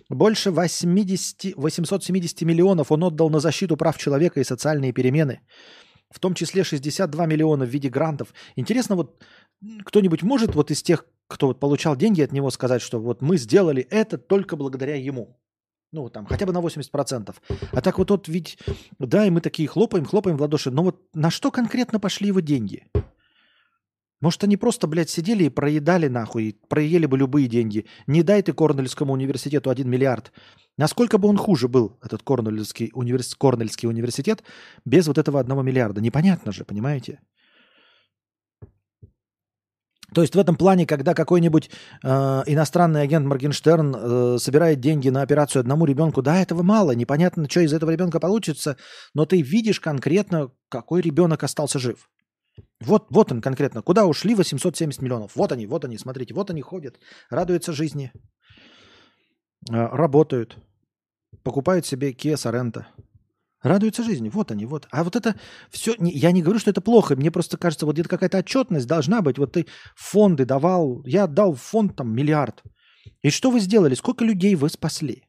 [0.08, 5.40] Больше 80, 870 миллионов он отдал на защиту прав человека и социальные перемены.
[6.10, 8.32] В том числе 62 миллиона в виде грантов.
[8.56, 9.24] Интересно, вот
[9.84, 13.38] кто-нибудь может вот из тех, кто вот получал деньги от него, сказать, что вот мы
[13.38, 15.38] сделали это только благодаря ему.
[15.92, 17.34] Ну, там, хотя бы на 80%.
[17.72, 18.58] А так вот, вот ведь,
[18.98, 22.40] да, и мы такие хлопаем, хлопаем в ладоши, но вот на что конкретно пошли его
[22.40, 22.86] деньги?
[24.20, 27.86] Может, они просто, блядь, сидели и проедали нахуй, проели бы любые деньги.
[28.06, 30.32] Не дай ты Корнельскому университету 1 миллиард.
[30.76, 33.34] Насколько бы он хуже был, этот Корнельский, универс...
[33.34, 34.42] Корнельский университет,
[34.84, 36.00] без вот этого одного миллиарда?
[36.00, 37.20] Непонятно же, понимаете?
[40.14, 41.70] То есть в этом плане, когда какой-нибудь
[42.02, 42.08] э,
[42.46, 47.60] иностранный агент Моргенштерн э, собирает деньги на операцию одному ребенку, да, этого мало, непонятно, что
[47.60, 48.76] из этого ребенка получится,
[49.14, 52.08] но ты видишь конкретно, какой ребенок остался жив.
[52.80, 53.82] Вот, вот он конкретно.
[53.82, 55.36] Куда ушли 870 миллионов?
[55.36, 56.98] Вот они, вот они, смотрите, вот они ходят,
[57.30, 58.12] радуются жизни,
[59.70, 60.56] э, работают,
[61.42, 62.84] покупают себе Kia Sorento,
[63.62, 64.30] Радуются жизни.
[64.30, 64.88] Вот они, вот.
[64.90, 65.34] А вот это
[65.70, 65.94] все...
[65.98, 67.14] Я не говорю, что это плохо.
[67.14, 69.38] Мне просто кажется, вот где-то какая-то отчетность должна быть.
[69.38, 71.02] Вот ты фонды давал.
[71.04, 72.62] Я отдал фонд там миллиард.
[73.22, 73.94] И что вы сделали?
[73.94, 75.24] Сколько людей вы спасли?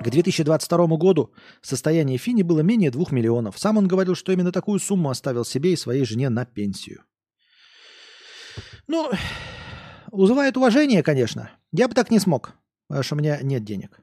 [0.00, 3.58] К 2022 году состояние Фини было менее 2 миллионов.
[3.58, 7.04] Сам он говорил, что именно такую сумму оставил себе и своей жене на пенсию.
[8.86, 9.10] Ну,
[10.10, 11.50] вызывает уважение, конечно.
[11.72, 12.54] Я бы так не смог,
[12.88, 14.00] потому что у меня нет денег.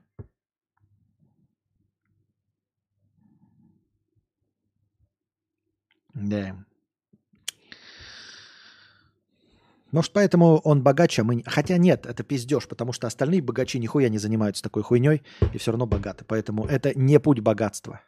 [6.19, 6.55] Да.
[9.91, 11.41] Может, поэтому он богаче, а мы...
[11.45, 15.23] Хотя нет, это пиздеж, потому что остальные богачи нихуя не занимаются такой хуйней
[15.53, 16.25] и все равно богаты.
[16.27, 18.01] Поэтому это не путь богатства.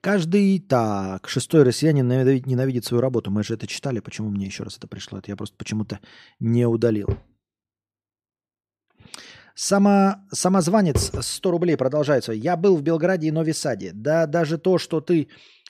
[0.00, 3.32] Каждый так, шестой россиянин ненавидит, свою работу.
[3.32, 5.18] Мы же это читали, почему мне еще раз это пришло?
[5.18, 5.98] Это я просто почему-то
[6.38, 7.18] не удалил.
[9.58, 12.32] Само, самозванец 100 рублей продолжается.
[12.32, 13.90] Я был в Белграде и Нови Саде.
[13.94, 15.28] Да даже то, что ты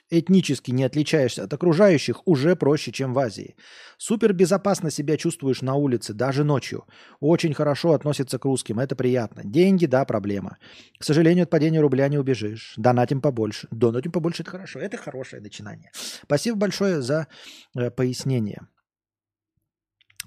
[0.09, 3.55] этнически не отличаешься от окружающих, уже проще, чем в Азии.
[3.97, 6.83] Супер безопасно себя чувствуешь на улице, даже ночью.
[7.21, 9.43] Очень хорошо относится к русским, это приятно.
[9.45, 10.57] Деньги, да, проблема.
[10.99, 12.73] К сожалению, от падения рубля не убежишь.
[12.75, 13.69] Донатим побольше.
[13.71, 14.79] Донатим побольше, это хорошо.
[14.79, 15.91] Это хорошее начинание.
[15.93, 17.27] Спасибо большое за
[17.73, 18.67] э, пояснение.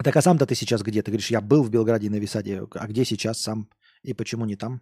[0.05, 1.02] Так а сам-то ты сейчас где?
[1.02, 2.62] Ты говоришь, я был в Белграде на Висаде.
[2.74, 3.68] А где сейчас сам?
[4.02, 4.81] И почему не там?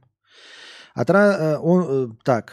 [0.94, 2.52] А тра, э, он, э, так,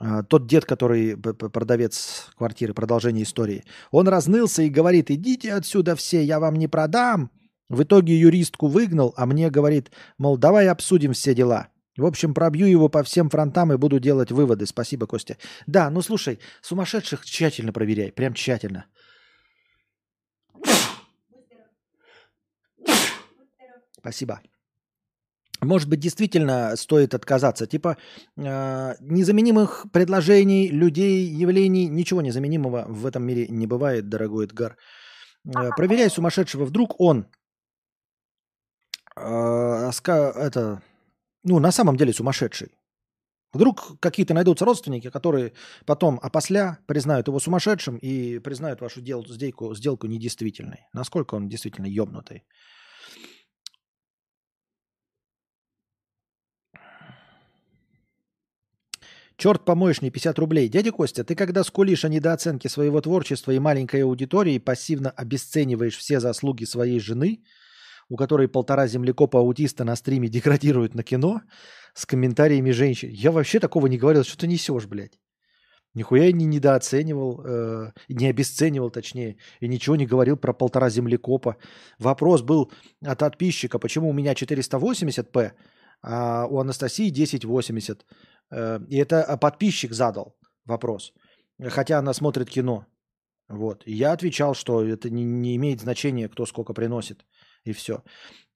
[0.00, 6.22] э, тот дед, который продавец квартиры, продолжение истории, он разнылся и говорит, идите отсюда все,
[6.24, 7.30] я вам не продам.
[7.68, 11.68] В итоге юристку выгнал, а мне говорит, мол, давай обсудим все дела.
[11.96, 14.66] В общем, пробью его по всем фронтам и буду делать выводы.
[14.66, 15.36] Спасибо, Костя.
[15.66, 18.86] Да, ну слушай, сумасшедших тщательно проверяй, прям тщательно.
[24.02, 24.40] Спасибо.
[25.60, 27.68] Может быть, действительно стоит отказаться.
[27.68, 27.96] Типа
[28.36, 34.76] э, незаменимых предложений, людей, явлений, ничего незаменимого в этом мире не бывает, дорогой Эдгар.
[35.46, 36.64] Э, проверяй сумасшедшего.
[36.64, 37.28] Вдруг он
[39.16, 40.82] э, это,
[41.44, 42.72] ну, на самом деле сумасшедший.
[43.52, 45.52] Вдруг какие-то найдутся родственники, которые
[45.86, 50.86] потом опосля признают его сумасшедшим и признают вашу дел, сделку, сделку недействительной.
[50.92, 52.42] Насколько он действительно ебнутый.
[59.42, 60.68] Черт помоечный, 50 рублей.
[60.68, 66.20] Дядя Костя, ты когда скулишь о недооценке своего творчества и маленькой аудитории, пассивно обесцениваешь все
[66.20, 67.42] заслуги своей жены,
[68.08, 71.40] у которой полтора землекопа аутиста на стриме деградируют на кино,
[71.92, 73.08] с комментариями женщин.
[73.10, 75.18] Я вообще такого не говорил, что ты несешь, блядь.
[75.94, 81.56] Нихуя я не недооценивал, э, не обесценивал, точнее, и ничего не говорил про полтора землекопа.
[81.98, 82.70] Вопрос был
[83.04, 85.50] от подписчика, почему у меня 480p,
[86.00, 88.06] а у Анастасии 1080.
[88.52, 91.12] Э, и это а, подписчик задал вопрос,
[91.70, 92.86] хотя она смотрит кино.
[93.48, 93.82] Вот.
[93.86, 97.24] И я отвечал, что это не, не имеет значения, кто сколько приносит.
[97.64, 98.02] И все.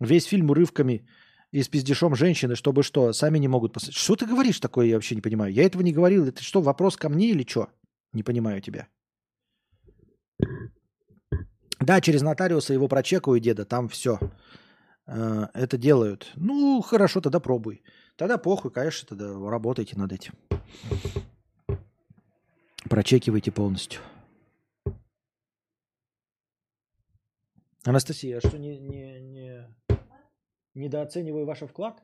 [0.01, 1.07] Весь фильм урывками
[1.53, 3.99] и с пиздешом женщины, чтобы что, сами не могут посмотреть.
[3.99, 5.53] Что ты говоришь такое, я вообще не понимаю.
[5.53, 6.27] Я этого не говорил.
[6.27, 7.69] Это что, вопрос ко мне или что?
[8.13, 8.89] Не понимаю тебя.
[11.81, 14.19] Да, через нотариуса его прочекаю, деда, там все.
[15.07, 16.33] Э, это делают.
[16.37, 17.83] Ну, хорошо, тогда пробуй.
[18.17, 20.35] Тогда похуй, конечно, тогда работайте над этим.
[22.89, 24.01] Прочекивайте полностью.
[27.85, 29.77] Анастасия, а что не, не, не
[30.75, 32.03] недооцениваю ваш вклад?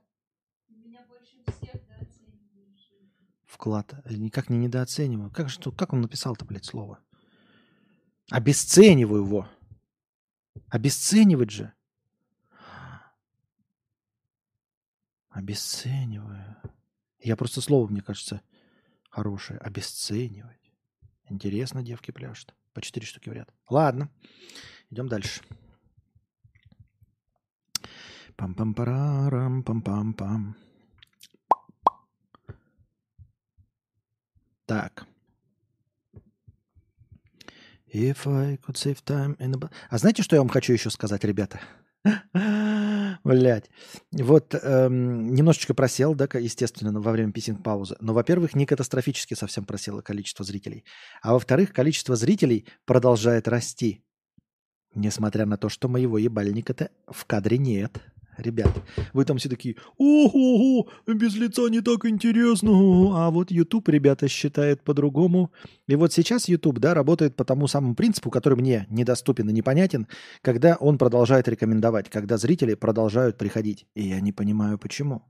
[0.68, 1.80] Меня больше всех.
[3.44, 3.94] Вклад.
[4.10, 5.30] Никак не недооцениваю.
[5.30, 6.98] Как, что, как он написал-то, блядь, слово?
[8.30, 9.48] Обесцениваю его.
[10.68, 11.72] Обесценивать же.
[15.32, 16.56] Обесцениваю.
[17.18, 18.42] Я просто слово, мне кажется,
[19.08, 19.58] хорошее.
[19.60, 20.72] Обесценивать.
[21.28, 22.54] Интересно, девки пляшут.
[22.74, 23.52] По четыре штуки в ряд.
[23.68, 24.10] Ладно.
[24.90, 25.40] Идем дальше.
[28.36, 30.54] Пам-пам-парам, пам-пам-пам.
[34.66, 35.06] Так.
[37.86, 39.70] If I could save time in a...
[39.90, 41.60] А знаете, что я вам хочу еще сказать, ребята?
[43.24, 43.70] Блять.
[44.10, 47.96] Вот эм, немножечко просел, да, естественно, во время писинг-паузы.
[48.00, 50.84] Но, во-первых, не катастрофически совсем просело количество зрителей.
[51.22, 54.02] А во-вторых, количество зрителей продолжает расти.
[54.94, 58.02] Несмотря на то, что моего ебальника-то в кадре нет.
[58.38, 58.72] Ребят,
[59.12, 62.70] вы там все такие, ого, без лица не так интересно.
[63.14, 65.52] А вот YouTube, ребята, считает по-другому.
[65.86, 70.06] И вот сейчас YouTube, да, работает по тому самому принципу, который мне недоступен и непонятен,
[70.40, 73.86] когда он продолжает рекомендовать, когда зрители продолжают приходить.
[73.94, 75.22] И я не понимаю, почему.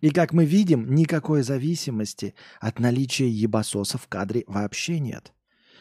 [0.00, 5.32] И как мы видим, никакой зависимости от наличия ебасоса в кадре вообще нет.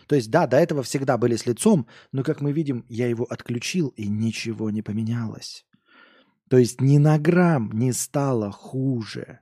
[0.08, 3.26] То есть, да, до этого всегда были с лицом, но, как мы видим, я его
[3.26, 5.66] отключил, и ничего не поменялось.
[6.50, 9.40] То есть ни на грамм не стало хуже.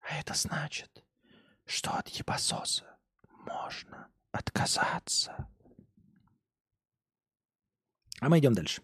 [0.00, 1.04] А это значит,
[1.64, 2.84] что от ебасоса
[3.46, 5.48] можно отказаться.
[8.20, 8.82] А мы идем дальше.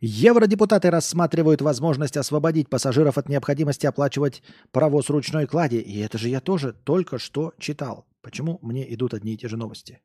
[0.00, 5.76] Евродепутаты рассматривают возможность освободить пассажиров от необходимости оплачивать провоз ручной клади.
[5.76, 8.06] И это же я тоже только что читал.
[8.20, 10.00] Почему мне идут одни и те же новости?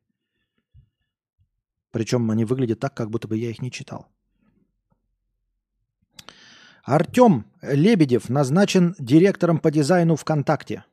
[1.90, 4.08] Причем они выглядят так, как будто бы я их не читал.
[6.82, 10.84] Артем Лебедев назначен директором по дизайну ВКонтакте.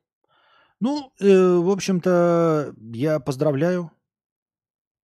[0.80, 3.92] Ну, э, в общем-то, я поздравляю.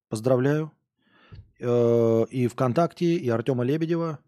[0.09, 0.71] Поздравляю.
[1.59, 4.19] Э, и ВКонтакте, и Артема Лебедева,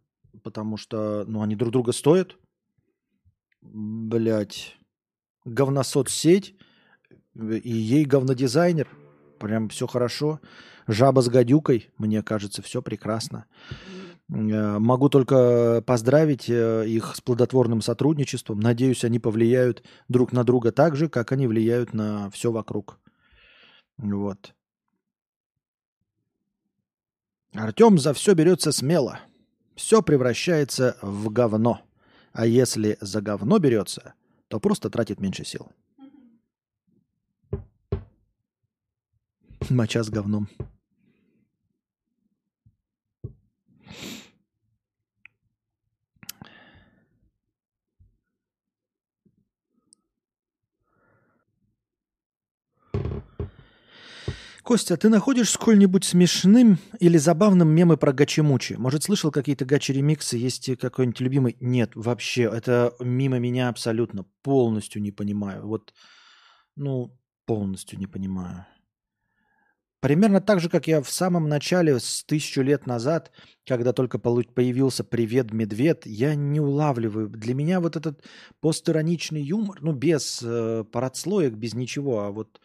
[0.44, 2.38] потому что, ну, они друг друга стоят.
[3.62, 4.78] Блять,
[5.46, 6.56] говносоцсеть,
[7.36, 8.88] и ей говнодизайнер.
[9.40, 10.40] Прям все хорошо.
[10.88, 13.46] Жаба с гадюкой, мне кажется, все прекрасно.
[14.30, 18.60] Э, могу только поздравить э, их с плодотворным сотрудничеством.
[18.60, 23.00] Надеюсь, они повлияют друг на друга так же, как они влияют на все вокруг.
[23.98, 24.54] Вот.
[27.54, 29.20] Артем за все берется смело.
[29.76, 31.82] Все превращается в говно.
[32.34, 34.14] А если за говно берется,
[34.48, 35.72] то просто тратит меньше сил.
[39.70, 40.48] Моча с говном.
[54.68, 58.74] Костя, ты находишь сколь-нибудь смешным или забавным мемы про гачи-мучи?
[58.74, 60.36] Может, слышал какие-то гачи-ремиксы?
[60.36, 61.56] Есть какой-нибудь любимый?
[61.62, 64.26] Нет, вообще, это мимо меня абсолютно.
[64.44, 65.66] Полностью не понимаю.
[65.66, 65.94] Вот,
[66.76, 68.66] ну, полностью не понимаю.
[70.02, 73.32] Примерно так же, как я в самом начале, с тысячу лет назад,
[73.66, 77.30] когда только появился «Привет, медведь», я не улавливаю.
[77.30, 78.22] Для меня вот этот
[78.60, 82.60] постироничный юмор, ну, без э, парадслоек, без ничего, а вот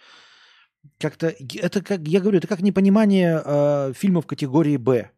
[0.98, 5.10] как-то это как я говорю, это как непонимание э, фильмов категории Б.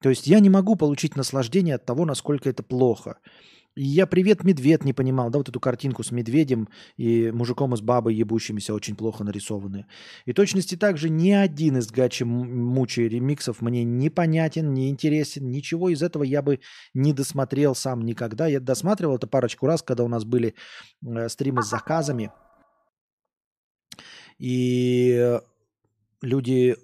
[0.00, 3.18] То есть я не могу получить наслаждение от того, насколько это плохо.
[3.80, 7.80] Я «Привет, медведь» не понимал, да, вот эту картинку с медведем и мужиком и с
[7.80, 9.86] бабой ебущимися очень плохо нарисованные.
[10.24, 16.02] И точности также ни один из гачи мучи ремиксов мне непонятен, не интересен, ничего из
[16.02, 16.58] этого я бы
[16.92, 18.48] не досмотрел сам никогда.
[18.48, 20.54] Я досматривал это парочку раз, когда у нас были
[21.06, 22.32] э, стримы с заказами–
[24.38, 25.38] и
[26.22, 26.76] люди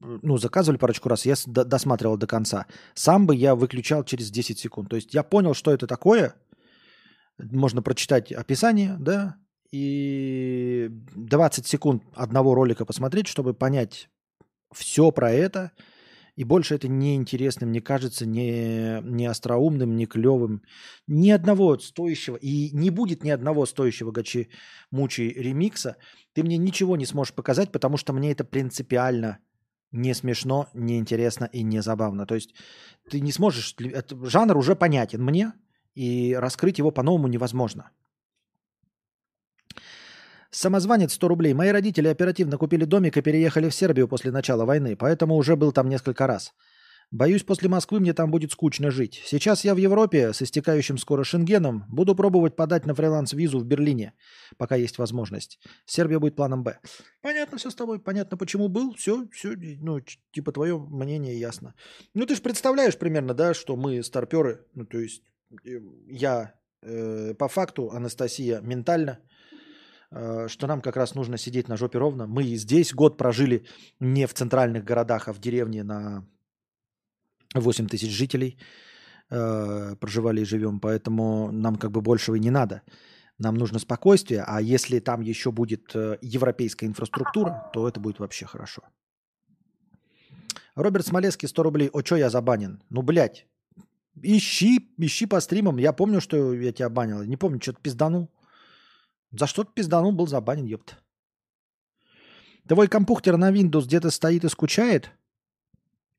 [0.00, 2.66] ну, заказывали парочку раз, я досматривал до конца.
[2.94, 4.90] Сам бы я выключал через 10 секунд.
[4.90, 6.34] То есть я понял, что это такое.
[7.38, 9.36] Можно прочитать описание, да,
[9.70, 14.08] и 20 секунд одного ролика посмотреть, чтобы понять
[14.72, 15.72] все про это–
[16.36, 20.62] и больше это неинтересным, не кажется, не, не остроумным, не клевым.
[21.06, 24.50] Ни одного стоящего, и не будет ни одного стоящего Гачи
[24.90, 25.96] Мучи ремикса.
[26.34, 29.38] Ты мне ничего не сможешь показать, потому что мне это принципиально
[29.92, 32.26] не смешно, не интересно и не забавно.
[32.26, 32.54] То есть
[33.10, 33.74] ты не сможешь...
[34.10, 35.52] Жанр уже понятен мне,
[35.94, 37.90] и раскрыть его по-новому невозможно.
[40.56, 41.52] Самозванец 100 рублей.
[41.52, 45.70] Мои родители оперативно купили домик и переехали в Сербию после начала войны, поэтому уже был
[45.70, 46.54] там несколько раз.
[47.10, 49.22] Боюсь, после Москвы мне там будет скучно жить.
[49.26, 51.84] Сейчас я в Европе с истекающим скоро шенгеном.
[51.90, 54.14] Буду пробовать подать на фриланс-визу в Берлине,
[54.56, 55.58] пока есть возможность.
[55.84, 56.78] Сербия будет планом Б.
[57.20, 58.00] Понятно все с тобой.
[58.00, 58.94] Понятно, почему был.
[58.94, 60.00] Все, все, ну,
[60.32, 61.74] типа твое мнение ясно.
[62.14, 65.22] Ну, ты же представляешь примерно, да, что мы старперы, ну, то есть
[65.66, 69.18] э, я э, по факту, Анастасия ментально–
[70.48, 72.26] что нам как раз нужно сидеть на жопе ровно.
[72.26, 73.66] Мы здесь год прожили
[74.00, 76.24] не в центральных городах, а в деревне на
[77.54, 78.58] 8 тысяч жителей
[79.30, 82.82] э, проживали и живем, поэтому нам как бы большего и не надо.
[83.38, 88.46] Нам нужно спокойствие, а если там еще будет э, европейская инфраструктура, то это будет вообще
[88.46, 88.82] хорошо.
[90.74, 91.90] Роберт Смолецкий, 100 рублей.
[91.92, 92.82] О, что я забанен?
[92.90, 93.46] Ну, блядь,
[94.22, 95.76] Ищи, ищи по стримам.
[95.76, 97.22] Я помню, что я тебя банил.
[97.22, 98.30] Не помню, что-то пизданул.
[99.30, 101.02] За что-то пизданул, был забанен, ёпт.
[102.68, 105.10] Твой компьютер на Windows где-то стоит и скучает?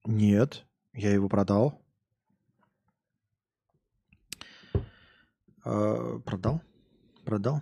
[0.05, 1.81] Нет, я его продал.
[5.65, 6.61] Э, продал?
[7.25, 7.61] Продал?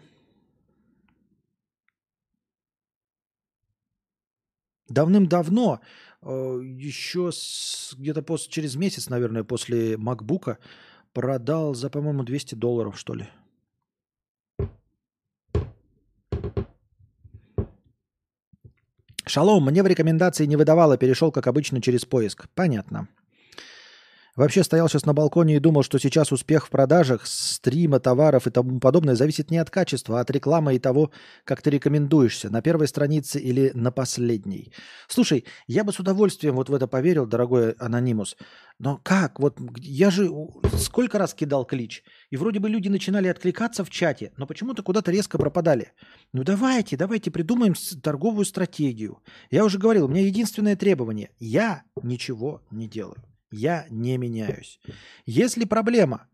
[4.88, 5.82] Давным-давно,
[6.22, 7.32] э, еще
[7.98, 10.60] где-то пос- через месяц, наверное, после макбука,
[11.14, 13.28] продал за, по-моему, 200 долларов, что ли.
[19.26, 22.48] Шалом, мне в рекомендации не выдавало, перешел, как обычно, через поиск.
[22.54, 23.08] Понятно.
[24.36, 28.52] Вообще стоял сейчас на балконе и думал, что сейчас успех в продажах, стрима, товаров и
[28.52, 31.12] тому подобное зависит не от качества, а от рекламы и того,
[31.46, 34.74] как ты рекомендуешься, на первой странице или на последней.
[35.08, 38.36] Слушай, я бы с удовольствием вот в это поверил, дорогой анонимус.
[38.78, 39.40] Но как?
[39.40, 40.30] Вот я же
[40.78, 45.12] сколько раз кидал клич, и вроде бы люди начинали откликаться в чате, но почему-то куда-то
[45.12, 45.94] резко пропадали.
[46.34, 49.20] Ну давайте, давайте придумаем торговую стратегию.
[49.50, 51.30] Я уже говорил, у меня единственное требование.
[51.40, 53.24] Я ничего не делаю.
[53.56, 54.80] Я не меняюсь.
[55.26, 56.28] Если проблема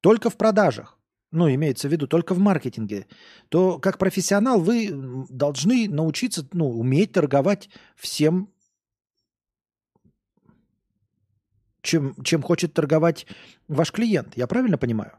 [0.00, 0.98] только в продажах,
[1.30, 3.06] ну, имеется в виду только в маркетинге,
[3.50, 4.90] то как профессионал вы
[5.28, 8.48] должны научиться, ну, уметь торговать всем,
[11.82, 13.26] чем, чем хочет торговать
[13.68, 14.36] ваш клиент.
[14.36, 15.12] Я правильно понимаю?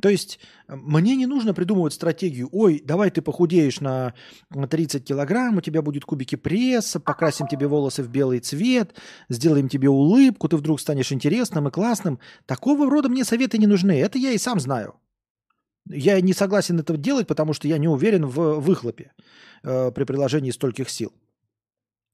[0.00, 4.14] То есть э, мне не нужно придумывать стратегию, ой, давай ты похудеешь на
[4.50, 8.94] 30 килограмм, у тебя будет кубики пресса, покрасим тебе волосы в белый цвет,
[9.28, 12.18] сделаем тебе улыбку, ты вдруг станешь интересным и классным.
[12.46, 14.94] Такого рода мне советы не нужны, это я и сам знаю.
[15.88, 19.12] Я не согласен это делать, потому что я не уверен в выхлопе
[19.62, 21.12] э, при приложении стольких сил.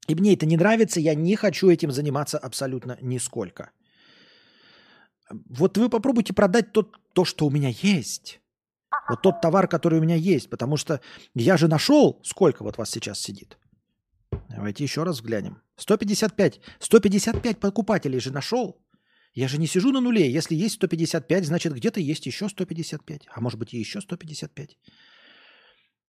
[0.08, 3.70] И мне это не нравится, я не хочу этим заниматься абсолютно нисколько.
[5.30, 8.40] Вот вы попробуйте продать тот, то, что у меня есть.
[9.08, 10.50] Вот тот товар, который у меня есть.
[10.50, 11.00] Потому что
[11.34, 13.58] я же нашел, сколько вот вас сейчас сидит.
[14.48, 15.62] Давайте еще раз взглянем.
[15.76, 16.60] 155.
[16.78, 18.80] 155 покупателей же нашел.
[19.32, 20.30] Я же не сижу на нуле.
[20.30, 23.28] Если есть 155, значит где-то есть еще 155.
[23.32, 24.76] А может быть и еще 155.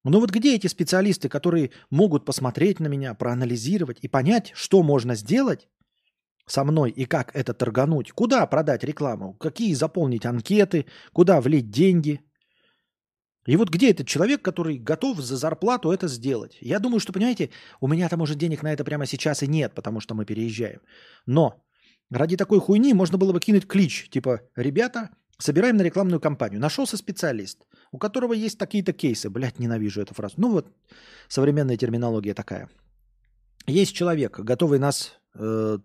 [0.03, 5.13] Ну вот где эти специалисты, которые могут посмотреть на меня, проанализировать и понять, что можно
[5.13, 5.67] сделать,
[6.51, 12.19] со мной и как это торгануть, куда продать рекламу, какие заполнить анкеты, куда влить деньги.
[13.45, 16.57] И вот где этот человек, который готов за зарплату это сделать?
[16.59, 19.73] Я думаю, что, понимаете, у меня там уже денег на это прямо сейчас и нет,
[19.73, 20.81] потому что мы переезжаем.
[21.25, 21.63] Но
[22.09, 26.59] ради такой хуйни можно было бы кинуть клич, типа, ребята, собираем на рекламную кампанию.
[26.59, 29.29] Нашелся специалист, у которого есть такие-то кейсы.
[29.29, 30.35] Блять, ненавижу эту фразу.
[30.37, 30.67] Ну вот,
[31.29, 32.69] современная терминология такая.
[33.67, 35.77] Есть человек, готовый нас э,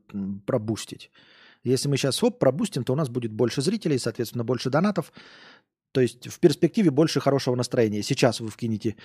[0.47, 1.10] пробустить.
[1.64, 5.12] Если мы сейчас оп, пробустим, то у нас будет больше зрителей, соответственно, больше донатов.
[5.93, 8.02] То есть в перспективе больше хорошего настроения.
[8.02, 8.97] Сейчас вы вкинете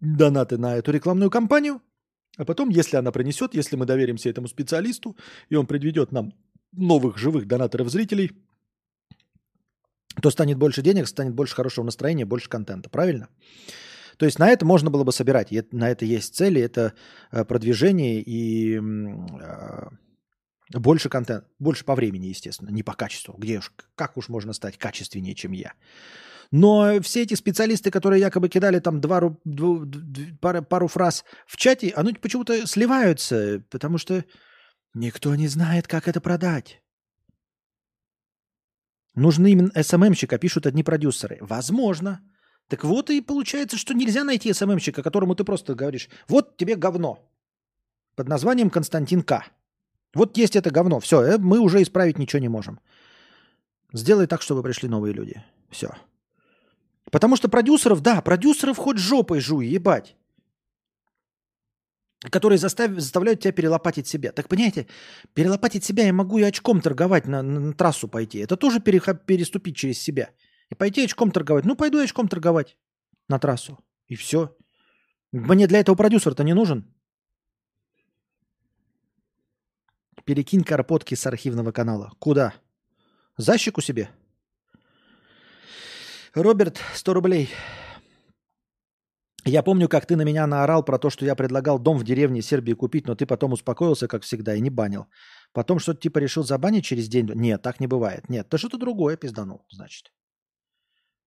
[0.00, 1.80] донаты на эту рекламную кампанию,
[2.36, 5.16] а потом, если она принесет, если мы доверимся этому специалисту,
[5.48, 6.34] и он предведет нам
[6.72, 8.32] новых живых донаторов-зрителей,
[10.20, 12.90] то станет больше денег, станет больше хорошего настроения, больше контента.
[12.90, 13.28] Правильно?
[14.18, 15.50] То есть на это можно было бы собирать.
[15.72, 16.94] На это есть цели, это
[17.30, 18.80] э, продвижение и э,
[20.72, 23.34] больше контента, больше по времени, естественно, не по качеству.
[23.36, 25.72] Где уж, как уж можно стать качественнее, чем я.
[26.50, 29.86] Но все эти специалисты, которые якобы кидали там два, дву,
[30.40, 34.24] пару, пару фраз в чате, они почему-то сливаются, потому что
[34.94, 36.80] никто не знает, как это продать.
[39.14, 41.38] Нужны именно СММщика, пишут одни продюсеры.
[41.40, 42.20] Возможно.
[42.68, 47.18] Так вот и получается, что нельзя найти СММщика, которому ты просто говоришь, вот тебе говно
[48.16, 49.44] под названием Константин К.
[50.14, 51.00] Вот есть это говно.
[51.00, 52.80] Все, э, мы уже исправить ничего не можем.
[53.92, 55.42] Сделай так, чтобы пришли новые люди.
[55.70, 55.90] Все.
[57.10, 60.16] Потому что продюсеров, да, продюсеров хоть жопой жуй, ебать.
[62.30, 64.32] Которые застав, заставляют тебя перелопатить себя.
[64.32, 64.86] Так понимаете,
[65.34, 68.38] перелопатить себя я могу и очком торговать, на, на, на трассу пойти.
[68.38, 70.30] Это тоже переход, переступить через себя.
[70.74, 71.64] Пойти очком торговать.
[71.64, 72.76] Ну, пойду очком торговать
[73.28, 73.78] на трассу.
[74.06, 74.56] И все.
[75.32, 76.84] Мне для этого продюсер-то не нужен.
[80.24, 82.12] Перекинь карпотки с архивного канала.
[82.18, 82.54] Куда?
[83.36, 84.08] Защику себе?
[86.34, 87.48] Роберт, 100 рублей.
[89.44, 92.40] Я помню, как ты на меня наорал про то, что я предлагал дом в деревне
[92.40, 95.06] Сербии купить, но ты потом успокоился, как всегда, и не банил.
[95.52, 97.30] Потом что-то типа решил забанить через день.
[97.34, 98.30] Нет, так не бывает.
[98.30, 100.12] Нет, ты что-то другое пизданул, значит.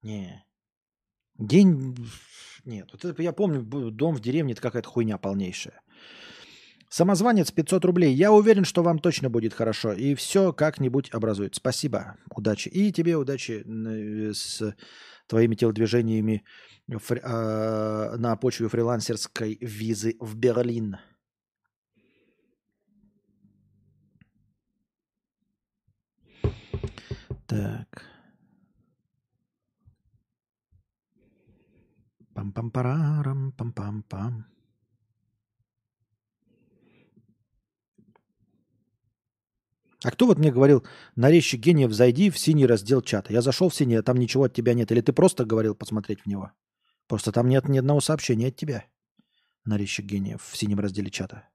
[0.02, 0.44] Не.
[1.38, 1.96] День...
[2.64, 5.80] Нет, вот это я помню, дом в деревне, это какая-то хуйня полнейшая.
[6.90, 8.14] Самозванец 500 рублей.
[8.14, 9.92] Я уверен, что вам точно будет хорошо.
[9.92, 11.54] И все как-нибудь образует.
[11.54, 12.16] Спасибо.
[12.34, 12.68] Удачи.
[12.68, 14.74] И тебе удачи э, с
[15.26, 16.44] твоими телодвижениями
[16.98, 20.96] фри, э, на почве фрилансерской визы в Берлин.
[27.46, 27.87] Так.
[32.38, 34.44] Пам-пам-парарам, пам-пам-пам.
[40.04, 40.86] А кто вот мне говорил,
[41.16, 43.32] нарезчик гениев, зайди в синий раздел чата.
[43.32, 44.92] Я зашел в синий, а там ничего от тебя нет.
[44.92, 46.52] Или ты просто говорил посмотреть в него?
[47.08, 48.84] Просто там нет ни одного сообщения от тебя.
[49.64, 51.48] Нарезчик гениев в синем разделе чата.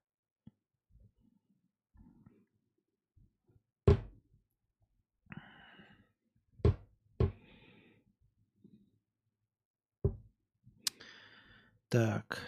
[11.94, 12.40] Так.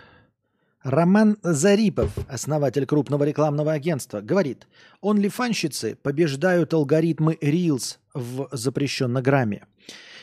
[0.81, 4.67] Роман Зарипов, основатель крупного рекламного агентства, говорит,
[5.03, 9.67] онлифанщицы побеждают алгоритмы Reels в запрещеннограмме.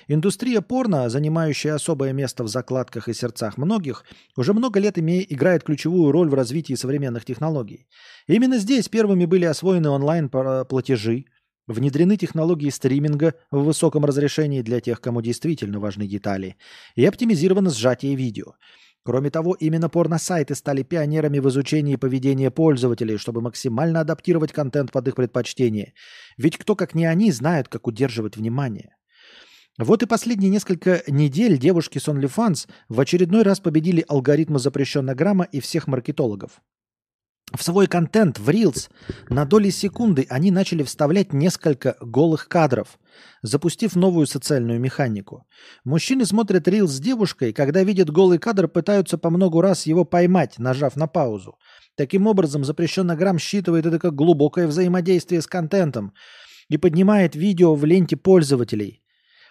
[0.09, 4.05] Индустрия порно, занимающая особое место в закладках и сердцах многих,
[4.37, 5.23] уже много лет име...
[5.23, 7.87] играет ключевую роль в развитии современных технологий.
[8.27, 11.27] именно здесь первыми были освоены онлайн-платежи,
[11.69, 16.57] внедрены технологии стриминга в высоком разрешении для тех, кому действительно важны детали,
[16.97, 18.55] и оптимизировано сжатие видео–
[19.05, 25.09] Кроме того, именно порно-сайты стали пионерами в изучении поведения пользователей, чтобы максимально адаптировать контент под
[25.09, 25.95] их предпочтение.
[26.37, 28.95] Ведь кто, как не они, знают, как удерживать внимание.
[29.79, 35.61] Вот и последние несколько недель девушки с OnlyFans в очередной раз победили алгоритмы запрещеннограмма и
[35.61, 36.61] всех маркетологов.
[37.55, 38.89] В свой контент, в Reels,
[39.29, 42.99] на доли секунды они начали вставлять несколько голых кадров,
[43.43, 45.47] запустив новую социальную механику.
[45.85, 50.59] Мужчины смотрят Reels с девушкой, когда видят голый кадр, пытаются по много раз его поймать,
[50.59, 51.59] нажав на паузу.
[51.95, 56.15] Таким образом, запрещенный грамм считывает это как глубокое взаимодействие с контентом
[56.71, 59.03] и поднимает видео в ленте пользователей,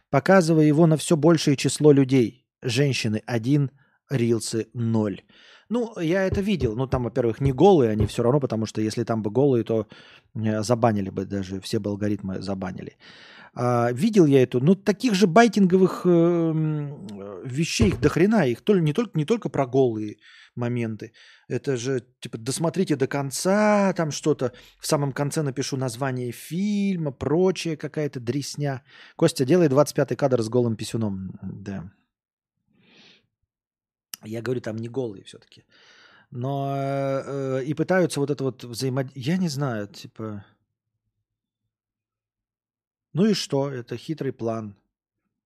[0.09, 2.47] показывая его на все большее число людей.
[2.63, 3.69] Женщины 1,
[4.09, 5.21] рилсы 0.
[5.71, 6.75] Ну, я это видел.
[6.75, 9.87] Ну, там, во-первых, не голые они все равно, потому что если там бы голые, то
[10.35, 12.97] э, забанили бы даже, все бы алгоритмы забанили.
[13.53, 16.53] А, видел я эту, ну, таких же байтинговых э,
[17.45, 20.17] вещей их до хрена, их то, не, только, не только про голые
[20.55, 21.13] моменты.
[21.47, 27.77] Это же, типа, досмотрите до конца, там что-то, в самом конце напишу название фильма, прочее,
[27.77, 28.83] какая-то дресня.
[29.15, 31.31] Костя, делай 25-й кадр с голым писюном.
[31.41, 31.91] Да.
[34.23, 35.65] Я говорю, там не голые все-таки.
[36.29, 39.25] Но э, и пытаются вот это вот взаимодействие.
[39.25, 40.45] Я не знаю, типа...
[43.13, 43.69] Ну и что?
[43.69, 44.75] Это хитрый план.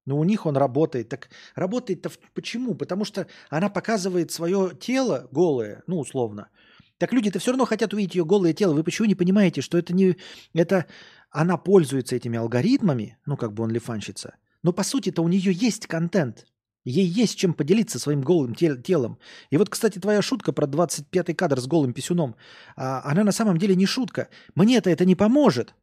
[0.05, 1.09] Но у них он работает.
[1.09, 2.75] Так работает-то почему?
[2.75, 6.49] Потому что она показывает свое тело голое, ну, условно.
[6.97, 8.73] Так люди-то все равно хотят увидеть ее голое тело.
[8.73, 10.15] Вы почему не понимаете, что это не...
[10.53, 10.85] Это
[11.31, 14.35] она пользуется этими алгоритмами, ну, как бы он лифанщица.
[14.61, 16.45] Но по сути-то у нее есть контент.
[16.85, 19.17] Ей есть чем поделиться своим голым тел- телом.
[19.49, 22.35] И вот, кстати, твоя шутка про 25-й кадр с голым писюном,
[22.75, 24.29] а, она на самом деле не шутка.
[24.53, 25.73] Мне-то это не поможет.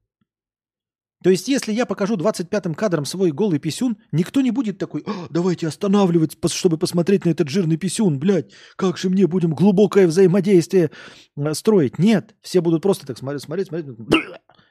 [1.22, 5.68] То есть, если я покажу 25-м кадром свой голый писюн, никто не будет такой, давайте
[5.68, 10.90] останавливать, чтобы посмотреть на этот жирный писюн, блядь, как же мне будем глубокое взаимодействие
[11.36, 11.98] э, строить.
[11.98, 13.96] Нет, все будут просто так смотреть, смотреть, смотреть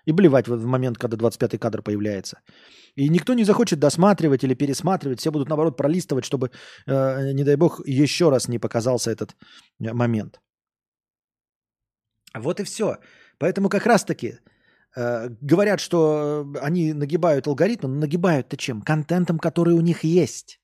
[0.05, 2.41] и блевать в момент, когда 25-й кадр появляется.
[2.95, 6.51] И никто не захочет досматривать или пересматривать, все будут, наоборот, пролистывать, чтобы,
[6.87, 9.35] э, не дай бог, еще раз не показался этот
[9.79, 10.41] э, момент.
[12.33, 12.97] Вот и все.
[13.37, 14.39] Поэтому как раз-таки
[14.95, 18.81] э, говорят, что они нагибают алгоритмы, но нагибают-то чем?
[18.81, 20.59] Контентом, который у них есть.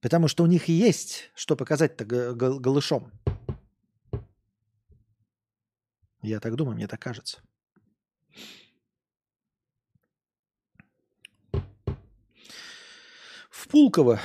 [0.00, 3.12] Потому что у них есть, что показать-то голышом.
[6.22, 7.40] Я так думаю, мне так кажется.
[13.60, 14.18] В Пулково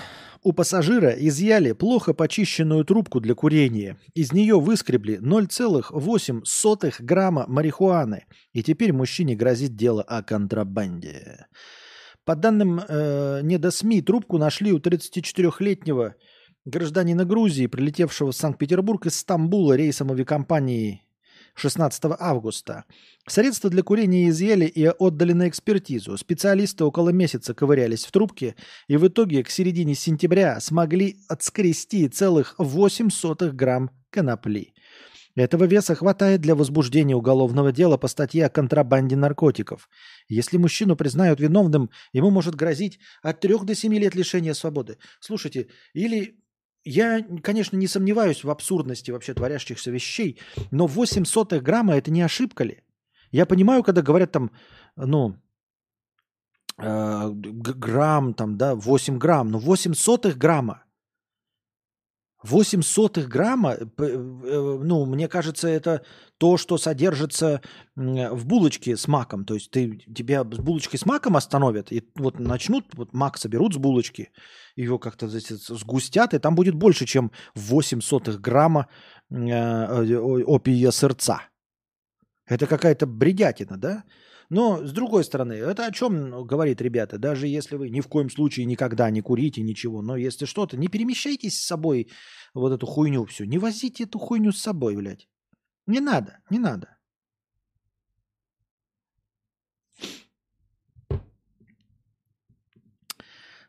[0.43, 3.97] у пассажира изъяли плохо почищенную трубку для курения.
[4.13, 8.27] Из нее выскребли 0,8 грамма марихуаны.
[8.53, 11.47] И теперь мужчине грозит дело о контрабанде.
[12.23, 16.15] По данным э, НЕДОСМИ, трубку нашли у 34-летнего
[16.63, 21.04] гражданина Грузии, прилетевшего в Санкт-Петербург из Стамбула рейсом авиакомпании
[21.55, 22.83] 16 августа.
[23.27, 26.17] Средства для курения изъяли и отдали на экспертизу.
[26.17, 28.55] Специалисты около месяца ковырялись в трубке
[28.87, 34.73] и в итоге к середине сентября смогли отскрести целых 8 сотых грамм конопли.
[35.35, 39.89] Этого веса хватает для возбуждения уголовного дела по статье о контрабанде наркотиков.
[40.29, 44.97] Если мужчину признают виновным, ему может грозить от 3 до 7 лет лишения свободы.
[45.19, 46.37] Слушайте, или
[46.85, 50.39] я, конечно, не сомневаюсь в абсурдности вообще творящихся вещей,
[50.71, 52.83] но 8 сотых грамма это не ошибка ли?
[53.31, 54.51] Я понимаю, когда говорят там,
[54.95, 55.35] ну,
[56.77, 60.84] э, грамм, там, да, 8 грамм, но 8 сотых грамма.
[62.45, 66.03] 8 сотых грамма, э, э, ну, мне кажется, это
[66.37, 67.61] то, что содержится
[67.95, 69.45] в булочке с маком.
[69.45, 73.73] То есть ты, тебя с булочкой с маком остановят, и вот начнут, вот мак соберут
[73.73, 74.29] с булочки,
[74.75, 78.87] его как-то сгустят, и там будет больше, чем 8 сотых грамма
[79.29, 81.41] опия сердца.
[82.45, 84.03] Это какая-то бредятина, да?
[84.49, 87.17] Но, с другой стороны, это о чем говорит, ребята?
[87.17, 90.87] Даже если вы ни в коем случае никогда не курите ничего, но если что-то, не
[90.87, 92.09] перемещайте с собой
[92.53, 93.45] вот эту хуйню всю.
[93.45, 95.27] Не возите эту хуйню с собой, блядь.
[95.87, 96.95] Не надо, не надо.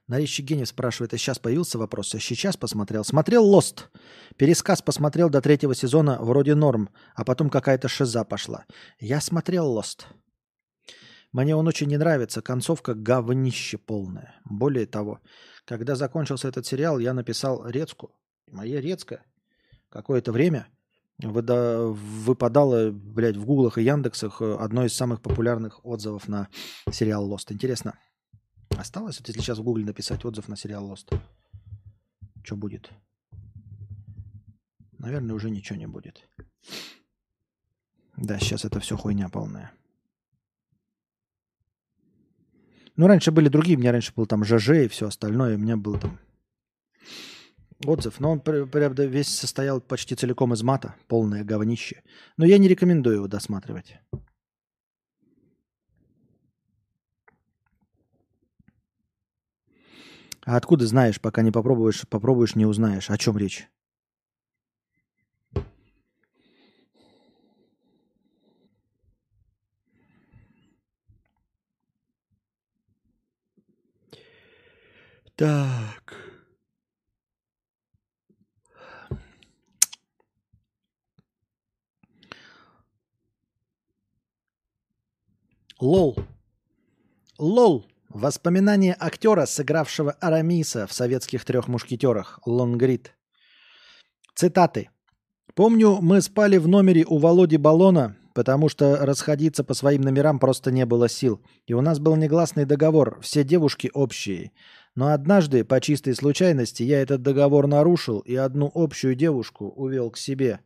[0.09, 2.15] Нарищик Генев спрашивает, а сейчас появился вопрос?
[2.15, 3.05] Я сейчас посмотрел.
[3.05, 3.89] Смотрел Лост.
[4.37, 8.67] Пересказ посмотрел до третьего сезона, вроде норм, а потом какая-то шиза пошла.
[9.01, 10.07] Я смотрел Лост.
[11.37, 12.41] Мне он очень не нравится.
[12.41, 14.41] Концовка говнище полная.
[14.47, 15.21] Более того,
[15.67, 18.11] когда закончился этот сериал, я написал Рецку.
[18.51, 19.23] Моя Рецка
[19.91, 20.67] какое-то время
[21.23, 26.49] выда- выпадала, блядь, в гуглах и Яндексах одно из самых популярных отзывов на
[26.91, 27.53] сериал Лост.
[27.53, 27.99] Интересно,
[28.71, 29.19] осталось?
[29.19, 31.11] Вот если сейчас в гугле написать отзыв на сериал Лост,
[32.45, 32.91] что будет?
[34.97, 36.27] Наверное, уже ничего не будет.
[38.17, 39.76] Да, сейчас это все хуйня полная.
[42.97, 45.77] Ну, раньше были другие, у меня раньше был там ЖЖ и все остальное, у меня
[45.77, 46.19] был там
[47.85, 52.03] отзыв, но он, правда, весь состоял почти целиком из мата, полное говнище.
[52.39, 53.99] Но я не рекомендую его досматривать.
[60.47, 63.69] А откуда знаешь, пока не попробуешь, попробуешь, не узнаешь, о чем речь?
[75.37, 76.17] Так.
[85.79, 86.17] Лол.
[87.39, 87.87] Лол.
[88.09, 92.41] Воспоминания актера, сыгравшего Арамиса в советских трех мушкетерах.
[92.47, 93.15] Лонгрид.
[94.35, 94.89] Цитаты.
[95.55, 100.71] Помню, мы спали в номере у Володи Баллона, потому что расходиться по своим номерам просто
[100.71, 101.41] не было сил.
[101.67, 104.53] И у нас был негласный договор, все девушки общие.
[104.95, 110.19] Но однажды, по чистой случайности, я этот договор нарушил и одну общую девушку увел к
[110.19, 110.61] себе.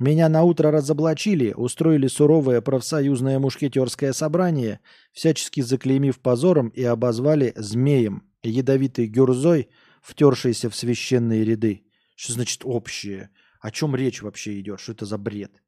[0.00, 4.80] Меня на утро разоблачили, устроили суровое профсоюзное мушкетерское собрание,
[5.12, 9.68] всячески заклеймив позором и обозвали змеем, ядовитой гюрзой,
[10.02, 11.84] втершейся в священные ряды.
[12.16, 13.30] Что значит общее?
[13.60, 14.80] О чем речь вообще идет?
[14.80, 15.61] Что это за бред?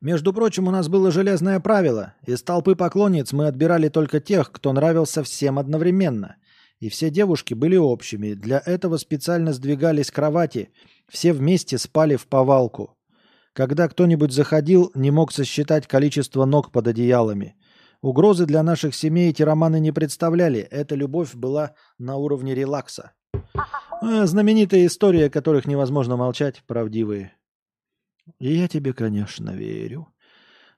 [0.00, 2.14] Между прочим, у нас было железное правило.
[2.24, 6.36] Из толпы поклонниц мы отбирали только тех, кто нравился всем одновременно.
[6.78, 8.34] И все девушки были общими.
[8.34, 10.70] Для этого специально сдвигались кровати.
[11.08, 12.96] Все вместе спали в повалку.
[13.52, 17.56] Когда кто-нибудь заходил, не мог сосчитать количество ног под одеялами.
[18.00, 20.60] Угрозы для наших семей эти романы не представляли.
[20.60, 23.14] Эта любовь была на уровне релакса.
[24.00, 27.32] Э, знаменитые истории, о которых невозможно молчать, правдивые.
[28.38, 30.08] И я тебе, конечно, верю.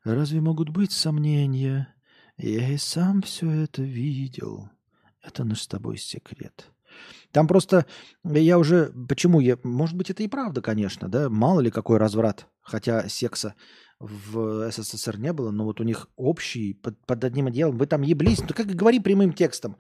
[0.05, 1.95] Разве могут быть сомнения?
[2.37, 4.71] Я и сам все это видел.
[5.23, 6.71] Это наш с тобой секрет.
[7.33, 7.87] Там просто
[8.25, 8.93] я уже...
[9.09, 9.59] Почему я...
[9.63, 11.29] Может быть, это и правда, конечно, да?
[11.29, 12.47] Мало ли какой разврат.
[12.63, 13.55] Хотя секса
[13.99, 17.77] в СССР не было, но вот у них общий, под, под одним одеялом.
[17.77, 18.41] Вы там еблись.
[18.41, 19.77] Ну, как говори прямым текстом.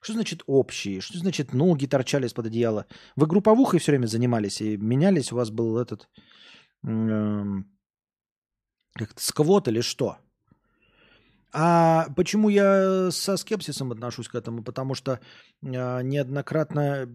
[0.00, 1.00] Что значит общие?
[1.00, 2.86] Что значит ноги торчали из-под одеяла?
[3.16, 5.32] Вы групповухой все время занимались и менялись?
[5.32, 6.08] У вас был этот
[8.94, 10.18] как-то сквот или что?
[11.56, 14.64] А почему я со скепсисом отношусь к этому?
[14.64, 15.20] Потому что
[15.62, 15.66] э,
[16.02, 17.08] неоднократно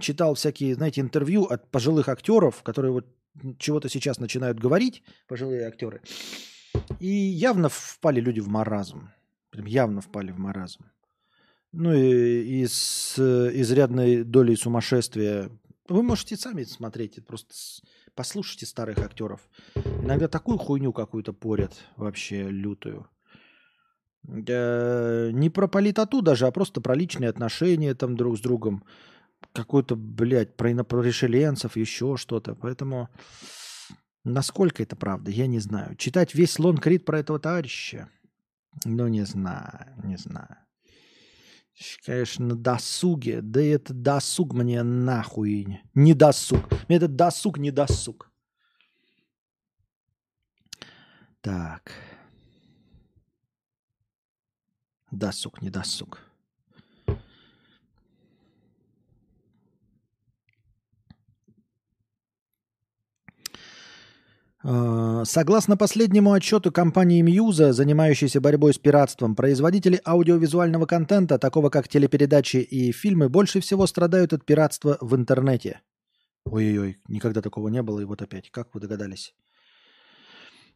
[0.00, 3.06] читал всякие, знаете, интервью от пожилых актеров, которые вот
[3.58, 6.02] чего-то сейчас начинают говорить, пожилые актеры,
[6.98, 9.10] и явно впали люди в маразм.
[9.50, 10.84] Прям явно впали в маразм.
[11.70, 15.48] Ну и, и с изрядной долей сумасшествия.
[15.88, 17.54] Вы можете сами смотреть, это просто
[18.14, 19.40] Послушайте старых актеров.
[19.74, 23.08] Иногда такую хуйню какую-то порят вообще лютую.
[24.24, 28.84] Не про политоту даже, а просто про личные отношения там друг с другом.
[29.52, 32.54] Какой-то, блядь, про инопрошеленцев, еще что-то.
[32.54, 33.08] Поэтому
[34.24, 35.96] насколько это правда, я не знаю.
[35.96, 38.08] Читать весь Лон Крид про этого товарища?
[38.84, 40.58] Ну, не знаю, не знаю.
[42.04, 43.40] Конечно, досуге.
[43.40, 45.80] Да это досуг мне нахуй.
[45.94, 46.68] Не досуг.
[46.88, 48.30] Мне этот досуг не досуг.
[51.40, 51.92] Так.
[55.10, 56.20] Досуг, не досуг.
[64.64, 72.58] Согласно последнему отчету компании Мьюза, занимающейся борьбой с пиратством, производители аудиовизуального контента, такого как телепередачи
[72.58, 75.80] и фильмы, больше всего страдают от пиратства в интернете.
[76.44, 78.50] Ой-ой-ой, никогда такого не было, и вот опять.
[78.50, 79.34] Как вы догадались?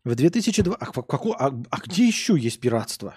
[0.04, 0.74] В 2002...
[0.74, 1.32] А, какой...
[1.32, 3.14] а, а где еще есть пиратство?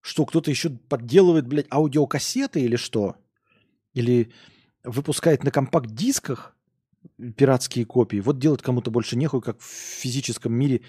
[0.00, 3.16] Что, кто-то еще подделывает, блядь, аудиокассеты или что?
[3.92, 4.32] Или
[4.84, 6.55] выпускает на компакт-дисках?
[7.36, 8.18] Пиратские копии.
[8.18, 10.82] Вот делать кому-то больше нехуй, как в физическом мире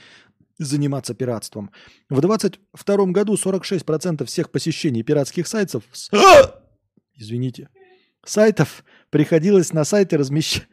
[0.58, 1.72] заниматься пиратством.
[2.10, 5.84] В 22 году 46% всех посещений пиратских сайтов...
[7.16, 7.70] Извините.
[8.26, 10.68] Сайтов приходилось на сайты размещать...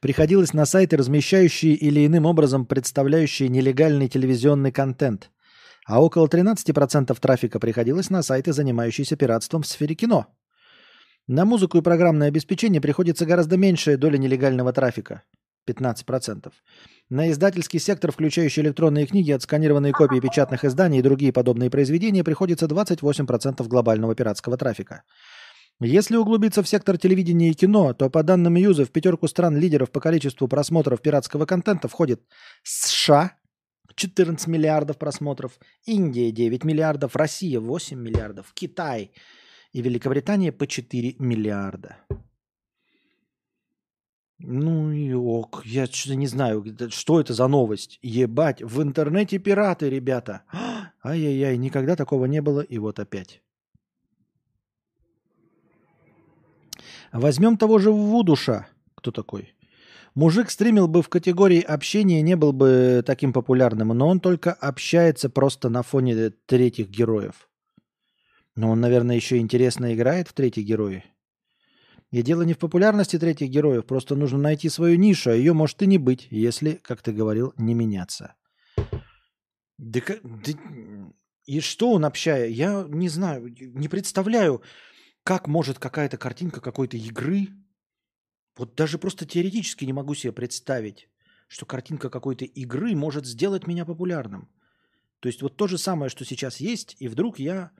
[0.00, 5.30] Приходилось на сайты, размещающие или иным образом представляющие нелегальный телевизионный контент
[5.86, 10.26] а около 13% трафика приходилось на сайты, занимающиеся пиратством в сфере кино.
[11.26, 15.22] На музыку и программное обеспечение приходится гораздо меньшая доля нелегального трафика–
[15.68, 16.52] 15%.
[17.10, 22.66] На издательский сектор, включающий электронные книги, отсканированные копии печатных изданий и другие подобные произведения, приходится
[22.66, 25.02] 28% глобального пиратского трафика.
[25.80, 30.00] Если углубиться в сектор телевидения и кино, то по данным Юза в пятерку стран-лидеров по
[30.00, 32.22] количеству просмотров пиратского контента входит
[32.62, 33.32] США,
[33.94, 39.12] 14 миллиардов просмотров, Индия 9 миллиардов, Россия 8 миллиардов, Китай
[39.72, 41.98] и Великобритания по 4 миллиарда.
[44.38, 47.98] Ну и ок, я что-то не знаю, что это за новость.
[48.02, 50.42] Ебать, в интернете пираты, ребята.
[51.04, 53.42] Ай-яй-яй, никогда такого не было, и вот опять.
[57.12, 58.66] Возьмем того же Вудуша.
[58.96, 59.54] Кто такой?
[60.14, 65.28] Мужик стримил бы в категории общения, не был бы таким популярным, но он только общается
[65.28, 67.48] просто на фоне третьих героев.
[68.54, 71.02] Но он, наверное, еще интересно играет в третьих героев.
[72.12, 75.82] И дело не в популярности третьих героев, просто нужно найти свою нишу, а ее может
[75.82, 78.36] и не быть, если, как ты говорил, не меняться.
[79.78, 80.52] Да, да,
[81.44, 82.52] и что он общает?
[82.52, 84.62] Я не знаю, не представляю,
[85.24, 87.48] как может какая-то картинка какой-то игры
[88.56, 91.08] вот даже просто теоретически не могу себе представить,
[91.48, 94.48] что картинка какой-то игры может сделать меня популярным.
[95.20, 97.70] То есть вот то же самое, что сейчас есть, и вдруг я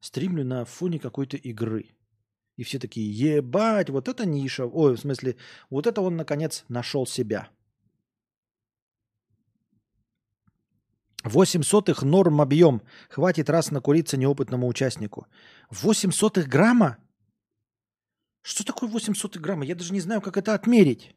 [0.00, 1.90] стримлю на фоне какой-то игры.
[2.56, 4.66] И все такие, ебать, вот это ниша.
[4.66, 5.36] Ой, в смысле,
[5.70, 7.48] вот это он, наконец, нашел себя.
[11.24, 12.82] 8 сотых норм объем.
[13.08, 15.26] Хватит раз накуриться неопытному участнику.
[15.70, 16.98] 8 сотых грамма?
[18.44, 19.64] Что такое 800 грамма?
[19.64, 21.16] Я даже не знаю, как это отмерить.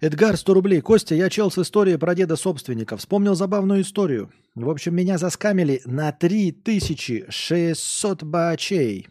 [0.00, 0.80] Эдгар, 100 рублей.
[0.80, 2.96] Костя, я чел с историей про деда собственника.
[2.96, 4.32] Вспомнил забавную историю.
[4.54, 9.08] В общем, меня заскамили на 3600 бачей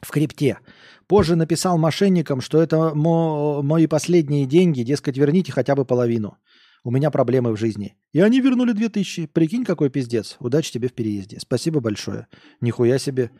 [0.00, 0.58] в крипте.
[1.06, 6.36] Позже написал мошенникам, что это мо- мои последние деньги, дескать, верните хотя бы половину.
[6.84, 7.96] У меня проблемы в жизни.
[8.12, 9.26] И они вернули 2000.
[9.26, 10.36] Прикинь, какой пиздец.
[10.40, 11.38] Удачи тебе в переезде.
[11.38, 12.26] Спасибо большое.
[12.60, 13.30] Нихуя себе.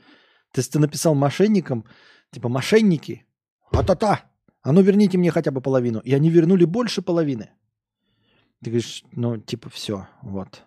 [0.52, 1.84] Ты, ты написал мошенникам,
[2.30, 3.26] типа мошенники.
[3.72, 4.30] А-та-та.
[4.62, 5.98] А ну верните мне хотя бы половину.
[6.00, 7.50] И они вернули больше половины.
[8.62, 10.62] Ты говоришь, ну типа все, вот.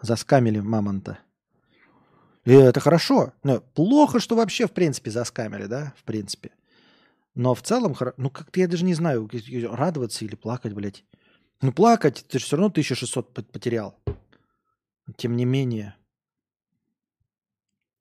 [0.00, 1.20] Заскамили мамонта.
[2.44, 3.32] И это хорошо.
[3.44, 5.94] Но плохо, что вообще в принципе заскамили, да?
[5.96, 6.50] В принципе.
[7.36, 9.30] Но в целом, ну как-то я даже не знаю,
[9.70, 11.04] радоваться или плакать, блядь.
[11.62, 13.96] Ну, плакать, ты же все равно 1600 потерял.
[15.16, 15.94] Тем не менее.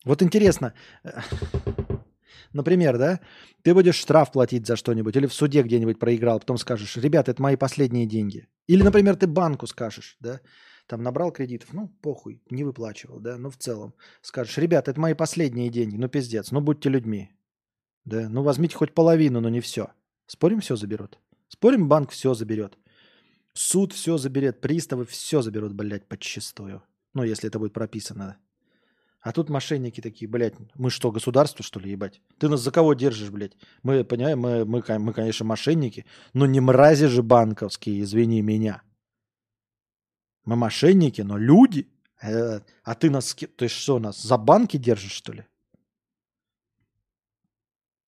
[0.04, 0.74] Вот интересно,
[2.54, 3.20] например, да,
[3.62, 7.42] ты будешь штраф платить за что-нибудь или в суде где-нибудь проиграл, потом скажешь, ребята, это
[7.42, 8.48] мои последние деньги.
[8.66, 10.42] Или, например, ты банку скажешь, да,
[10.88, 15.14] там набрал кредитов, ну, похуй, не выплачивал, да, но в целом скажешь, ребята, это мои
[15.14, 17.30] последние деньги, ну, пиздец, ну, будьте людьми,
[18.06, 19.92] да, ну, возьмите хоть половину, но не все.
[20.26, 21.20] Спорим, все заберут?
[21.48, 22.76] Спорим, банк все заберет.
[23.54, 26.84] Суд все заберет, приставы все заберут, блядь, подчистую.
[27.14, 28.38] Ну, если это будет прописано.
[29.22, 32.22] А тут мошенники такие, блядь, мы что, государство, что ли, ебать?
[32.40, 33.56] Ты нас за кого держишь, блядь?
[33.84, 38.82] Мы, понимаем, мы, мы, мы, конечно, мошенники, но не мрази же банковские, извини меня.
[40.44, 41.88] Мы мошенники, но люди.
[42.22, 45.46] Э, а ты нас, ты что, нас за банки держишь, что ли?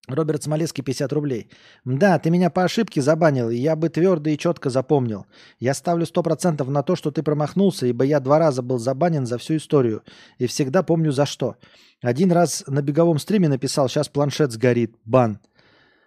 [0.08, 1.48] Роберт Смолецкий, 50 рублей.
[1.84, 5.26] Да, ты меня по ошибке забанил, я бы твердо и четко запомнил.
[5.60, 9.38] Я ставлю 100% на то, что ты промахнулся, ибо я два раза был забанен за
[9.38, 10.02] всю историю.
[10.38, 11.56] И всегда помню за что.
[12.02, 15.40] Один раз на беговом стриме написал, сейчас планшет сгорит, бан.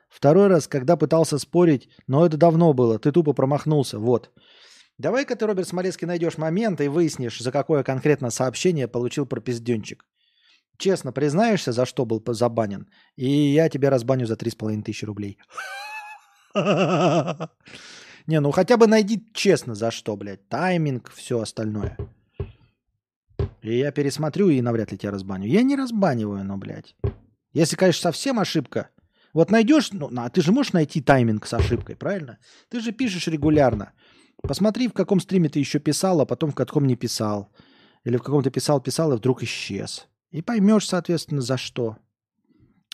[0.10, 4.32] Второй раз, когда пытался спорить, но это давно было, ты тупо промахнулся, вот.
[5.00, 10.06] Давай-ка ты, Роберт Смолецкий, найдешь момент и выяснишь, за какое конкретно сообщение получил пропизденчик.
[10.78, 15.40] Честно признаешься, за что был забанен, и я тебя разбаню за 3,5 тысячи рублей.
[18.28, 20.48] Не, ну хотя бы найди честно за что, блядь.
[20.50, 21.98] Тайминг, все остальное.
[23.62, 25.48] И я пересмотрю и навряд ли тебя разбаню.
[25.48, 26.96] Я не разбаниваю, но, блядь.
[27.54, 28.90] Если, конечно, совсем ошибка.
[29.34, 32.38] Вот найдешь, ну, а ты же можешь найти тайминг с ошибкой, правильно?
[32.70, 33.94] Ты же пишешь регулярно.
[34.42, 37.50] Посмотри, в каком стриме ты еще писал, а потом в каком не писал.
[38.04, 40.08] Или в каком ты писал, писал, и вдруг исчез.
[40.32, 41.98] И поймешь, соответственно, за что.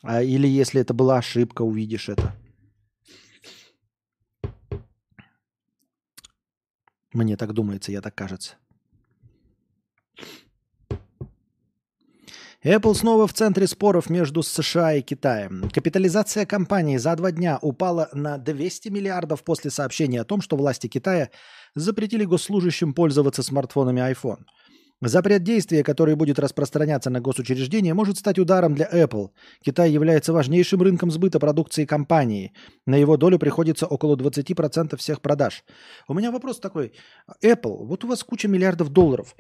[0.04, 2.36] А, или если это была ошибка, увидишь это.
[7.12, 8.56] Мне так думается, я так кажется.
[12.64, 15.70] Apple снова в центре споров между США и Китаем.
[15.70, 20.88] Капитализация компании за два дня упала на 200 миллиардов после сообщения о том, что власти
[20.88, 21.30] Китая
[21.76, 24.46] запретили госслужащим пользоваться смартфонами iPhone–
[25.02, 29.30] Запрет действия, который будет распространяться на госучреждения, может стать ударом для Apple.
[29.65, 32.53] Китай является важнейшим рынком сбыта продукции компании.
[32.86, 35.65] На его долю приходится около 20% всех продаж.
[36.07, 36.94] У меня вопрос такой.
[37.44, 39.36] Apple, вот у вас куча миллиардов долларов.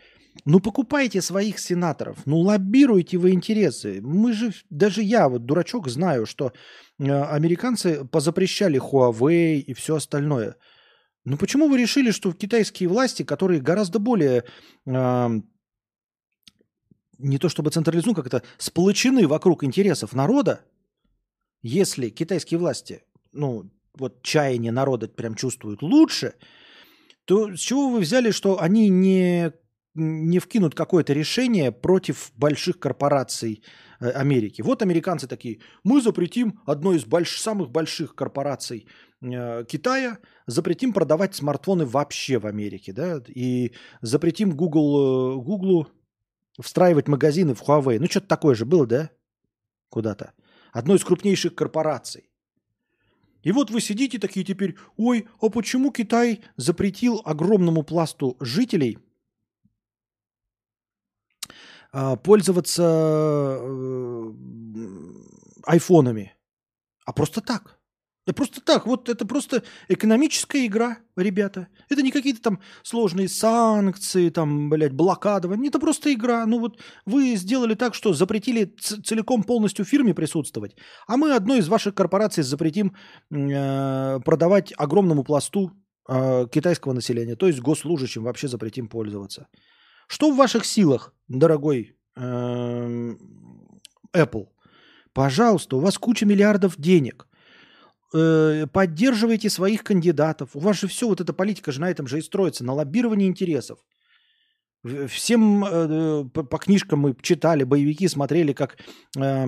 [0.45, 4.01] Ну покупайте своих сенаторов, ну лоббируйте вы интересы.
[4.01, 6.51] Мы же, даже я, вот дурачок, знаю, что
[6.99, 10.55] э, американцы позапрещали Huawei и все остальное.
[11.25, 14.43] Ну почему вы решили, что китайские власти, которые гораздо более
[14.85, 15.29] э,
[17.17, 20.65] не то чтобы централизуем, как это, сплочены вокруг интересов народа,
[21.61, 26.33] если китайские власти, ну, вот чаяние народа прям чувствуют лучше,
[27.25, 29.53] то с чего вы взяли, что они не,
[29.93, 33.63] не вкинут какое-то решение против больших корпораций
[34.01, 34.61] э, Америки?
[34.61, 38.87] Вот американцы такие, мы запретим одной из больш, самых больших корпораций
[39.23, 40.17] Китая,
[40.47, 43.71] запретим продавать смартфоны вообще в Америке, да, и
[44.01, 45.87] запретим Google, э, Google
[46.59, 47.99] встраивать магазины в Huawei.
[47.99, 49.09] Ну, что-то такое же было, да?
[49.89, 50.33] Куда-то.
[50.73, 52.29] Одной из крупнейших корпораций.
[53.43, 58.97] И вот вы сидите такие теперь, ой, а почему Китай запретил огромному пласту жителей
[61.91, 64.33] а, пользоваться э,
[65.65, 66.35] айфонами?
[67.05, 67.79] А просто так.
[68.25, 71.67] Да просто так, вот это просто экономическая игра, ребята.
[71.89, 75.67] Это не какие-то там сложные санкции, там, блядь, блокадование.
[75.67, 76.45] Это просто игра.
[76.45, 80.75] Ну вот вы сделали так, что запретили целиком полностью фирме присутствовать,
[81.05, 82.95] а мы одной из ваших корпораций запретим
[83.29, 85.71] э, продавать огромному пласту
[86.07, 89.47] э, китайского населения, то есть госслужащим вообще запретим пользоваться.
[90.07, 93.15] Что в ваших силах, дорогой э,
[94.15, 94.47] Apple?
[95.11, 97.27] Пожалуйста, у вас куча миллиардов денег–
[98.13, 100.51] э, поддерживайте своих кандидатов.
[100.53, 103.27] У вас же все, вот эта политика же на этом же и строится, на лоббировании
[103.27, 103.79] интересов.
[105.07, 108.77] Всем э, по, по книжкам мы читали, боевики смотрели, как
[109.17, 109.47] э,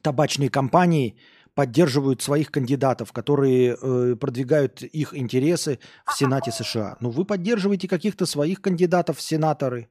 [0.00, 1.18] табачные компании
[1.54, 6.98] поддерживают своих кандидатов, которые э, продвигают их интересы в Сенате США.
[7.00, 9.88] Ну, вы поддерживаете каких-то своих кандидатов сенаторы.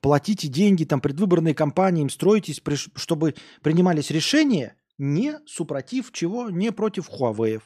[0.00, 2.62] Платите деньги там предвыборные кампании, им строитесь,
[2.96, 6.50] чтобы принимались решения– не супротив чего?
[6.50, 7.60] Не против Huawei.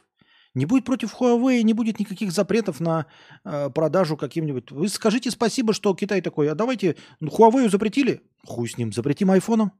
[0.55, 3.07] Не будет против Huawei, не будет никаких запретов на
[3.45, 4.71] э, продажу каким-нибудь.
[4.71, 8.23] Вы скажите спасибо, что Китай такой, а давайте Huawei запретили?
[8.45, 9.73] Хуй с ним, запретим айфоном.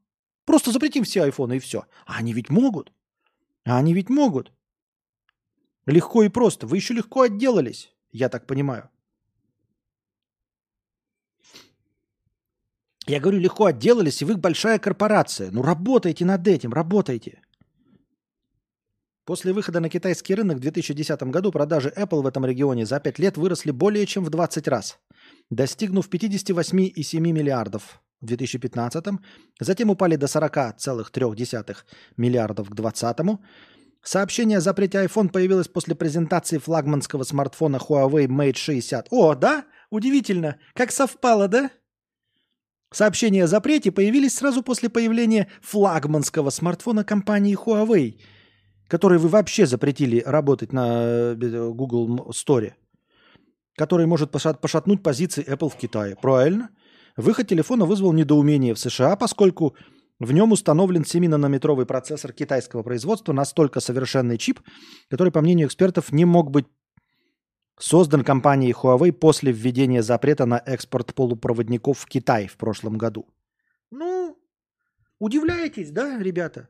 [0.45, 1.87] Просто запретим все айфоны и все.
[2.05, 2.93] А они ведь могут.
[3.65, 4.53] А они ведь могут.
[5.87, 6.67] Легко и просто.
[6.67, 8.91] Вы еще легко отделались, я так понимаю.
[13.07, 15.51] Я говорю, легко отделались, и вы большая корпорация.
[15.53, 17.41] Ну, работайте над этим, работайте.
[19.25, 23.19] После выхода на китайский рынок в 2010 году продажи Apple в этом регионе за 5
[23.19, 24.99] лет выросли более чем в 20 раз,
[25.51, 29.05] достигнув 58,7 миллиардов в 2015,
[29.61, 31.77] затем упали до 40,3
[32.17, 33.41] миллиардов к 2020.
[34.03, 39.09] Сообщение о запрете iPhone появилось после презентации флагманского смартфона Huawei Mate 60.
[39.11, 39.65] О, да?
[39.91, 40.59] Удивительно.
[40.75, 41.71] Как совпало, да?
[42.93, 48.21] Сообщения о запрете появились сразу после появления флагманского смартфона компании Huawei,
[48.89, 51.35] который вы вообще запретили работать на э,
[51.73, 52.73] Google Store,
[53.77, 56.17] который может пошатнуть позиции Apple в Китае.
[56.21, 56.71] Правильно?
[57.17, 59.75] Выход телефона вызвал недоумение в США, поскольку
[60.19, 64.61] В нем установлен 7-нанометровый процессор китайского производства, настолько совершенный чип,
[65.11, 66.65] который, по мнению экспертов, не мог быть
[67.79, 73.27] создан компанией Huawei после введения запрета на экспорт полупроводников в Китай в прошлом году.
[73.91, 74.37] Ну,
[75.19, 76.69] удивляетесь, да, ребята?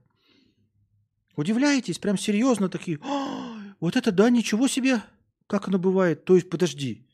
[1.37, 2.99] Удивляетесь, прям серьезно такие.
[3.81, 5.03] вот это да, ничего себе,
[5.47, 6.25] как оно бывает.
[6.25, 7.07] То есть, подожди,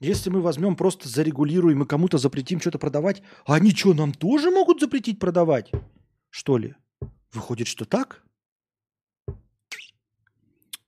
[0.00, 4.50] если мы возьмем, просто зарегулируем и кому-то запретим что-то продавать, а они что, нам тоже
[4.50, 5.70] могут запретить продавать?
[6.30, 6.74] Что ли?
[7.32, 8.22] Выходит, что так?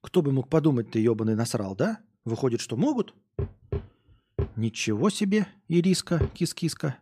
[0.03, 2.01] Кто бы мог подумать, ты ебаный насрал, да?
[2.25, 3.15] Выходит, что могут?
[4.57, 6.97] Ничего себе, Ириска, кис-киска.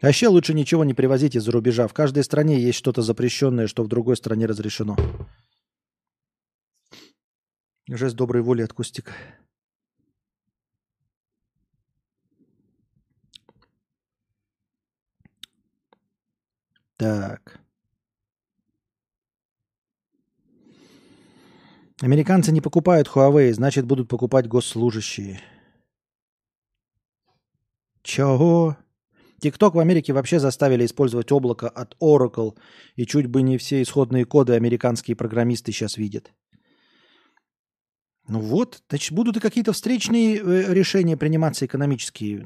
[0.00, 1.86] Вообще лучше ничего не привозить из-за рубежа.
[1.86, 4.96] В каждой стране есть что-то запрещенное, что в другой стране разрешено.
[7.88, 9.12] Жест доброй воли от Кустика.
[17.02, 17.60] Так.
[22.00, 25.40] Американцы не покупают Huawei, значит будут покупать госслужащие.
[28.02, 28.76] Чего?
[29.42, 32.56] TikTok в Америке вообще заставили использовать облако от Oracle,
[32.94, 36.32] и чуть бы не все исходные коды американские программисты сейчас видят.
[38.28, 42.44] Ну вот, значит, будут и какие-то встречные э, решения приниматься экономические.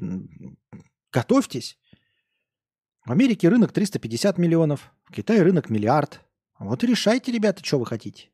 [1.11, 1.77] Готовьтесь.
[3.07, 6.19] В Америке рынок 350 миллионов, в Китае рынок миллиард.
[6.59, 8.29] Вот и решайте, ребята, что вы хотите.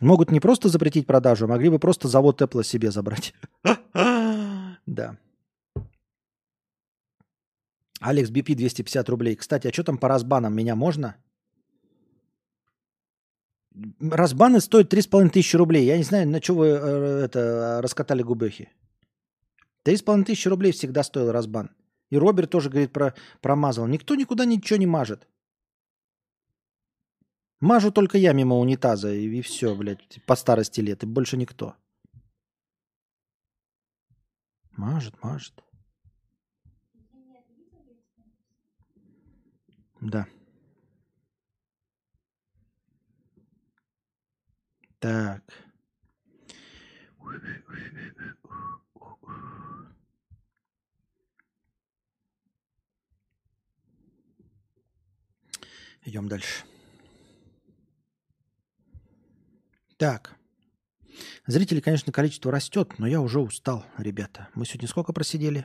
[0.00, 3.34] Могут не просто запретить продажу, а могли бы просто завод Apple себе забрать.
[4.84, 5.16] Да.
[8.00, 9.36] Алекс BP 250 рублей.
[9.36, 10.54] Кстати, а что там по разбанам?
[10.54, 11.16] Меня можно?
[14.00, 15.86] Разбаны стоят 3,5 тысячи рублей.
[15.86, 18.70] Я не знаю, на что вы э, это раскатали губехи.
[19.84, 21.70] 3,5 тысячи рублей всегда стоил разбан.
[22.12, 23.86] И Роберт тоже говорит про промазал.
[23.86, 25.26] Никто никуда ничего не мажет.
[27.58, 31.74] Мажу только я мимо унитаза, и, и все, блядь, по старости лет, и больше никто.
[34.72, 35.64] Мажет, мажет.
[40.02, 40.26] Да.
[44.98, 45.42] Так.
[56.04, 56.64] Идем дальше.
[59.96, 60.34] Так.
[61.46, 64.48] Зрителей, конечно, количество растет, но я уже устал, ребята.
[64.54, 65.64] Мы сегодня сколько просидели?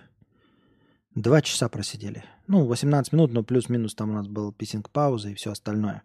[1.16, 2.24] Два часа просидели.
[2.46, 6.04] Ну, 18 минут, но плюс-минус там у нас был писинг-пауза и все остальное.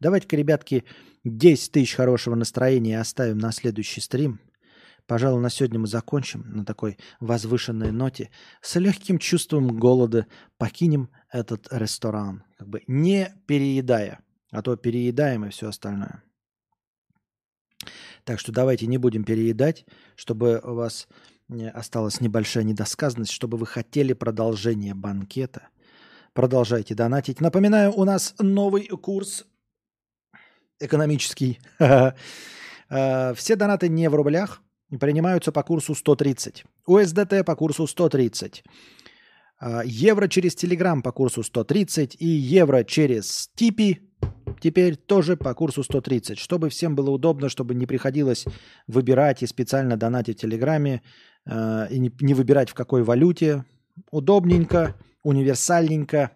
[0.00, 0.84] Давайте-ка, ребятки,
[1.24, 4.40] 10 тысяч хорошего настроения оставим на следующий стрим.
[5.10, 8.30] Пожалуй, на сегодня мы закончим на такой возвышенной ноте.
[8.62, 12.44] С легким чувством голода покинем этот ресторан.
[12.56, 14.20] Как бы не переедая.
[14.52, 16.22] А то переедаем и все остальное.
[18.22, 19.84] Так что давайте не будем переедать,
[20.14, 21.08] чтобы у вас
[21.74, 25.70] осталась небольшая недосказанность, чтобы вы хотели продолжение банкета.
[26.34, 27.40] Продолжайте донатить.
[27.40, 29.44] Напоминаю, у нас новый курс
[30.78, 31.58] экономический.
[32.92, 34.60] Э, все донаты не в рублях,
[34.98, 36.64] принимаются по курсу 130.
[36.88, 38.64] USDT по курсу 130.
[39.60, 44.00] Э, евро через Telegram по курсу 130 и евро через Типи
[44.60, 46.38] теперь тоже по курсу 130.
[46.38, 48.46] Чтобы всем было удобно, чтобы не приходилось
[48.86, 51.02] выбирать и специально донатить в Телеграме,
[51.46, 53.64] Э, и не, выбирать в какой валюте.
[54.10, 56.32] Удобненько, универсальненько.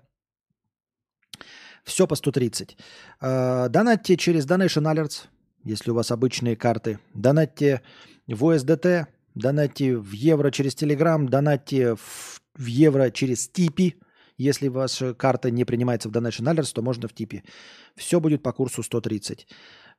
[1.84, 2.76] Все по 130.
[3.20, 5.26] Э, донатьте через Donation Alerts,
[5.64, 6.98] если у вас обычные карты.
[7.14, 7.82] Донатьте
[8.26, 13.96] в USDT, донатьте в евро через Telegram, донатьте в, в евро через Типи.
[14.36, 17.44] Если ваша карта не принимается в Donation Alerts, то можно в Типи.
[17.96, 19.46] Все будет по курсу 130.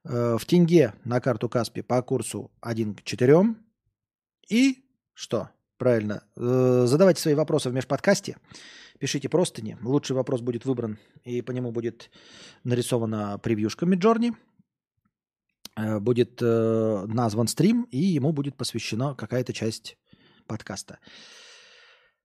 [0.03, 3.55] Э, в тенге на карту Каспи по курсу 1 к 4.
[4.49, 4.83] И
[5.13, 5.49] что?
[5.77, 6.23] Правильно.
[6.35, 8.37] Э, задавайте свои вопросы в межподкасте.
[8.99, 9.77] Пишите простыни.
[9.81, 12.09] Лучший вопрос будет выбран, и по нему будет
[12.63, 14.33] нарисована превьюшка Миджорни.
[15.75, 19.97] Э, будет э, назван стрим, и ему будет посвящена какая-то часть
[20.47, 20.99] подкаста.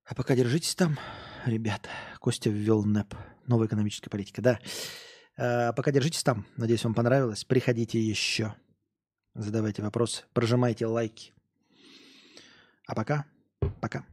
[0.05, 0.99] А пока держитесь там,
[1.45, 1.89] ребята.
[2.21, 3.15] Костя ввел НЭП.
[3.47, 4.59] Новая экономическая политика, да.
[5.37, 6.47] А пока держитесь там.
[6.57, 7.45] Надеюсь, вам понравилось.
[7.45, 8.55] Приходите еще.
[9.35, 10.25] Задавайте вопросы.
[10.33, 11.33] Прожимайте лайки.
[12.87, 13.25] А пока,
[13.81, 14.05] пока.